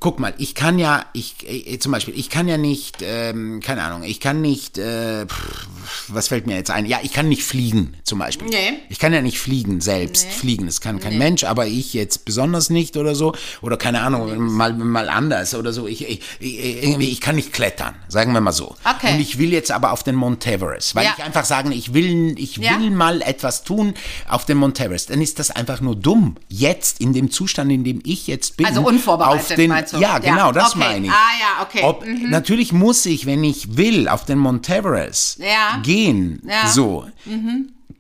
guck 0.00 0.18
mal, 0.18 0.35
ich 0.38 0.54
kann 0.54 0.78
ja, 0.78 1.04
ich 1.12 1.37
äh, 1.48 1.78
zum 1.78 1.92
Beispiel, 1.92 2.18
ich 2.18 2.30
kann 2.30 2.48
ja 2.48 2.59
nicht, 2.59 2.98
ähm, 3.02 3.61
keine 3.64 3.82
Ahnung, 3.82 4.02
ich 4.02 4.20
kann 4.20 4.40
nicht, 4.40 4.78
äh, 4.78 5.26
pff, 5.26 5.66
was 6.09 6.28
fällt 6.28 6.46
mir 6.46 6.56
jetzt 6.56 6.70
ein? 6.70 6.87
Ja, 6.87 6.98
ich 7.02 7.12
kann 7.12 7.28
nicht 7.28 7.42
fliegen, 7.44 7.94
zum 8.04 8.18
Beispiel. 8.18 8.48
Nee. 8.48 8.74
Ich 8.88 8.98
kann 8.98 9.12
ja 9.12 9.22
nicht 9.22 9.38
fliegen 9.38 9.80
selbst, 9.80 10.26
nee. 10.26 10.32
fliegen. 10.32 10.66
Das 10.66 10.80
kann 10.80 11.00
kein 11.00 11.12
nee. 11.12 11.18
Mensch, 11.18 11.44
aber 11.44 11.66
ich 11.66 11.94
jetzt 11.94 12.24
besonders 12.24 12.70
nicht 12.70 12.96
oder 12.96 13.14
so. 13.14 13.35
Oder 13.62 13.76
keine 13.76 14.00
Ahnung, 14.02 14.30
nee. 14.30 14.37
mal, 14.38 14.72
mal 14.72 15.09
anders 15.09 15.54
oder 15.54 15.72
so. 15.72 15.87
Ich, 15.87 16.09
ich, 16.09 16.20
ich, 16.40 16.82
irgendwie, 16.85 17.09
ich 17.09 17.20
kann 17.20 17.37
nicht 17.37 17.52
klettern, 17.52 17.94
sagen 18.09 18.32
wir 18.32 18.40
mal 18.40 18.52
so. 18.52 18.74
Okay. 18.85 19.14
Und 19.14 19.20
ich 19.20 19.38
will 19.38 19.52
jetzt 19.52 19.70
aber 19.70 19.92
auf 19.92 20.02
den 20.02 20.14
Mount 20.14 20.46
Everest, 20.46 20.94
weil 20.94 21.04
Ja. 21.04 21.14
ich 21.16 21.24
einfach 21.24 21.44
sagen, 21.44 21.72
ich 21.72 21.94
will, 21.94 22.38
ich 22.38 22.56
Ja. 22.56 22.78
will 22.78 22.90
mal 22.90 23.22
etwas 23.22 23.64
tun 23.64 23.94
auf 24.28 24.44
dem 24.44 24.59
Mount 24.59 24.80
Everest. 24.80 25.11
Dann 25.11 25.20
ist 25.20 25.38
das 25.38 25.50
einfach 25.50 25.80
nur 25.80 25.96
dumm. 25.96 26.37
Jetzt, 26.48 27.00
in 27.00 27.12
dem 27.12 27.30
Zustand, 27.30 27.70
in 27.72 27.85
dem 27.85 28.00
ich 28.04 28.26
jetzt 28.26 28.56
bin. 28.56 28.66
Also 28.66 28.82
unvorbereitet, 28.87 29.40
auf 29.50 29.56
den, 29.56 29.70
du? 29.94 29.99
Ja, 29.99 30.18
genau, 30.18 30.53
das 30.53 30.70
okay. 30.70 30.79
meine 30.79 31.07
ich. 31.07 31.12
Ah 31.12 31.31
ja, 31.40 31.62
okay. 31.62 31.83
Ob, 31.85 32.05
Mhm. 32.07 32.31
Natürlich 32.31 32.72
muss 32.72 33.05
ich, 33.07 33.27
wenn 33.27 33.42
ich 33.44 33.77
will, 33.77 34.09
auf 34.09 34.25
den 34.25 34.38
Mount 34.38 34.68
Everest 34.68 35.38
Ja. 35.38 35.79
gehen, 35.83 36.40
Ja. 36.46 36.64
Mhm. 36.64 36.68
so, 36.68 37.07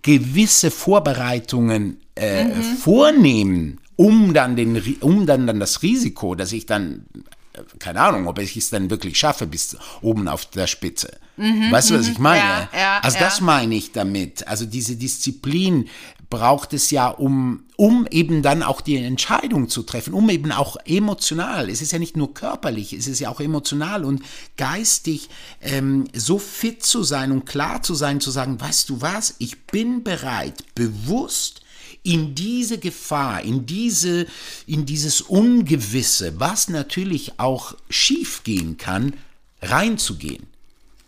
gewisse 0.02 0.70
Vorbereitungen 0.70 1.98
äh, 2.18 2.44
Mhm. 2.44 2.62
vornehmen, 2.78 3.78
um 3.96 4.32
dann, 4.32 4.56
den, 4.56 4.96
um 5.00 5.26
dann, 5.26 5.46
dann 5.46 5.60
das 5.60 5.82
Risiko, 5.82 6.34
dass 6.34 6.52
ich 6.52 6.64
dann, 6.64 7.04
äh, 7.52 7.58
keine 7.78 8.00
Ahnung, 8.00 8.26
ob 8.26 8.38
ich 8.38 8.56
es 8.56 8.70
dann 8.70 8.88
wirklich 8.88 9.18
schaffe 9.18 9.46
bis 9.46 9.76
oben 10.00 10.26
auf 10.28 10.46
der 10.46 10.66
Spitze. 10.66 11.18
weißt 11.38 11.90
du, 11.90 11.98
was 11.98 12.08
ich 12.08 12.18
meine? 12.18 12.42
Mhm. 12.42 12.68
Ja, 12.72 12.78
ja, 12.80 12.98
also 13.02 13.18
ja. 13.18 13.24
das 13.24 13.42
meine 13.42 13.74
ich 13.74 13.92
damit. 13.92 14.48
Also 14.48 14.64
diese 14.64 14.96
Disziplin 14.96 15.88
braucht 16.28 16.72
es 16.72 16.90
ja, 16.90 17.08
um, 17.08 17.64
um 17.76 18.06
eben 18.10 18.42
dann 18.42 18.62
auch 18.62 18.80
die 18.80 18.96
Entscheidung 18.96 19.68
zu 19.68 19.82
treffen, 19.82 20.12
um 20.12 20.28
eben 20.28 20.50
auch 20.52 20.76
emotional, 20.84 21.70
es 21.70 21.82
ist 21.82 21.92
ja 21.92 21.98
nicht 21.98 22.16
nur 22.16 22.34
körperlich, 22.34 22.92
es 22.92 23.06
ist 23.06 23.20
ja 23.20 23.30
auch 23.30 23.40
emotional 23.40 24.04
und 24.04 24.22
geistig 24.56 25.28
ähm, 25.60 26.04
so 26.12 26.38
fit 26.38 26.82
zu 26.84 27.04
sein 27.04 27.30
und 27.30 27.46
klar 27.46 27.82
zu 27.82 27.94
sein, 27.94 28.20
zu 28.20 28.30
sagen, 28.30 28.60
weißt 28.60 28.88
du 28.88 29.00
was, 29.00 29.36
ich 29.38 29.62
bin 29.66 30.02
bereit, 30.02 30.64
bewusst 30.74 31.62
in 32.02 32.34
diese 32.34 32.78
Gefahr, 32.78 33.42
in 33.42 33.66
diese, 33.66 34.26
in 34.66 34.86
dieses 34.86 35.20
Ungewisse, 35.20 36.38
was 36.38 36.68
natürlich 36.68 37.38
auch 37.38 37.74
schief 37.88 38.42
gehen 38.44 38.76
kann, 38.76 39.14
reinzugehen. 39.62 40.46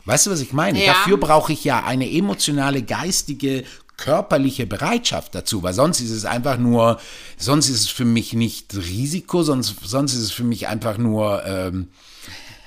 Weißt 0.04 0.26
du, 0.26 0.30
was 0.30 0.40
ich 0.40 0.52
meine? 0.52 0.82
Ja. 0.84 0.94
Dafür 0.94 1.18
brauche 1.18 1.52
ich 1.52 1.64
ja 1.64 1.84
eine 1.84 2.10
emotionale, 2.10 2.82
geistige, 2.82 3.64
körperliche 3.98 4.66
Bereitschaft 4.66 5.34
dazu, 5.34 5.62
weil 5.62 5.74
sonst 5.74 6.00
ist 6.00 6.12
es 6.12 6.24
einfach 6.24 6.56
nur, 6.56 6.98
sonst 7.36 7.68
ist 7.68 7.82
es 7.82 7.88
für 7.88 8.06
mich 8.06 8.32
nicht 8.32 8.74
Risiko, 8.74 9.42
sonst, 9.42 9.74
sonst 9.84 10.14
ist 10.14 10.22
es 10.22 10.32
für 10.32 10.44
mich 10.44 10.68
einfach 10.68 10.96
nur, 10.96 11.44
ähm, 11.44 11.88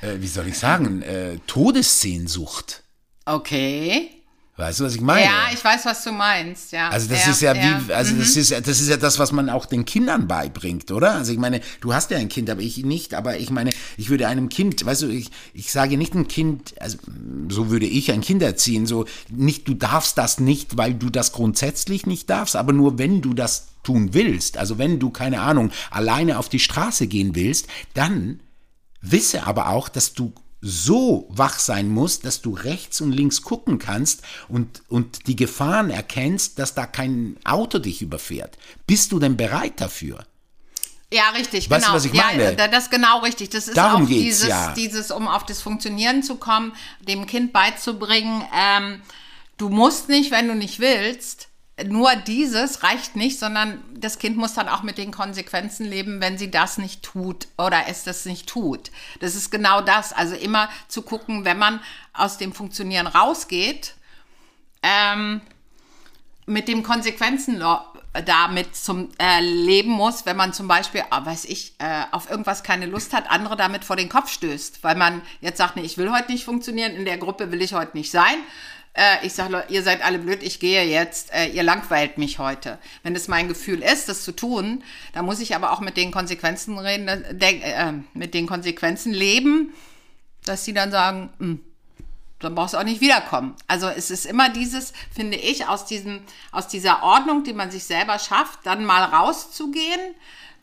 äh, 0.02 0.20
wie 0.20 0.28
soll 0.28 0.48
ich 0.48 0.60
sagen, 0.60 1.02
äh, 1.02 1.40
Todessehnsucht. 1.48 2.84
Okay. 3.26 4.21
Weißt 4.58 4.82
du, 4.82 4.84
was 4.84 4.96
ich 4.96 5.02
meine? 5.02 5.24
Ja, 5.24 5.46
ich 5.54 5.64
weiß, 5.64 5.86
was 5.86 6.04
du 6.04 6.12
meinst, 6.12 6.74
ja. 6.74 6.90
Also 6.90 7.08
das 7.08 7.26
ja, 7.26 7.32
ist 7.32 7.42
ja, 7.42 7.56
ja. 7.56 7.82
wie, 7.88 7.94
also 7.94 8.16
das 8.16 8.36
ist, 8.36 8.52
das 8.52 8.68
ist 8.68 8.90
ja 8.90 8.98
das, 8.98 9.18
was 9.18 9.32
man 9.32 9.50
auch 9.50 9.66
den 9.66 9.86
Kindern 9.86 10.28
beibringt, 10.28 10.92
oder? 10.92 11.14
Also 11.14 11.32
ich 11.32 11.40
meine, 11.40 11.62
du 11.80 11.94
hast 11.94 12.12
ja 12.12 12.18
ein 12.18 12.28
Kind, 12.28 12.50
aber 12.50 12.62
ich 12.62 12.78
nicht. 12.84 13.14
Aber 13.14 13.38
ich 13.38 13.50
meine, 13.50 13.72
ich 13.98 14.10
würde 14.10 14.28
einem 14.28 14.50
Kind, 14.50 14.86
weißt 14.86 15.04
du, 15.04 15.08
ich, 15.08 15.32
ich 15.54 15.72
sage 15.72 15.98
nicht 15.98 16.14
ein 16.16 16.28
Kind, 16.28 16.76
also 16.82 16.98
so 17.50 17.70
würde 17.70 17.86
ich 17.86 18.12
ein 18.12 18.22
Kind 18.22 18.44
erziehen, 18.44 18.86
so 18.86 19.06
nicht, 19.30 19.68
du 19.70 19.74
darfst 19.74 20.18
das 20.18 20.40
nicht, 20.40 20.78
weil 20.78 20.94
du 20.94 21.10
das 21.10 21.32
grundsätzlich 21.32 22.06
nicht 22.06 22.30
darfst, 22.30 22.58
aber 22.58 22.74
nur 22.74 23.00
wenn 23.00 23.22
du 23.22 23.34
das 23.34 23.70
tun 23.84 24.14
willst, 24.14 24.58
also 24.58 24.78
wenn 24.78 25.00
du 25.00 25.10
keine 25.12 25.42
Ahnung 25.42 25.72
alleine 25.90 26.38
auf 26.38 26.50
die 26.50 26.60
Straße 26.60 27.08
gehen 27.08 27.36
willst, 27.36 27.68
dann 27.94 28.42
wisse 29.02 29.48
aber 29.48 29.70
auch, 29.70 29.90
dass 29.90 30.14
du 30.14 30.34
so 30.62 31.28
wach 31.30 31.58
sein 31.60 31.90
musst, 31.90 32.24
dass 32.26 32.42
du 32.42 32.54
rechts 32.54 33.02
und 33.02 33.12
links 33.12 33.42
gucken 33.42 33.80
kannst 33.80 34.22
und, 34.48 34.84
und 34.90 35.28
die 35.28 35.36
Gefahren 35.36 35.90
erkennst, 35.90 36.60
dass 36.60 36.76
da 36.76 36.86
kein 36.86 37.36
Auto 37.44 37.80
dich 37.80 38.02
überfährt. 38.02 38.58
Bist 38.86 39.12
du 39.12 39.20
denn 39.20 39.38
bereit 39.38 39.82
dafür? 39.82 40.24
Ja, 41.14 41.30
richtig, 41.32 41.70
Weißt 41.70 41.84
du, 41.84 41.88
genau. 41.88 41.96
was 41.98 42.06
ich 42.06 42.14
meine? 42.14 42.44
Ja, 42.44 42.52
da- 42.54 42.68
das 42.68 42.86
ist 42.86 42.92
genau 42.92 43.20
richtig. 43.20 43.50
Das 43.50 43.68
ist 43.68 43.76
Darum 43.76 44.04
auch 44.04 44.08
dieses, 44.08 44.48
ja. 44.48 44.72
dieses, 44.74 45.12
um 45.12 45.28
auf 45.28 45.46
das 45.46 45.62
Funktionieren 45.62 46.24
zu 46.24 46.36
kommen, 46.36 46.72
dem 47.02 47.26
Kind 47.26 47.52
beizubringen, 47.52 48.44
ähm, 48.56 49.02
du 49.58 49.68
musst 49.70 50.08
nicht, 50.08 50.32
wenn 50.32 50.48
du 50.48 50.56
nicht 50.56 50.80
willst, 50.80 51.50
nur 51.88 52.16
dieses 52.16 52.84
reicht 52.84 53.16
nicht, 53.16 53.40
sondern 53.40 53.84
das 53.94 54.20
Kind 54.20 54.38
muss 54.38 54.54
dann 54.54 54.70
auch 54.70 54.84
mit 54.84 54.98
den 54.98 55.12
Konsequenzen 55.12 55.86
leben, 55.86 56.22
wenn 56.22 56.38
sie 56.38 56.52
das 56.52 56.78
nicht 56.78 57.02
tut 57.04 57.48
oder 57.58 57.88
es 57.88 58.04
das 58.04 58.26
nicht 58.26 58.48
tut. 58.48 58.92
Das 59.20 59.36
ist 59.36 59.52
genau 59.52 59.82
das. 59.82 60.14
Also 60.14 60.36
immer 60.36 60.70
zu 60.88 61.02
gucken, 61.02 61.46
wenn 61.46 61.58
man 61.58 61.80
aus 62.14 62.38
dem 62.38 62.54
Funktionieren 62.54 63.08
rausgeht, 63.08 63.96
ähm, 64.84 65.42
mit 66.46 66.68
den 66.68 66.84
Konsequenzen 66.84 67.64
damit 68.26 68.76
zum 68.76 69.10
äh, 69.20 69.40
leben 69.40 69.92
muss, 69.92 70.26
wenn 70.26 70.36
man 70.36 70.54
zum 70.54 70.68
Beispiel, 70.68 71.04
ah, 71.12 71.26
weiß 71.26 71.46
ich, 71.46 71.74
äh, 71.80 72.04
auf 72.12 72.30
irgendwas 72.30 72.62
keine 72.64 72.86
Lust 72.86 73.14
hat, 73.14 73.32
andere 73.32 73.56
damit 73.56 73.86
vor 73.86 73.96
den 73.96 74.10
Kopf 74.10 74.30
stößt, 74.30 74.84
weil 74.84 74.96
man 74.96 75.22
jetzt 75.40 75.58
sagt, 75.58 75.78
nee, 75.78 75.84
ich 75.84 75.98
will 75.98 76.12
heute 76.12 76.32
nicht 76.32 76.44
funktionieren, 76.44 76.94
in 76.94 77.06
der 77.06 77.18
Gruppe 77.18 77.52
will 77.52 77.62
ich 77.62 77.74
heute 77.74 77.96
nicht 77.96 78.12
sein. 78.12 78.36
Äh, 78.94 79.26
ich 79.26 79.34
sage, 79.34 79.64
ihr 79.70 79.84
seid 79.84 80.04
alle 80.04 80.20
blöd, 80.20 80.44
ich 80.44 80.60
gehe 80.60 80.84
jetzt, 80.84 81.34
äh, 81.34 81.48
ihr 81.48 81.64
langweilt 81.64 82.18
mich 82.18 82.40
heute. 82.40 82.78
Wenn 83.04 83.16
es 83.16 83.28
mein 83.28 83.48
Gefühl 83.48 83.82
ist, 83.82 84.10
das 84.10 84.24
zu 84.24 84.34
tun, 84.34 84.84
dann 85.14 85.26
muss 85.26 85.40
ich 85.40 85.56
aber 85.56 85.72
auch 85.72 85.80
mit 85.80 85.96
den 85.98 86.12
Konsequenzen 86.12 86.78
reden, 86.78 87.08
äh, 87.08 87.34
äh, 87.40 87.94
mit 88.14 88.34
den 88.34 88.48
Konsequenzen 88.48 89.14
leben, 89.14 89.74
dass 90.44 90.66
sie 90.66 90.74
dann 90.74 90.92
sagen, 90.92 91.30
"Hm, 91.40 91.62
dann 92.40 92.56
brauchst 92.56 92.74
du 92.74 92.78
auch 92.80 92.84
nicht 92.84 93.02
wiederkommen. 93.02 93.56
Also 93.68 93.88
es 93.88 94.12
ist 94.12 94.26
immer 94.26 94.50
dieses, 94.50 94.94
finde 95.14 95.38
ich, 95.38 95.68
aus, 95.68 95.86
diesem, 95.86 96.22
aus 96.52 96.68
dieser 96.68 97.04
Ordnung, 97.04 97.44
die 97.44 97.54
man 97.54 97.72
sich 97.72 97.84
selber 97.84 98.20
schafft, 98.20 98.60
dann 98.64 98.84
mal 98.84 99.04
rauszugehen 99.04 100.02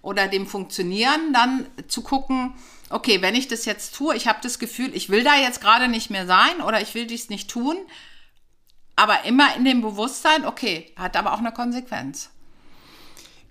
oder 0.02 0.28
dem 0.28 0.46
Funktionieren, 0.46 1.32
dann 1.32 1.66
zu 1.88 2.02
gucken, 2.02 2.54
okay, 2.90 3.22
wenn 3.22 3.34
ich 3.34 3.48
das 3.48 3.64
jetzt 3.64 3.94
tue, 3.94 4.16
ich 4.16 4.26
habe 4.26 4.38
das 4.42 4.58
Gefühl, 4.58 4.94
ich 4.94 5.08
will 5.08 5.24
da 5.24 5.36
jetzt 5.36 5.60
gerade 5.60 5.88
nicht 5.88 6.10
mehr 6.10 6.26
sein 6.26 6.60
oder 6.66 6.80
ich 6.80 6.94
will 6.94 7.06
dies 7.06 7.28
nicht 7.28 7.50
tun, 7.50 7.76
aber 8.98 9.24
immer 9.24 9.54
in 9.56 9.64
dem 9.64 9.80
Bewusstsein, 9.80 10.44
okay, 10.44 10.90
hat 10.96 11.16
aber 11.16 11.32
auch 11.32 11.38
eine 11.38 11.52
Konsequenz. 11.52 12.30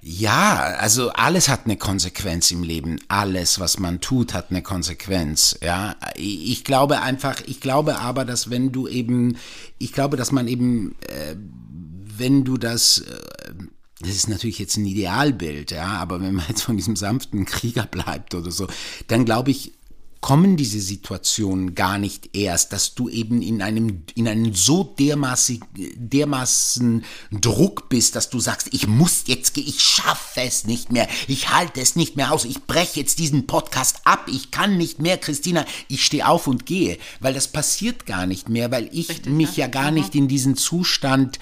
Ja, 0.02 0.76
also 0.78 1.10
alles 1.12 1.48
hat 1.48 1.62
eine 1.66 1.78
Konsequenz 1.78 2.52
im 2.52 2.64
Leben. 2.64 3.00
Alles, 3.08 3.58
was 3.60 3.80
man 3.80 4.02
tut, 4.02 4.34
hat 4.34 4.52
eine 4.52 4.62
Konsequenz. 4.62 5.58
Ja, 5.64 5.96
ich 6.16 6.66
glaube 6.66 7.02
einfach, 7.02 7.42
ich 7.46 7.62
glaube 7.62 8.00
aber, 8.00 8.26
dass 8.26 8.50
wenn 8.50 8.74
du 8.74 8.90
eben, 8.90 9.38
ich 9.80 9.94
glaube, 9.94 10.18
dass 10.18 10.34
man 10.34 10.50
eben, 10.50 10.96
äh, 11.08 11.36
wenn 11.38 12.44
du 12.44 12.58
das, 12.58 13.00
äh, 13.00 13.54
das 14.02 14.12
ist 14.12 14.28
natürlich 14.28 14.60
jetzt 14.60 14.76
ein 14.76 14.86
Idealbild, 14.86 15.72
ja, 15.72 15.88
aber 15.88 16.22
wenn 16.22 16.36
man 16.36 16.46
jetzt 16.50 16.62
von 16.62 16.76
diesem 16.76 16.98
sanften 16.98 17.46
Krieger 17.46 17.86
bleibt 17.86 18.36
oder 18.36 18.52
so, 18.52 18.68
dann 19.08 19.24
glaube 19.24 19.52
ich, 19.52 19.77
kommen 20.22 20.58
diese 20.58 20.80
Situationen 20.80 21.76
gar 21.76 21.98
nicht 21.98 22.36
erst, 22.36 22.74
dass 22.74 22.96
du 22.96 23.10
eben 23.10 23.42
in 23.42 23.62
einem, 23.62 24.04
in 24.16 24.28
einem 24.28 24.54
so 24.54 24.84
dermaßen, 24.84 25.64
dermaßen 25.76 27.04
Druck 27.32 27.90
bist, 27.90 28.16
dass 28.16 28.30
du 28.30 28.40
sagst, 28.40 28.70
ich 28.72 28.88
muss 28.88 29.24
jetzt 29.28 29.54
gehen, 29.54 29.68
ich 29.68 29.82
schaffe 29.82 30.42
es 30.42 30.66
nicht 30.66 30.92
mehr, 30.92 31.08
ich 31.28 31.50
halte 31.54 31.82
es 31.82 31.96
nicht 31.96 32.16
mehr 32.16 32.32
aus, 32.32 32.46
ich 32.46 32.64
breche 32.64 33.00
jetzt 33.00 33.20
diesen 33.20 33.48
Podcast 33.48 34.02
ab, 34.06 34.28
ich 34.28 34.52
kann 34.52 34.78
nicht 34.78 35.00
mehr, 35.00 35.18
Christina, 35.18 35.66
ich 35.88 36.04
stehe 36.04 36.28
auf 36.28 36.48
und 36.48 36.66
gehe, 36.66 36.98
weil 37.20 37.34
das 37.34 37.48
passiert 37.48 38.06
gar 38.06 38.26
nicht 38.26 38.50
mehr, 38.50 38.72
weil 38.72 38.90
ich 38.92 39.26
mich 39.26 39.58
ja. 39.58 39.68
gar 39.68 39.92
nicht 39.92 40.16
in 40.16 40.28
diesen 40.28 40.56
Zustand 40.56 41.40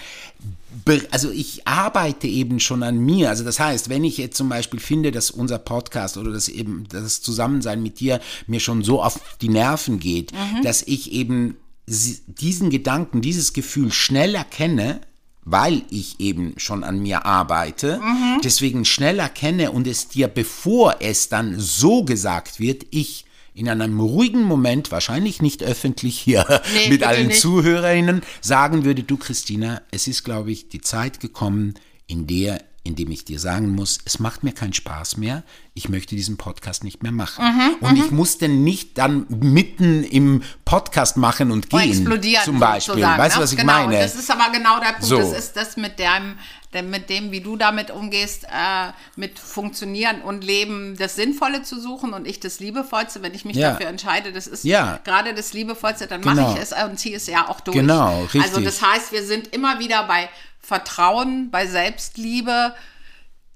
also 1.11 1.31
ich 1.31 1.67
arbeite 1.67 2.27
eben 2.27 2.59
schon 2.59 2.83
an 2.83 2.97
mir. 2.97 3.29
Also 3.29 3.43
das 3.43 3.59
heißt, 3.59 3.89
wenn 3.89 4.03
ich 4.03 4.17
jetzt 4.17 4.37
zum 4.37 4.49
Beispiel 4.49 4.79
finde, 4.79 5.11
dass 5.11 5.31
unser 5.31 5.59
Podcast 5.59 6.17
oder 6.17 6.31
das 6.31 6.49
eben 6.49 6.85
das 6.89 7.21
Zusammensein 7.21 7.81
mit 7.81 7.99
dir 7.99 8.19
mir 8.47 8.59
schon 8.59 8.83
so 8.83 9.01
auf 9.01 9.19
die 9.41 9.49
Nerven 9.49 9.99
geht, 9.99 10.31
dass 10.63 10.81
ich 10.83 11.11
eben 11.11 11.57
diesen 11.87 12.69
Gedanken, 12.69 13.21
dieses 13.21 13.53
Gefühl 13.53 13.91
schnell 13.91 14.35
erkenne, 14.35 15.01
weil 15.43 15.83
ich 15.91 16.19
eben 16.19 16.55
schon 16.57 16.83
an 16.83 16.99
mir 16.99 17.25
arbeite, 17.25 18.01
deswegen 18.43 18.83
schnell 18.83 19.19
erkenne 19.19 19.71
und 19.71 19.85
es 19.85 20.07
dir, 20.07 20.27
bevor 20.27 20.95
es 21.01 21.29
dann 21.29 21.59
so 21.59 22.03
gesagt 22.03 22.59
wird, 22.59 22.87
ich 22.89 23.24
in 23.55 23.69
einem 23.69 23.99
ruhigen 24.01 24.43
Moment, 24.43 24.91
wahrscheinlich 24.91 25.41
nicht 25.41 25.63
öffentlich 25.63 26.19
hier 26.19 26.61
Nee, 26.73 26.89
mit 26.89 27.03
allen 27.03 27.27
nicht. 27.27 27.39
Zuhörerinnen, 27.39 28.21
sagen 28.41 28.83
würde, 28.83 29.03
du 29.03 29.17
Christina, 29.17 29.81
es 29.91 30.07
ist, 30.07 30.23
glaube 30.23 30.51
ich, 30.51 30.67
die 30.67 30.81
Zeit 30.81 31.21
gekommen, 31.21 31.73
in 32.05 32.27
der, 32.27 32.61
in 32.83 32.95
dem 32.95 33.09
ich 33.11 33.23
dir 33.23 33.39
sagen 33.39 33.71
muss, 33.71 33.99
es 34.03 34.19
macht 34.19 34.43
mir 34.43 34.51
keinen 34.51 34.73
Spaß 34.73 35.15
mehr, 35.17 35.43
ich 35.73 35.87
möchte 35.87 36.15
diesen 36.15 36.35
Podcast 36.35 36.83
nicht 36.83 37.01
mehr 37.01 37.13
machen. 37.13 37.45
Mhm, 37.45 37.75
und 37.79 37.97
ich 37.97 38.11
muss 38.11 38.37
denn 38.37 38.63
nicht 38.65 38.97
dann 38.97 39.25
mitten 39.29 40.03
im 40.03 40.43
Podcast 40.65 41.15
machen 41.15 41.49
und 41.51 41.71
Und 41.73 41.81
gehen, 41.81 41.91
explodieren. 41.91 42.43
zum 42.43 42.59
Beispiel. 42.59 42.95
sozusagen, 42.95 43.21
weißt 43.21 43.35
du, 43.35 43.39
ne? 43.39 43.43
was 43.43 43.51
ich 43.53 43.57
genau, 43.57 43.73
meine? 43.73 43.99
Das 43.99 44.15
ist 44.15 44.29
aber 44.29 44.51
genau 44.51 44.79
der 44.81 44.91
Punkt. 44.91 45.05
So. 45.05 45.17
Das 45.17 45.31
ist 45.31 45.55
das 45.55 45.77
mit 45.77 45.97
dem, 45.97 46.35
dem, 46.75 46.89
mit 46.91 47.09
dem, 47.09 47.31
wie 47.31 47.41
du 47.41 47.55
damit 47.57 47.89
umgehst, 47.89 48.43
äh, 48.43 48.91
mit 49.15 49.39
Funktionieren 49.39 50.21
und 50.21 50.43
Leben, 50.43 50.95
das 50.97 51.15
Sinnvolle 51.15 51.63
zu 51.63 51.79
suchen 51.81 52.13
und 52.13 52.27
ich 52.27 52.39
das 52.39 52.59
Liebevollste, 52.59 53.21
wenn 53.23 53.33
ich 53.33 53.45
mich 53.45 53.55
Ja. 53.57 53.71
dafür 53.71 53.87
entscheide, 53.87 54.31
das 54.31 54.45
ist 54.47 54.63
Ja. 54.65 54.99
gerade 55.03 55.33
das 55.33 55.53
Liebevollste, 55.53 56.07
dann 56.07 56.21
Genau. 56.21 56.35
mache 56.49 56.57
ich 56.57 56.61
es 56.61 56.73
und 56.73 56.97
ziehe 56.99 57.15
es 57.15 57.25
ja 57.27 57.47
auch 57.49 57.61
durch. 57.61 57.77
Genau, 57.77 58.21
richtig. 58.25 58.43
Also 58.43 58.59
das 58.59 58.81
heißt, 58.81 59.11
wir 59.11 59.25
sind 59.25 59.47
immer 59.55 59.79
wieder 59.79 60.03
bei 60.03 60.29
Vertrauen, 60.59 61.49
bei 61.51 61.65
Selbstliebe, 61.67 62.75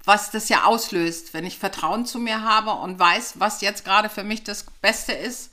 was 0.04 0.30
das 0.30 0.48
ja 0.48 0.64
auslöst, 0.64 1.34
wenn 1.34 1.44
ich 1.44 1.58
Vertrauen 1.58 2.06
zu 2.06 2.18
mir 2.18 2.42
habe 2.42 2.70
und 2.70 2.98
weiß, 2.98 3.34
was 3.36 3.60
jetzt 3.60 3.84
gerade 3.84 4.08
für 4.08 4.24
mich 4.24 4.42
das 4.44 4.64
Beste 4.80 5.12
ist, 5.12 5.50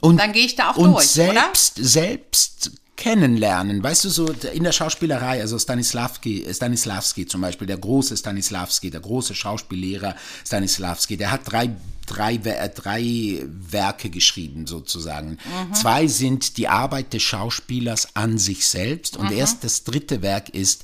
Und, 0.00 0.16
dann 0.18 0.32
gehe 0.32 0.44
ich 0.44 0.56
da 0.56 0.70
auch 0.70 0.76
und 0.76 0.92
durch, 0.94 1.06
selbst, 1.08 1.74
selbst 1.76 2.72
kennenlernen. 3.00 3.82
Weißt 3.82 4.04
du, 4.04 4.10
so 4.10 4.26
in 4.52 4.62
der 4.62 4.72
Schauspielerei, 4.72 5.40
also 5.40 5.58
Stanislavski, 5.58 6.46
Stanislavski 6.52 7.26
zum 7.26 7.40
Beispiel, 7.40 7.66
der 7.66 7.78
große 7.78 8.16
Stanislavski, 8.16 8.90
der 8.90 9.00
große 9.00 9.34
Schauspiellehrer 9.34 10.14
Stanislavski, 10.46 11.16
der 11.16 11.32
hat 11.32 11.40
drei, 11.50 11.70
drei, 12.10 12.34
äh, 12.34 12.68
drei 12.68 13.42
Werke 13.46 14.10
geschrieben 14.10 14.66
sozusagen. 14.66 15.38
Zwei 15.72 16.06
sind 16.08 16.56
die 16.56 16.66
Arbeit 16.68 17.12
des 17.12 17.22
Schauspielers 17.22 18.16
an 18.16 18.36
sich 18.38 18.66
selbst 18.66 19.16
und 19.16 19.30
erst 19.30 19.62
das 19.64 19.84
dritte 19.84 20.20
Werk 20.22 20.48
ist 20.48 20.82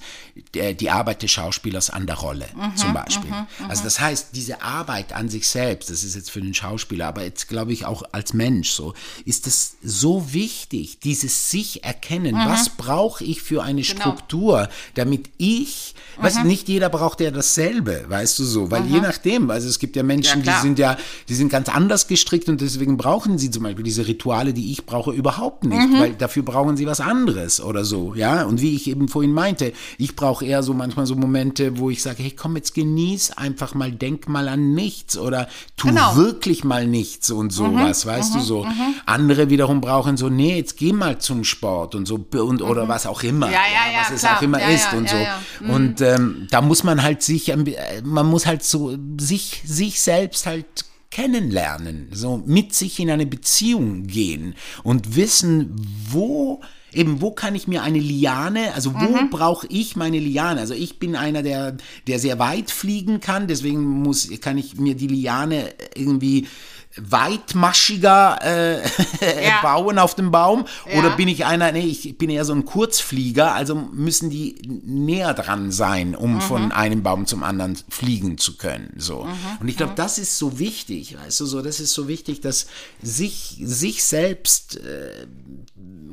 der, 0.55 0.75
die 0.75 0.91
Arbeit 0.91 1.23
des 1.23 1.31
Schauspielers 1.33 1.91
an 1.91 2.07
der 2.07 2.17
Rolle 2.17 2.47
zum 2.77 2.93
Beispiel. 2.95 3.31
Also 3.69 3.83
das 3.85 3.99
heißt, 4.01 4.29
diese 4.35 4.63
Arbeit 4.63 5.13
an 5.13 5.29
sich 5.29 5.49
selbst, 5.49 5.91
das 5.91 6.05
ist 6.05 6.15
jetzt 6.15 6.31
für 6.31 6.41
den 6.41 6.55
Schauspieler, 6.55 7.07
aber 7.09 7.25
jetzt 7.25 7.49
glaube 7.49 7.73
ich 7.73 7.85
auch 7.87 8.03
als 8.13 8.33
Mensch 8.33 8.71
so, 8.71 8.95
ist 9.25 9.47
es 9.47 9.77
so 9.83 10.33
wichtig, 10.33 11.01
dieses 11.01 11.51
sich 11.51 11.83
erkennen, 11.85 12.35
was 12.37 12.69
brauche 12.71 13.25
ich 13.25 13.43
für 13.43 13.63
eine 13.63 13.83
Struktur, 13.85 14.69
damit 14.95 15.31
ich, 15.39 15.95
weißt 16.19 16.39
du, 16.39 16.45
nicht 16.45 16.69
jeder 16.69 16.89
braucht 16.89 17.21
ja 17.21 17.31
dasselbe, 17.31 18.05
weißt 18.09 18.39
du 18.39 18.45
so, 18.45 18.71
weil 18.71 18.87
je 18.87 19.01
nachdem, 19.01 19.51
also 19.51 19.69
es 19.69 19.79
gibt 19.79 19.97
ja 19.97 20.03
Menschen, 20.03 20.45
Ja, 20.45 20.57
die 20.57 20.63
sind 20.63 20.79
ja, 20.79 20.97
die 21.29 21.35
sind 21.35 21.49
ganz 21.49 21.69
anders 21.69 22.07
gestrickt 22.09 22.49
und 22.49 22.61
deswegen 22.61 22.97
brauchen 22.97 23.39
sie 23.39 23.51
zum 23.51 23.63
Beispiel 23.65 23.85
diese 23.85 24.07
Rituale, 24.07 24.53
die 24.53 24.73
ich 24.73 24.87
brauche, 24.87 25.13
überhaupt 25.13 25.65
nicht, 25.65 25.89
weil 25.99 26.13
dafür 26.15 26.43
brauchen 26.43 26.77
sie 26.77 26.87
was 26.87 27.01
anderes 27.01 27.61
oder 27.61 27.85
so, 27.85 28.15
ja, 28.15 28.45
und 28.45 28.61
wie 28.61 28.75
ich 28.75 28.89
eben 28.89 29.09
vorhin 29.09 29.33
meinte, 29.33 29.73
ich 29.99 30.17
brauche 30.17 30.45
eher 30.45 30.63
so 30.63 30.75
manchmal 30.75 31.07
so 31.07 31.15
Momente, 31.17 31.79
wo 31.79 31.91
ich 31.91 32.03
sage, 32.03 32.23
hey, 32.23 32.31
komm, 32.33 32.57
jetzt 32.57 32.75
genieß 32.75 33.33
einfach 33.33 33.75
mal, 33.75 33.93
denk 33.93 34.29
mal 34.29 34.49
an 34.49 34.75
nichts 34.75 35.17
oder 35.19 35.49
tu 35.77 35.89
Genau. 35.89 36.17
wirklich 36.17 36.65
mal 36.65 36.87
nichts 36.87 37.31
und 37.31 37.53
sowas, 37.53 38.07
weißt 38.07 38.35
du 38.35 38.41
so. 38.41 38.67
Andere 39.07 39.51
wiederum 39.51 39.81
brauchen 39.81 40.17
so, 40.17 40.29
nee, 40.29 40.57
jetzt 40.57 40.77
geh 40.77 40.93
mal 40.93 41.19
zum 41.19 41.45
Sport 41.45 41.95
und 41.95 42.07
so 42.07 42.17
und 42.33 42.63
oder 42.63 42.89
was 42.89 43.07
auch 43.07 43.23
immer, 43.23 43.47
Ja, 43.47 43.53
ja, 43.53 43.93
ja, 43.93 44.01
was 44.01 44.11
es 44.15 44.21
klar. 44.21 44.39
auch 44.39 44.43
immer 44.43 44.61
ist 44.69 44.93
und 44.93 45.09
so. 45.09 45.17
Mhm. 45.61 45.71
Und 45.71 46.01
ähm, 46.01 46.47
da 46.51 46.61
muss 46.61 46.85
man 46.85 47.03
halt 47.03 47.23
sich, 47.23 47.53
ein 47.53 47.65
bi- 47.65 47.75
äh, 47.75 48.03
man 48.03 48.27
muss 48.27 48.47
halt 48.47 48.63
so 48.63 48.97
sich 49.19 49.63
sich 49.65 50.01
selbst 50.01 50.47
halt 50.47 50.67
kennenlernen, 51.11 52.09
so 52.13 52.43
mit 52.45 52.75
sich 52.75 52.99
in 53.01 53.11
eine 53.11 53.27
Beziehung 53.27 54.07
gehen 54.07 54.55
und 54.83 55.17
wissen, 55.17 55.75
wo 56.11 56.61
eben, 56.93 57.21
wo 57.21 57.31
kann 57.31 57.55
ich 57.55 57.69
mir 57.69 57.83
eine 57.83 57.99
Liane, 57.99 58.75
also 58.75 58.95
wo 58.95 59.17
mhm. 59.17 59.31
brauche 59.31 59.67
ich 59.69 59.97
meine 59.97 60.19
Liane? 60.19 60.61
Also 60.61 60.75
ich 60.75 60.99
bin 60.99 61.15
einer, 61.15 61.43
der, 61.43 61.77
der 62.07 62.19
sehr 62.19 62.39
weit 62.39 62.71
fliegen 62.71 63.21
kann, 63.21 63.47
deswegen 63.47 63.83
muss, 63.83 64.29
kann 64.41 64.59
ich 64.59 64.77
mir 64.77 64.95
die 64.95 65.09
Liane 65.09 65.75
irgendwie 65.95 66.49
weitmaschiger 66.97 68.39
äh, 68.43 68.83
ja. 69.45 69.61
bauen 69.63 69.99
auf 69.99 70.15
dem 70.15 70.31
Baum? 70.31 70.67
Ja. 70.91 70.99
Oder 70.99 71.11
bin 71.11 71.29
ich 71.29 71.45
einer, 71.45 71.73
nee, 71.73 71.87
ich 71.87 72.17
bin 72.19 72.31
eher 72.31 72.45
so 72.45 72.53
ein 72.53 72.65
Kurzflieger, 72.65 73.53
also 73.53 73.75
müssen 73.75 74.31
die 74.31 74.57
näher 74.85 75.35
dran 75.35 75.71
sein, 75.73 76.15
um 76.15 76.35
mhm. 76.35 76.41
von 76.41 76.73
einem 76.73 77.03
Baum 77.03 77.27
zum 77.27 77.43
anderen 77.43 77.77
fliegen 77.89 78.39
zu 78.39 78.57
können. 78.57 78.95
So. 78.97 79.25
Mhm. 79.25 79.33
Und 79.61 79.69
ich 79.69 79.77
glaube, 79.77 79.93
mhm. 79.93 79.97
das 79.97 80.19
ist 80.19 80.39
so 80.39 80.59
wichtig, 80.59 81.17
weißt 81.19 81.41
du, 81.41 81.47
so, 81.47 81.63
das 81.63 81.81
ist 81.81 81.93
so 81.93 82.09
wichtig, 82.09 82.41
dass 82.41 82.67
sich, 83.03 83.59
sich 83.63 84.05
selbst 84.05 84.77
äh, 84.77 85.27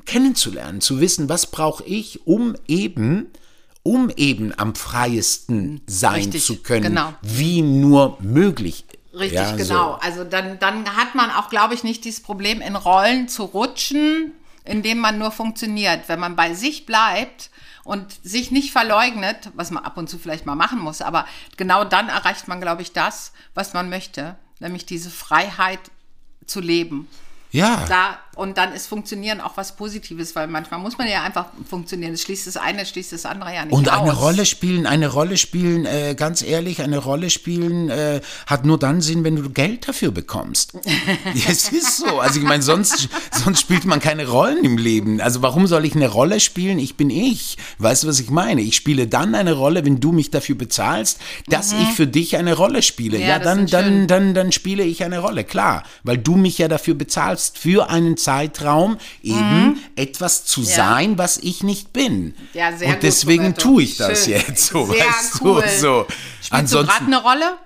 kennenzulernen, 0.05 0.81
zu 0.81 0.99
wissen, 0.99 1.29
was 1.29 1.47
brauche 1.47 1.83
ich, 1.85 2.25
um 2.27 2.55
eben 2.67 3.27
um 3.83 4.09
eben 4.15 4.57
am 4.57 4.75
freiesten 4.75 5.81
sein 5.87 6.15
Richtig, 6.15 6.45
zu 6.45 6.55
können, 6.57 6.83
genau. 6.83 7.13
wie 7.21 7.61
nur 7.61 8.17
möglich 8.21 8.85
Richtig, 9.13 9.39
ja, 9.39 9.55
genau. 9.55 9.93
So. 9.93 9.99
Also 10.01 10.23
dann, 10.23 10.57
dann 10.59 10.95
hat 10.95 11.13
man 11.15 11.29
auch, 11.29 11.49
glaube 11.49 11.73
ich, 11.73 11.83
nicht 11.83 12.03
dieses 12.03 12.21
Problem, 12.21 12.61
in 12.61 12.75
Rollen 12.75 13.27
zu 13.27 13.43
rutschen, 13.43 14.33
indem 14.65 14.99
man 14.99 15.19
nur 15.19 15.31
funktioniert. 15.31 16.07
Wenn 16.07 16.19
man 16.19 16.35
bei 16.35 16.53
sich 16.53 16.85
bleibt 16.85 17.51
und 17.83 18.11
sich 18.23 18.49
nicht 18.49 18.71
verleugnet, 18.71 19.51
was 19.53 19.71
man 19.71 19.83
ab 19.83 19.97
und 19.97 20.09
zu 20.09 20.17
vielleicht 20.17 20.45
mal 20.45 20.55
machen 20.55 20.79
muss, 20.79 21.01
aber 21.01 21.25
genau 21.57 21.83
dann 21.83 22.09
erreicht 22.09 22.47
man, 22.47 22.61
glaube 22.61 22.81
ich, 22.81 22.91
das, 22.91 23.33
was 23.53 23.73
man 23.73 23.89
möchte, 23.89 24.35
nämlich 24.59 24.85
diese 24.85 25.11
Freiheit 25.11 25.91
zu 26.45 26.59
leben. 26.59 27.07
Ja. 27.51 27.85
Da, 27.87 28.19
und 28.35 28.57
dann 28.57 28.73
ist 28.73 28.87
Funktionieren 28.87 29.41
auch 29.41 29.57
was 29.57 29.75
Positives, 29.75 30.35
weil 30.35 30.47
manchmal 30.47 30.79
muss 30.79 30.97
man 30.97 31.07
ja 31.07 31.23
einfach 31.23 31.47
funktionieren. 31.69 32.13
Es 32.13 32.21
schließt 32.23 32.47
das 32.47 32.57
eine, 32.57 32.85
schließt 32.85 33.11
das 33.11 33.25
andere 33.25 33.53
ja 33.53 33.65
nicht 33.65 33.73
Und 33.73 33.89
aus. 33.89 34.01
eine 34.01 34.13
Rolle 34.13 34.45
spielen, 34.45 34.85
eine 34.85 35.07
Rolle 35.07 35.37
spielen, 35.37 35.85
äh, 35.85 36.15
ganz 36.17 36.41
ehrlich, 36.41 36.81
eine 36.81 36.97
Rolle 36.97 37.29
spielen 37.29 37.89
äh, 37.89 38.21
hat 38.45 38.65
nur 38.65 38.79
dann 38.79 39.01
Sinn, 39.01 39.23
wenn 39.23 39.35
du 39.35 39.49
Geld 39.49 39.87
dafür 39.87 40.11
bekommst. 40.11 40.73
es 41.47 41.69
ist 41.71 41.97
so. 41.97 42.19
Also 42.19 42.39
ich 42.39 42.45
meine, 42.45 42.63
sonst, 42.63 43.09
sonst 43.31 43.61
spielt 43.61 43.85
man 43.85 43.99
keine 43.99 44.27
Rollen 44.27 44.63
im 44.63 44.77
Leben. 44.77 45.21
Also 45.21 45.41
warum 45.41 45.67
soll 45.67 45.85
ich 45.85 45.95
eine 45.95 46.07
Rolle 46.07 46.39
spielen? 46.39 46.79
Ich 46.79 46.95
bin 46.95 47.09
ich. 47.09 47.57
Weißt 47.77 48.03
du, 48.03 48.07
was 48.07 48.19
ich 48.19 48.29
meine? 48.29 48.61
Ich 48.61 48.75
spiele 48.75 49.07
dann 49.07 49.35
eine 49.35 49.53
Rolle, 49.53 49.85
wenn 49.85 49.99
du 49.99 50.11
mich 50.11 50.31
dafür 50.31 50.55
bezahlst, 50.55 51.19
dass 51.47 51.73
mhm. 51.73 51.81
ich 51.81 51.89
für 51.89 52.07
dich 52.07 52.37
eine 52.37 52.55
Rolle 52.55 52.81
spiele. 52.81 53.19
Ja, 53.19 53.27
ja 53.27 53.39
dann, 53.39 53.67
dann, 53.67 54.07
dann, 54.07 54.33
dann 54.33 54.51
spiele 54.51 54.83
ich 54.83 55.03
eine 55.03 55.19
Rolle, 55.19 55.43
klar. 55.43 55.83
Weil 56.03 56.17
du 56.17 56.35
mich 56.35 56.57
ja 56.57 56.67
dafür 56.67 56.95
bezahlst 56.95 57.57
für 57.57 57.89
einen 57.89 58.17
Zeitraum 58.23 58.97
eben 59.21 59.65
mhm. 59.65 59.79
etwas 59.95 60.45
zu 60.45 60.61
ja. 60.61 60.75
sein, 60.75 61.17
was 61.17 61.37
ich 61.37 61.63
nicht 61.63 61.93
bin. 61.93 62.33
Ja, 62.53 62.75
sehr 62.75 62.89
Und 62.89 63.03
deswegen 63.03 63.47
Roberto. 63.47 63.69
tue 63.69 63.83
ich 63.83 63.97
das 63.97 64.25
Schön. 64.25 64.33
jetzt 64.33 64.67
so, 64.67 64.85
sehr 64.85 65.05
weißt 65.05 65.41
cool. 65.41 65.61
du, 65.61 65.69
so. 65.69 66.05
Spielst 66.41 66.53
Ansonsten, 66.53 67.05
du 67.05 67.21
gerade 67.21 67.29
eine 67.29 67.43
Rolle? 67.43 67.57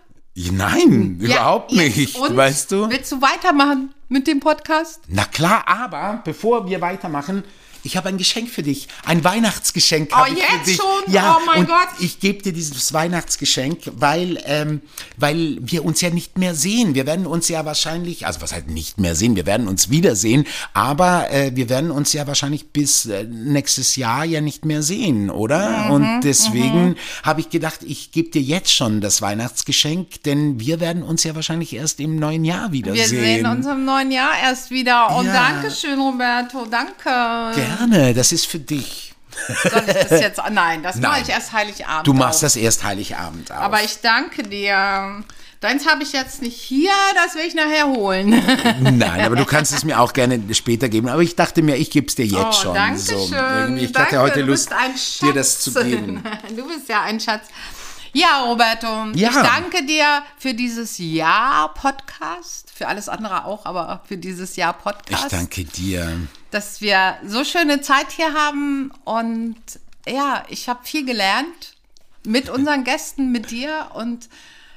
Nein, 0.51 1.17
ja, 1.19 1.27
überhaupt 1.27 1.71
nicht, 1.71 2.19
weißt 2.19 2.71
du? 2.71 2.89
Willst 2.89 3.11
du 3.11 3.21
weitermachen 3.21 3.93
mit 4.07 4.27
dem 4.27 4.39
Podcast? 4.39 5.01
Na 5.07 5.25
klar, 5.25 5.67
aber 5.67 6.21
bevor 6.23 6.67
wir 6.69 6.79
weitermachen, 6.79 7.43
ich 7.87 7.95
habe 7.95 8.09
ein 8.09 8.17
Geschenk 8.17 8.49
für 8.49 8.63
dich. 8.63 8.89
Ein 9.05 9.23
Weihnachtsgeschenk 9.23 10.09
oh, 10.13 10.25
jetzt 10.27 10.43
für 10.43 10.65
dich. 10.65 10.75
schon? 10.75 11.13
Ja, 11.13 11.37
oh 11.39 11.45
mein 11.45 11.61
und 11.61 11.67
Gott. 11.67 11.87
Ich 11.99 12.19
gebe 12.19 12.43
dir 12.43 12.51
dieses 12.51 12.91
Weihnachtsgeschenk, 12.91 13.79
weil, 13.95 14.43
ähm, 14.45 14.81
weil 15.15 15.57
wir 15.61 15.85
uns 15.85 16.01
ja 16.01 16.09
nicht 16.09 16.37
mehr 16.37 16.53
sehen. 16.53 16.95
Wir 16.95 17.05
werden 17.05 17.25
uns 17.25 17.47
ja 17.47 17.63
wahrscheinlich, 17.63 18.27
also 18.27 18.41
was 18.41 18.51
halt 18.51 18.67
nicht 18.69 18.99
mehr 18.99 19.15
sehen, 19.15 19.37
wir 19.37 19.45
werden 19.45 19.69
uns 19.69 19.89
wiedersehen, 19.89 20.45
aber 20.73 21.31
äh, 21.31 21.55
wir 21.55 21.69
werden 21.69 21.89
uns 21.89 22.11
ja 22.11 22.27
wahrscheinlich 22.27 22.71
bis 22.71 23.05
äh, 23.05 23.23
nächstes 23.23 23.95
Jahr 23.95 24.25
ja 24.25 24.41
nicht 24.41 24.65
mehr 24.65 24.83
sehen, 24.83 25.29
oder? 25.29 25.85
Mhm, 25.85 25.91
und 25.91 26.21
deswegen 26.21 26.89
mhm. 26.89 26.95
habe 27.23 27.39
ich 27.39 27.49
gedacht, 27.49 27.79
ich 27.83 28.11
gebe 28.11 28.29
dir 28.31 28.41
jetzt 28.41 28.73
schon 28.73 28.99
das 28.99 29.21
Weihnachtsgeschenk, 29.21 30.23
denn 30.23 30.59
wir 30.59 30.81
werden 30.81 31.03
uns 31.03 31.23
ja 31.23 31.35
wahrscheinlich 31.35 31.73
erst 31.73 32.01
im 32.01 32.17
neuen 32.17 32.43
Jahr 32.43 32.73
wiedersehen. 32.73 33.11
Wir 33.11 33.35
sehen 33.35 33.45
uns 33.45 33.65
im 33.65 33.85
neuen 33.85 34.11
Jahr 34.11 34.31
erst 34.43 34.71
wieder. 34.71 35.15
Und 35.15 35.27
ja. 35.27 35.33
danke 35.33 35.71
schön, 35.71 35.97
Roberto. 36.01 36.65
Danke. 36.69 37.55
Gerne 37.55 37.76
gerne, 37.77 38.13
das 38.13 38.31
ist 38.31 38.47
für 38.47 38.59
dich. 38.59 39.13
Soll 39.63 39.83
ich 39.87 39.93
das 39.93 40.21
jetzt? 40.21 40.41
Nein, 40.51 40.83
das 40.83 40.97
mache 40.97 41.21
ich 41.21 41.29
erst 41.29 41.53
Heiligabend. 41.53 42.07
Du 42.07 42.13
machst 42.13 42.37
auf. 42.37 42.41
das 42.41 42.55
erst 42.55 42.83
Heiligabend 42.83 43.51
auf. 43.51 43.57
Aber 43.57 43.83
ich 43.83 43.99
danke 44.01 44.43
dir. 44.43 45.23
Deins 45.59 45.87
habe 45.87 46.03
ich 46.03 46.13
jetzt 46.13 46.43
nicht 46.43 46.61
hier, 46.61 46.91
das 47.15 47.33
will 47.33 47.41
ich 47.47 47.55
nachher 47.55 47.87
holen. 47.87 48.29
Nein, 48.79 49.21
aber 49.25 49.35
du 49.35 49.43
kannst 49.43 49.73
es 49.73 49.83
mir 49.83 49.99
auch 49.99 50.13
gerne 50.13 50.39
später 50.53 50.87
geben. 50.87 51.07
Aber 51.07 51.23
ich 51.23 51.35
dachte 51.35 51.63
mir, 51.63 51.77
ich 51.77 51.89
gebe 51.89 52.05
es 52.07 52.13
dir 52.13 52.27
jetzt 52.27 52.45
oh, 52.47 52.51
schon. 52.51 52.75
Danke 52.75 52.99
so, 52.99 53.27
schön. 53.27 53.77
Ich 53.77 53.91
danke, 53.91 54.17
hatte 54.17 54.21
heute 54.21 54.41
Lust, 54.41 54.69
dir 55.21 55.33
das 55.33 55.59
zu 55.59 55.73
geben. 55.73 56.23
Du 56.55 56.67
bist 56.67 56.87
ja 56.87 57.01
ein 57.01 57.19
Schatz. 57.19 57.47
Ja, 58.13 58.43
Roberto, 58.43 58.87
ja. 59.13 59.29
ich 59.29 59.35
danke 59.35 59.85
dir 59.85 60.23
für 60.37 60.53
dieses 60.53 60.97
Jahr 60.97 61.73
Podcast, 61.73 62.71
für 62.73 62.87
alles 62.87 63.09
andere 63.09 63.45
auch, 63.45 63.65
aber 63.65 64.01
für 64.07 64.17
dieses 64.17 64.55
Jahr 64.55 64.73
Podcast. 64.73 65.25
Ich 65.25 65.31
danke 65.31 65.65
dir. 65.65 66.27
Dass 66.51 66.81
wir 66.81 67.17
so 67.25 67.43
schöne 67.43 67.81
Zeit 67.81 68.11
hier 68.11 68.33
haben 68.33 68.91
und 69.03 69.55
ja, 70.07 70.43
ich 70.49 70.69
habe 70.69 70.79
viel 70.83 71.05
gelernt 71.05 71.75
mit 72.23 72.49
unseren 72.49 72.83
Gästen, 72.83 73.31
mit 73.31 73.51
dir 73.51 73.91
und 73.93 74.29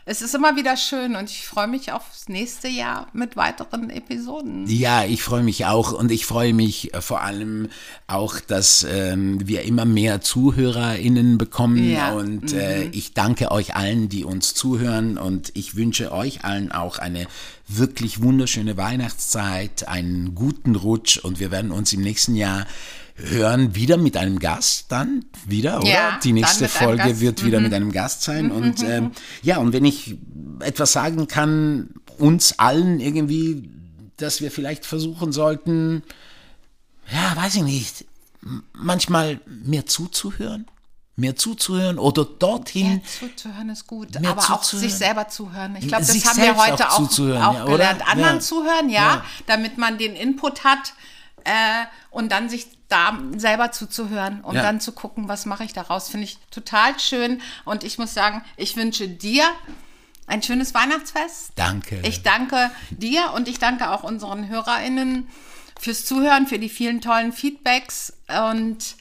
es 0.07 0.22
ist 0.22 0.34
immer 0.34 0.57
wieder 0.57 0.76
schön 0.76 1.14
und 1.14 1.30
ich 1.30 1.46
freue 1.46 1.68
mich 1.68 1.92
aufs 1.92 2.28
nächste 2.28 2.68
Jahr 2.68 3.09
mit 3.12 3.36
weiteren 3.36 3.90
Episoden. 3.90 4.66
Ja, 4.66 5.05
ich 5.05 5.22
freue 5.22 5.42
mich 5.42 5.66
auch 5.66 5.92
und 5.92 6.11
ich 6.11 6.26
freue 6.26 6.55
mich 6.55 6.94
äh, 6.94 7.01
vor 7.01 7.20
allem 7.20 7.68
auch, 8.07 8.40
dass 8.40 8.86
ähm, 8.88 9.46
wir 9.46 9.62
immer 9.62 9.84
mehr 9.84 10.20
ZuhörerInnen 10.20 11.38
bekommen 11.38 11.90
ja. 11.90 12.12
und 12.12 12.53
äh, 12.53 12.86
mhm. 12.86 12.90
ich 12.92 13.14
danke 13.14 13.51
euch 13.51 13.76
allen, 13.76 14.09
die 14.09 14.24
uns 14.24 14.55
zuhören 14.55 15.18
und 15.18 15.53
ich 15.55 15.76
wünsche 15.76 16.12
euch 16.12 16.44
allen 16.44 16.72
auch 16.72 16.98
eine 16.98 17.26
wirklich 17.68 18.22
wunderschöne 18.22 18.76
Weihnachtszeit, 18.76 19.86
einen 19.86 20.34
guten 20.34 20.74
Rutsch 20.74 21.18
und 21.18 21.40
wir 21.40 21.51
werden 21.51 21.70
uns 21.70 21.92
im 21.92 22.01
nächsten 22.01 22.34
Jahr 22.34 22.66
hören 23.23 23.75
wieder 23.75 23.97
mit 23.97 24.16
einem 24.16 24.39
Gast 24.39 24.87
dann 24.89 25.25
wieder, 25.47 25.79
oder? 25.81 25.89
Ja, 25.89 26.21
Die 26.23 26.33
nächste 26.33 26.68
Folge 26.68 27.21
wird 27.21 27.45
wieder 27.45 27.59
mhm. 27.59 27.64
mit 27.64 27.75
einem 27.75 27.93
Gast 27.93 28.23
sein. 28.23 28.47
Mhm. 28.47 28.53
Und 28.53 28.83
äh, 28.83 29.03
ja, 29.43 29.59
und 29.59 29.73
wenn 29.73 29.85
ich 29.85 30.16
etwas 30.61 30.93
sagen 30.93 31.29
kann, 31.29 31.91
uns 32.18 32.59
allen 32.59 33.01
irgendwie, 33.01 33.71
dass 34.16 34.41
wir 34.41 34.51
vielleicht 34.51 34.87
versuchen 34.87 35.33
sollten, 35.33 36.03
ja, 37.12 37.37
weiß 37.37 37.57
ich 37.57 37.62
nicht, 37.62 38.05
manchmal 38.73 39.41
mehr 39.47 39.87
zuzuhören 39.87 40.66
mehr 41.21 41.37
zuzuhören 41.37 41.99
oder 41.99 42.25
dorthin. 42.25 42.89
Mehr 42.89 43.03
zuzuhören 43.05 43.68
ist 43.68 43.87
gut, 43.87 44.16
aber 44.16 44.39
zuzuhören. 44.39 44.59
auch 44.59 44.64
sich 44.64 44.95
selber 44.95 45.29
zuhören. 45.29 45.77
Ich 45.77 45.87
glaube, 45.87 46.05
das 46.05 46.25
haben 46.25 46.39
wir 46.39 46.57
heute 46.57 46.91
auch, 46.91 46.99
auch, 46.99 47.61
auch 47.61 47.66
gelernt. 47.66 48.01
Ja, 48.01 48.07
Anderen 48.07 48.37
ja. 48.37 48.41
zuhören, 48.41 48.89
ja, 48.89 49.01
ja, 49.01 49.25
damit 49.47 49.79
man 49.79 49.99
den 49.99 50.16
Input 50.16 50.64
hat 50.64 50.95
äh, 51.45 51.86
und 52.11 52.32
dann 52.32 52.49
sich 52.49 52.66
da 52.88 53.18
selber 53.36 53.72
zuzuhören 53.72 54.41
und 54.43 54.57
ja. 54.57 54.62
dann 54.62 54.80
zu 54.80 54.93
gucken, 54.93 55.28
was 55.28 55.47
mache 55.47 55.64
ich 55.64 55.72
daraus, 55.72 56.09
finde 56.09 56.24
ich 56.24 56.38
total 56.51 56.99
schön. 56.99 57.41
Und 57.64 57.84
ich 57.84 57.99
muss 57.99 58.14
sagen, 58.14 58.45
ich 58.57 58.76
wünsche 58.76 59.09
dir 59.09 59.45
ein 60.26 60.43
schönes 60.43 60.74
Weihnachtsfest. 60.74 61.53
Danke. 61.57 62.01
Ich 62.05 62.22
danke 62.22 62.70
dir 62.91 63.32
und 63.34 63.49
ich 63.49 63.59
danke 63.59 63.91
auch 63.91 64.03
unseren 64.03 64.49
HörerInnen 64.49 65.28
fürs 65.78 66.05
Zuhören, 66.05 66.47
für 66.47 66.59
die 66.59 66.68
vielen 66.68 67.01
tollen 67.01 67.32
Feedbacks. 67.32 68.12
Und 68.28 68.97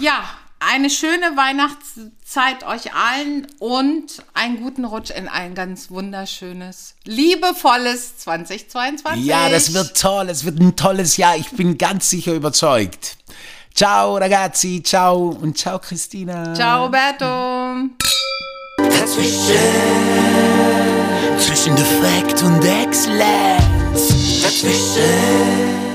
ja, 0.00 0.24
eine 0.70 0.90
schöne 0.90 1.36
Weihnachtszeit 1.36 2.64
euch 2.64 2.94
allen 2.94 3.46
und 3.58 4.22
einen 4.34 4.62
guten 4.62 4.84
Rutsch 4.84 5.10
in 5.10 5.28
ein 5.28 5.54
ganz 5.54 5.90
wunderschönes, 5.90 6.94
liebevolles 7.04 8.18
2022. 8.18 9.24
Ja, 9.24 9.48
das 9.48 9.74
wird 9.74 9.96
toll. 10.00 10.28
Es 10.28 10.44
wird 10.44 10.60
ein 10.60 10.76
tolles 10.76 11.16
Jahr. 11.16 11.36
Ich 11.36 11.50
bin 11.50 11.78
ganz 11.78 12.10
sicher 12.10 12.34
überzeugt. 12.34 13.16
Ciao 13.74 14.16
ragazzi, 14.16 14.82
ciao 14.84 15.28
und 15.28 15.56
ciao 15.56 15.78
Christina. 15.78 16.54
Ciao 16.54 16.84
Roberto. 16.84 17.88
Dazwischen, 18.76 19.56
zwischen 21.38 21.76
Defekt 21.76 22.42
und 22.42 22.62
Exzellenz. 22.64 24.42
Dazwischen. 24.42 25.91